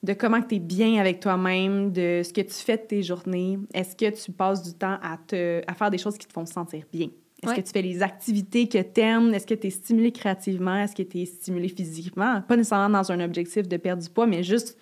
de 0.03 0.13
comment 0.13 0.43
tu 0.43 0.57
es 0.57 0.59
bien 0.59 0.99
avec 1.01 1.21
toi-même, 1.21 1.93
de 1.93 2.23
ce 2.25 2.33
que 2.33 2.41
tu 2.41 2.55
fais 2.55 2.77
de 2.77 2.83
tes 2.83 3.03
journées. 3.03 3.59
Est-ce 3.73 3.95
que 3.95 4.11
tu 4.11 4.33
passes 4.33 4.63
du 4.63 4.75
temps 4.75 4.99
à, 5.01 5.17
te, 5.25 5.63
à 5.67 5.75
faire 5.75 5.91
des 5.91 5.99
choses 5.99 6.19
qui 6.19 6.27
te 6.27 6.33
font 6.33 6.45
sentir 6.47 6.85
bien? 6.93 7.09
Est-ce 7.41 7.53
Ouais. 7.53 7.57
que 7.63 7.67
tu 7.67 7.73
fais 7.73 7.83
les 7.83 8.03
activités 8.03 8.69
que 8.69 8.83
tu 8.83 9.01
aimes? 9.01 9.33
Est-ce 9.33 9.47
que 9.47 9.55
tu 9.55 9.69
es 9.69 9.71
stimulé 9.71 10.11
créativement? 10.11 10.75
Est-ce 10.77 10.97
que 10.97 11.05
tu 11.05 11.21
es 11.21 11.27
stimulé 11.27 11.69
physiquement? 11.69 12.43
Pas 12.43 12.57
nécessairement 12.57 12.99
dans 12.99 13.13
un 13.13 13.21
objectif 13.21 13.69
de 13.69 13.77
perdre 13.77 14.03
du 14.03 14.11
poids, 14.11 14.27
mais 14.27 14.43
juste 14.43 14.77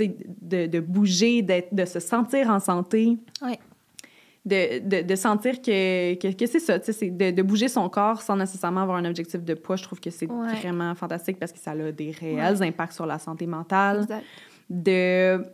de, 0.00 0.66
de 0.66 0.80
bouger, 0.80 1.42
de 1.42 1.84
se 1.84 2.00
sentir 2.00 2.50
en 2.50 2.58
santé. 2.58 3.16
Ouais. 3.40 3.58
De, 4.46 4.78
de, 4.78 5.02
de 5.02 5.16
sentir 5.16 5.60
que, 5.60 6.14
que, 6.14 6.32
que 6.32 6.46
c'est 6.46 6.60
ça, 6.60 6.78
tu 6.78 6.86
sais, 6.86 6.92
c'est 6.92 7.10
de, 7.10 7.32
de 7.32 7.42
bouger 7.42 7.66
son 7.66 7.88
corps 7.88 8.22
sans 8.22 8.36
nécessairement 8.36 8.82
avoir 8.82 8.96
un 8.98 9.04
objectif 9.04 9.42
de 9.42 9.54
poids. 9.54 9.74
Je 9.74 9.82
trouve 9.82 9.98
que 9.98 10.08
c'est 10.10 10.30
Ouais. 10.30 10.54
vraiment 10.62 10.94
fantastique 10.94 11.40
parce 11.40 11.50
que 11.50 11.58
ça 11.58 11.72
a 11.72 11.90
des 11.90 12.12
réels 12.12 12.62
impacts 12.62 12.92
sur 12.92 13.06
la 13.06 13.18
santé 13.18 13.44
mentale 13.44 14.02
Exact. 14.02 14.24
de, 14.70 15.44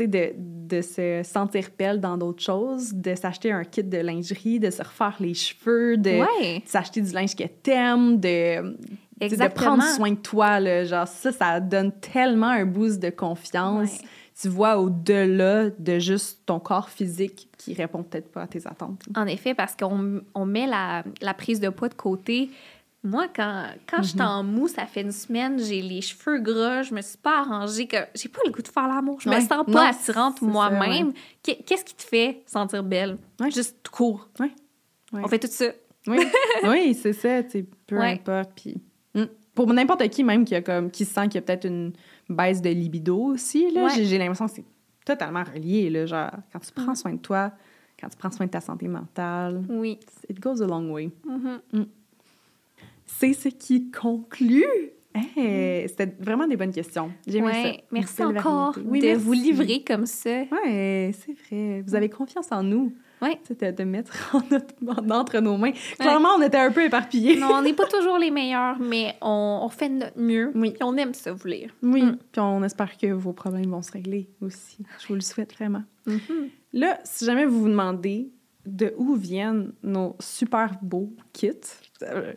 de, 0.00 0.32
de 0.36 0.80
se 0.82 1.20
sentir 1.22 1.68
belle 1.78 2.00
dans 2.00 2.16
d'autres 2.18 2.42
choses, 2.42 2.92
de 2.92 3.14
s'acheter 3.14 3.52
un 3.52 3.62
kit 3.62 3.84
de 3.84 3.98
lingerie, 3.98 4.58
de 4.58 4.70
se 4.70 4.82
refaire 4.82 5.14
les 5.20 5.34
cheveux, 5.34 5.96
de, 5.96 6.20
Ouais. 6.22 6.62
s'acheter 6.66 7.02
du 7.02 7.12
linge 7.12 7.36
que 7.36 7.44
t'aimes, 7.44 8.18
de, 8.18 8.76
de 9.20 9.48
prendre 9.54 9.82
soin 9.84 10.10
de 10.10 10.16
toi. 10.16 10.58
Là, 10.58 10.84
genre, 10.84 11.06
ça, 11.06 11.30
ça 11.30 11.60
donne 11.60 11.92
tellement 12.00 12.48
un 12.48 12.66
boost 12.66 13.00
de 13.00 13.10
confiance. 13.10 13.98
Tu 14.40 14.48
vois 14.48 14.78
au-delà 14.78 15.70
de 15.70 15.98
juste 16.00 16.40
ton 16.46 16.58
corps 16.58 16.88
physique 16.88 17.48
qui 17.56 17.72
répond 17.74 18.02
peut-être 18.02 18.32
pas 18.32 18.42
à 18.42 18.46
tes 18.48 18.66
attentes. 18.66 19.02
En 19.16 19.26
effet, 19.26 19.54
parce 19.54 19.76
qu'on 19.76 20.22
on 20.34 20.44
met 20.46 20.66
la, 20.66 21.04
la 21.22 21.34
prise 21.34 21.60
de 21.60 21.68
poids 21.68 21.88
de 21.88 21.94
côté. 21.94 22.50
Moi, 23.04 23.26
quand, 23.36 23.66
quand 23.88 24.02
je 24.02 24.08
suis 24.08 24.18
Mhm. 24.18 24.26
en 24.26 24.42
mou, 24.42 24.66
ça 24.66 24.86
fait 24.86 25.02
une 25.02 25.12
semaine, 25.12 25.58
j'ai 25.62 25.82
les 25.82 26.00
cheveux 26.00 26.38
gras, 26.40 26.82
je 26.82 26.94
me 26.94 27.02
suis 27.02 27.18
pas 27.18 27.40
arrangée, 27.40 27.86
que 27.86 27.98
j'ai 28.14 28.28
pas 28.30 28.40
le 28.46 28.50
goût 28.50 28.62
de 28.62 28.68
faire 28.68 28.88
l'amour, 28.88 29.20
je 29.20 29.28
me 29.28 29.38
sens 29.40 29.48
pas 29.48 29.64
Non, 29.68 29.78
attirante 29.78 30.40
moi-même. 30.42 31.12
Qu'est- 31.42 31.62
Qu'est-ce 31.66 31.84
qui 31.84 31.94
te 31.94 32.02
fait 32.02 32.42
sentir 32.46 32.82
belle? 32.82 33.18
Ouais. 33.40 33.50
Juste 33.50 33.76
tout 33.82 33.92
court. 33.92 34.28
On 35.12 35.28
fait 35.28 35.38
tout 35.38 35.48
ça. 35.50 35.66
Oui, 36.06 36.18
oui 36.64 36.94
c'est 37.00 37.12
ça, 37.12 37.42
peu 37.86 38.00
importe. 38.00 38.50
Puis, 38.56 38.82
mm. 39.14 39.24
pour 39.54 39.72
n'importe 39.72 40.08
qui, 40.08 40.24
même, 40.24 40.44
qui, 40.44 40.54
a 40.54 40.62
comme, 40.62 40.90
qui 40.90 41.04
sent 41.04 41.24
qu'il 41.28 41.34
y 41.36 41.38
a 41.38 41.42
peut-être 41.42 41.66
une 41.66 41.92
baisse 42.28 42.60
de 42.62 42.70
libido 42.70 43.16
aussi, 43.16 43.70
là, 43.70 43.84
Ouais. 43.84 44.04
j'ai, 44.04 44.18
l'impression 44.18 44.46
que 44.46 44.52
c'est 44.52 44.64
totalement 45.04 45.44
relié. 45.44 45.90
Là, 45.90 46.06
genre, 46.06 46.30
quand 46.52 46.58
tu 46.60 46.72
prends 46.72 46.88
Mhm. 46.88 46.94
soin 46.94 47.12
de 47.12 47.18
toi, 47.18 47.52
quand 48.00 48.08
tu 48.08 48.16
prends 48.16 48.30
soin 48.30 48.46
de 48.46 48.50
ta 48.50 48.60
santé 48.60 48.88
mentale, 48.88 49.62
Oui. 49.68 49.98
it 50.28 50.40
goes 50.40 50.62
a 50.62 50.66
long 50.66 50.90
way. 50.92 51.10
Mhm. 51.26 51.86
C'est 53.06 53.32
ce 53.34 53.48
qui 53.48 53.90
conclut. 53.90 54.64
Hey, 55.14 55.88
C'était 55.88 56.12
vraiment 56.18 56.46
des 56.48 56.56
bonnes 56.56 56.72
questions. 56.72 57.12
J'ai 57.26 57.38
aimé 57.38 57.46
Ouais. 57.46 57.52
ça. 57.62 57.68
Une 57.70 57.80
Merci 57.92 58.24
encore 58.24 58.72
variété. 58.72 58.88
Oui, 58.90 59.00
de 59.00 59.06
merci. 59.06 59.24
vous 59.24 59.32
livrer 59.32 59.84
comme 59.86 60.06
ça. 60.06 60.42
Ouais, 60.50 61.12
c'est 61.14 61.32
vrai. 61.48 61.82
Vous 61.86 61.94
avez 61.94 62.08
confiance 62.08 62.50
en 62.50 62.62
nous. 62.64 62.92
Ouais. 63.24 63.38
C'était 63.48 63.72
de 63.72 63.84
mettre 63.84 64.12
en 64.36 64.42
notre- 64.50 64.74
en- 64.86 65.10
entre 65.10 65.38
nos 65.40 65.56
mains. 65.56 65.72
Clairement, 65.98 66.30
on 66.38 66.42
était 66.42 66.58
un 66.58 66.70
peu 66.70 66.84
éparpillés. 66.84 67.36
Non, 67.36 67.48
on 67.54 67.62
n'est 67.62 67.72
pas 67.72 67.86
toujours 67.90 68.18
les 68.18 68.30
meilleurs, 68.30 68.78
mais 68.78 69.16
on, 69.20 69.60
on 69.62 69.68
fait 69.68 69.88
de 69.88 69.94
notre 69.94 70.18
mieux. 70.18 70.52
Oui. 70.54 70.74
On 70.82 70.96
aime 70.96 71.14
ça, 71.14 71.32
vous 71.32 71.46
lire. 71.48 71.70
Oui, 71.82 72.02
Mm. 72.02 72.18
puis 72.32 72.40
on 72.40 72.62
espère 72.62 72.96
que 72.96 73.06
vos 73.12 73.32
problèmes 73.32 73.66
vont 73.70 73.82
se 73.82 73.92
régler 73.92 74.28
aussi. 74.40 74.78
Je 75.02 75.08
vous 75.08 75.14
le 75.14 75.20
souhaite 75.20 75.54
vraiment. 75.54 75.82
Mhm. 76.06 76.50
Là, 76.74 76.98
si 77.04 77.24
jamais 77.24 77.46
vous 77.46 77.60
vous 77.62 77.68
demandez 77.68 78.30
de 78.66 78.94
où 78.96 79.14
viennent 79.14 79.72
nos 79.82 80.16
super 80.20 80.70
beaux 80.82 81.12
kits, 81.32 81.50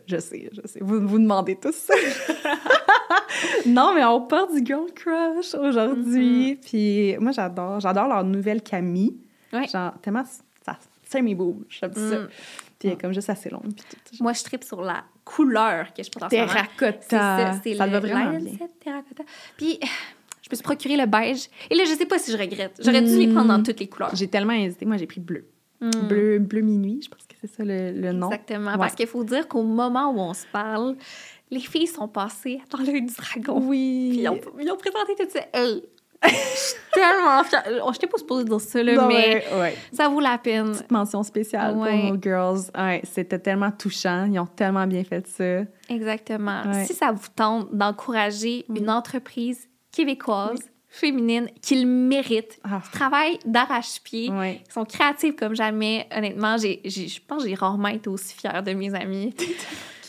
je 0.06 0.18
sais, 0.18 0.50
je 0.52 0.60
sais, 0.66 0.78
vous 0.82 1.06
vous 1.06 1.18
demandez 1.18 1.56
tous. 1.56 1.88
non, 3.66 3.92
mais 3.94 4.04
on 4.04 4.20
porte 4.22 4.54
du 4.54 4.64
Girl 4.64 4.86
Crush 4.94 5.54
aujourd'hui. 5.54 6.56
Puis 6.56 7.16
moi, 7.18 7.32
j'adore, 7.32 7.80
j'adore 7.80 8.08
leur 8.08 8.24
nouvelle 8.24 8.62
Camille. 8.62 9.16
Ouais. 9.52 9.66
Genre, 9.68 9.92
tellement, 10.02 10.24
ça, 10.72 10.78
c'est 11.04 11.22
mes 11.22 11.34
boobs, 11.34 11.64
j'aime 11.68 11.92
ça. 11.94 12.00
Mm. 12.20 12.28
Puis 12.78 12.88
elle 12.88 12.94
est 12.94 13.00
comme 13.00 13.12
juste 13.12 13.28
assez 13.30 13.50
longue. 13.50 13.72
Puis 13.74 13.98
tout. 14.16 14.22
Moi, 14.22 14.32
je 14.32 14.42
tripe 14.44 14.62
sur 14.62 14.80
la 14.82 15.04
couleur 15.24 15.92
que 15.94 16.02
je 16.02 16.10
porte 16.10 16.24
en. 16.24 16.28
Terracotta. 16.28 17.60
C'est 17.62 17.74
ça, 17.74 17.78
ça 17.78 17.86
le 17.86 17.98
vraiment 17.98 18.38
bien. 18.38 18.56
Terracotta. 18.80 19.24
Puis, 19.56 19.78
je 20.42 20.48
me 20.50 20.54
suis 20.54 20.62
procuré 20.62 20.96
le 20.96 21.06
beige. 21.06 21.48
Et 21.70 21.74
là, 21.74 21.84
je 21.84 21.94
sais 21.94 22.06
pas 22.06 22.18
si 22.18 22.30
je 22.30 22.36
regrette. 22.36 22.80
J'aurais 22.84 23.02
dû 23.02 23.16
les 23.18 23.26
prendre 23.28 23.48
dans 23.48 23.58
Mm. 23.58 23.62
toutes 23.64 23.80
les 23.80 23.88
couleurs. 23.88 24.14
J'ai 24.14 24.28
tellement 24.28 24.52
hésité. 24.52 24.86
Moi, 24.86 24.96
j'ai 24.96 25.06
pris 25.06 25.20
bleu. 25.20 25.46
Mm. 25.80 25.90
Bleu, 26.08 26.38
bleu 26.38 26.60
minuit, 26.60 27.00
je 27.02 27.08
pense 27.08 27.24
que 27.26 27.34
c'est 27.40 27.46
ça 27.52 27.64
le, 27.64 27.90
le 27.92 28.12
nom. 28.12 28.28
Exactement. 28.30 28.72
Ouais. 28.72 28.78
Parce 28.78 28.94
qu'il 28.94 29.06
faut 29.06 29.24
dire 29.24 29.46
qu'au 29.48 29.62
moment 29.62 30.10
où 30.12 30.18
on 30.20 30.34
se 30.34 30.46
parle, 30.52 30.96
les 31.50 31.60
filles 31.60 31.86
sont 31.86 32.08
passées 32.08 32.60
dans 32.70 32.78
l'œil 32.78 33.02
du 33.02 33.14
dragon. 33.14 33.60
Oui. 33.64 34.08
Puis 34.12 34.20
ils 34.20 34.28
ont, 34.28 34.40
ils 34.60 34.70
ont 34.70 34.76
présenté 34.76 35.14
tout 35.18 35.30
ça. 35.30 35.40
Hey, 35.52 35.82
je 36.24 36.28
suis 36.30 36.74
tellement 36.92 37.44
fière. 37.44 37.62
Oh, 37.84 37.88
je 37.88 37.92
n'étais 37.92 38.06
pas 38.06 38.18
supposée 38.18 38.44
dire 38.44 38.60
ça, 38.60 38.82
là, 38.82 38.94
Non, 38.94 39.06
mais 39.08 39.44
ouais, 39.52 39.60
ouais. 39.60 39.76
ça 39.92 40.08
vaut 40.08 40.20
la 40.20 40.38
peine. 40.38 40.72
Petite 40.72 40.90
mention 40.90 41.22
spéciale 41.22 41.76
Ouais. 41.76 42.00
pour 42.02 42.14
nos 42.14 42.20
girls. 42.20 42.60
Ouais, 42.76 43.00
c'était 43.04 43.38
tellement 43.38 43.70
touchant. 43.70 44.26
Ils 44.30 44.38
ont 44.40 44.46
tellement 44.46 44.86
bien 44.86 45.04
fait 45.04 45.26
ça. 45.26 45.62
Exactement. 45.94 46.62
Si 46.84 46.94
ça 46.94 47.12
vous 47.12 47.28
tente 47.34 47.74
d'encourager 47.74 48.64
une 48.74 48.90
entreprise 48.90 49.68
québécoise, 49.92 50.60
féminine, 50.90 51.48
qui 51.62 51.82
le 51.82 51.86
mérite, 51.86 52.58
Ah, 52.64 52.80
qui 52.82 52.90
travaille 52.90 53.38
d'arrache-pied, 53.44 54.28
qui 54.66 54.72
sont 54.72 54.84
créatives 54.84 55.34
comme 55.34 55.54
jamais, 55.54 56.08
honnêtement, 56.16 56.56
je 56.56 57.18
pense 57.26 57.42
que 57.42 57.48
j'ai 57.48 57.54
rarement 57.54 57.88
été 57.88 58.08
aussi 58.08 58.34
fière 58.34 58.62
de 58.62 58.72
mes 58.72 58.94
amis. 58.94 59.34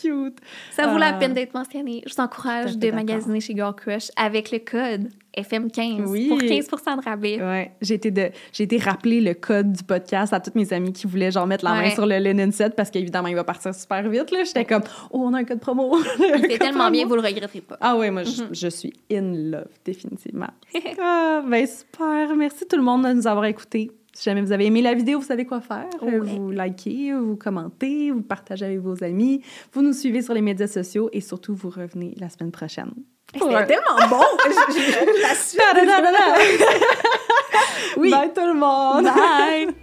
Cute. 0.00 0.38
Ça 0.72 0.86
vaut 0.88 0.98
la 0.98 1.08
Ah. 1.08 1.12
peine 1.18 1.34
d'être 1.34 1.54
mentionné. 1.54 2.02
Je 2.06 2.14
vous 2.14 2.20
encourage 2.20 2.72
Tout 2.72 2.78
à 2.78 2.80
fait 2.80 2.90
de 2.90 2.94
magasiner 2.96 3.40
chez 3.40 3.54
Girl 3.54 3.74
Crush 3.74 4.10
avec 4.16 4.50
le 4.50 4.58
code 4.58 5.08
FM15 5.36 6.06
Oui. 6.08 6.28
pour 6.28 6.38
15% 6.38 6.96
de 6.96 7.04
rabais. 7.04 7.40
Ouais, 7.40 7.70
j'ai 7.80 7.94
été, 7.94 8.10
de, 8.10 8.30
j'ai 8.52 8.64
été 8.64 8.78
rappeler 8.78 9.20
le 9.20 9.34
code 9.34 9.72
du 9.72 9.84
podcast 9.84 10.32
à 10.32 10.40
toutes 10.40 10.56
mes 10.56 10.72
amies 10.72 10.92
qui 10.92 11.06
voulaient 11.06 11.30
genre 11.30 11.46
mettre 11.46 11.64
la 11.64 11.72
main 11.74 11.90
sur 11.90 12.04
le 12.06 12.16
linen 12.18 12.50
set 12.50 12.74
parce 12.74 12.90
qu'évidemment, 12.90 13.28
il 13.28 13.36
va 13.36 13.44
partir 13.44 13.74
super 13.74 14.08
vite. 14.08 14.30
Là. 14.32 14.42
J'étais 14.44 14.64
comme, 14.64 14.82
oh, 15.10 15.20
on 15.24 15.34
a 15.34 15.38
un 15.38 15.44
code 15.44 15.60
promo. 15.60 15.96
C'est 16.48 16.58
tellement 16.58 16.90
bien, 16.90 17.06
vous 17.06 17.14
le 17.14 17.20
regretterez 17.20 17.60
pas. 17.60 17.76
Ah 17.80 17.96
ouais, 17.96 18.10
moi, 18.10 18.24
je, 18.24 18.42
je 18.50 18.68
suis 18.68 18.92
in 19.12 19.32
love, 19.50 19.68
définitivement. 19.84 20.50
ah, 21.00 21.42
ben 21.46 21.66
super. 21.66 22.34
Merci 22.36 22.66
tout 22.66 22.76
le 22.76 22.82
monde 22.82 23.04
de 23.06 23.12
nous 23.12 23.26
avoir 23.26 23.44
écoutés. 23.44 23.90
Si 24.20 24.24
jamais 24.24 24.42
vous 24.42 24.52
avez 24.52 24.66
aimé 24.66 24.82
la 24.82 24.92
vidéo, 24.92 25.18
vous 25.18 25.24
savez 25.24 25.46
quoi 25.46 25.62
faire. 25.62 25.88
Vous 26.02 26.50
likez, 26.50 27.14
vous 27.14 27.36
commentez, 27.36 28.10
vous 28.10 28.20
partagez 28.20 28.66
avec 28.66 28.80
vos 28.80 29.02
amis, 29.02 29.40
vous 29.72 29.80
nous 29.80 29.94
suivez 29.94 30.20
sur 30.20 30.34
les 30.34 30.42
médias 30.42 30.66
sociaux 30.66 31.08
et 31.14 31.22
surtout, 31.22 31.54
vous 31.54 31.70
revenez 31.70 32.14
la 32.18 32.28
semaine 32.28 32.52
prochaine. 32.52 32.92
C'était 33.32 33.66
tellement 33.66 34.08
bon! 34.10 34.20
la 35.22 35.34
suite! 35.34 35.62
Oui. 37.96 38.10
Bye 38.10 38.30
tout 38.34 38.44
le 38.44 38.52
monde! 38.52 39.04
Bye! 39.04 39.74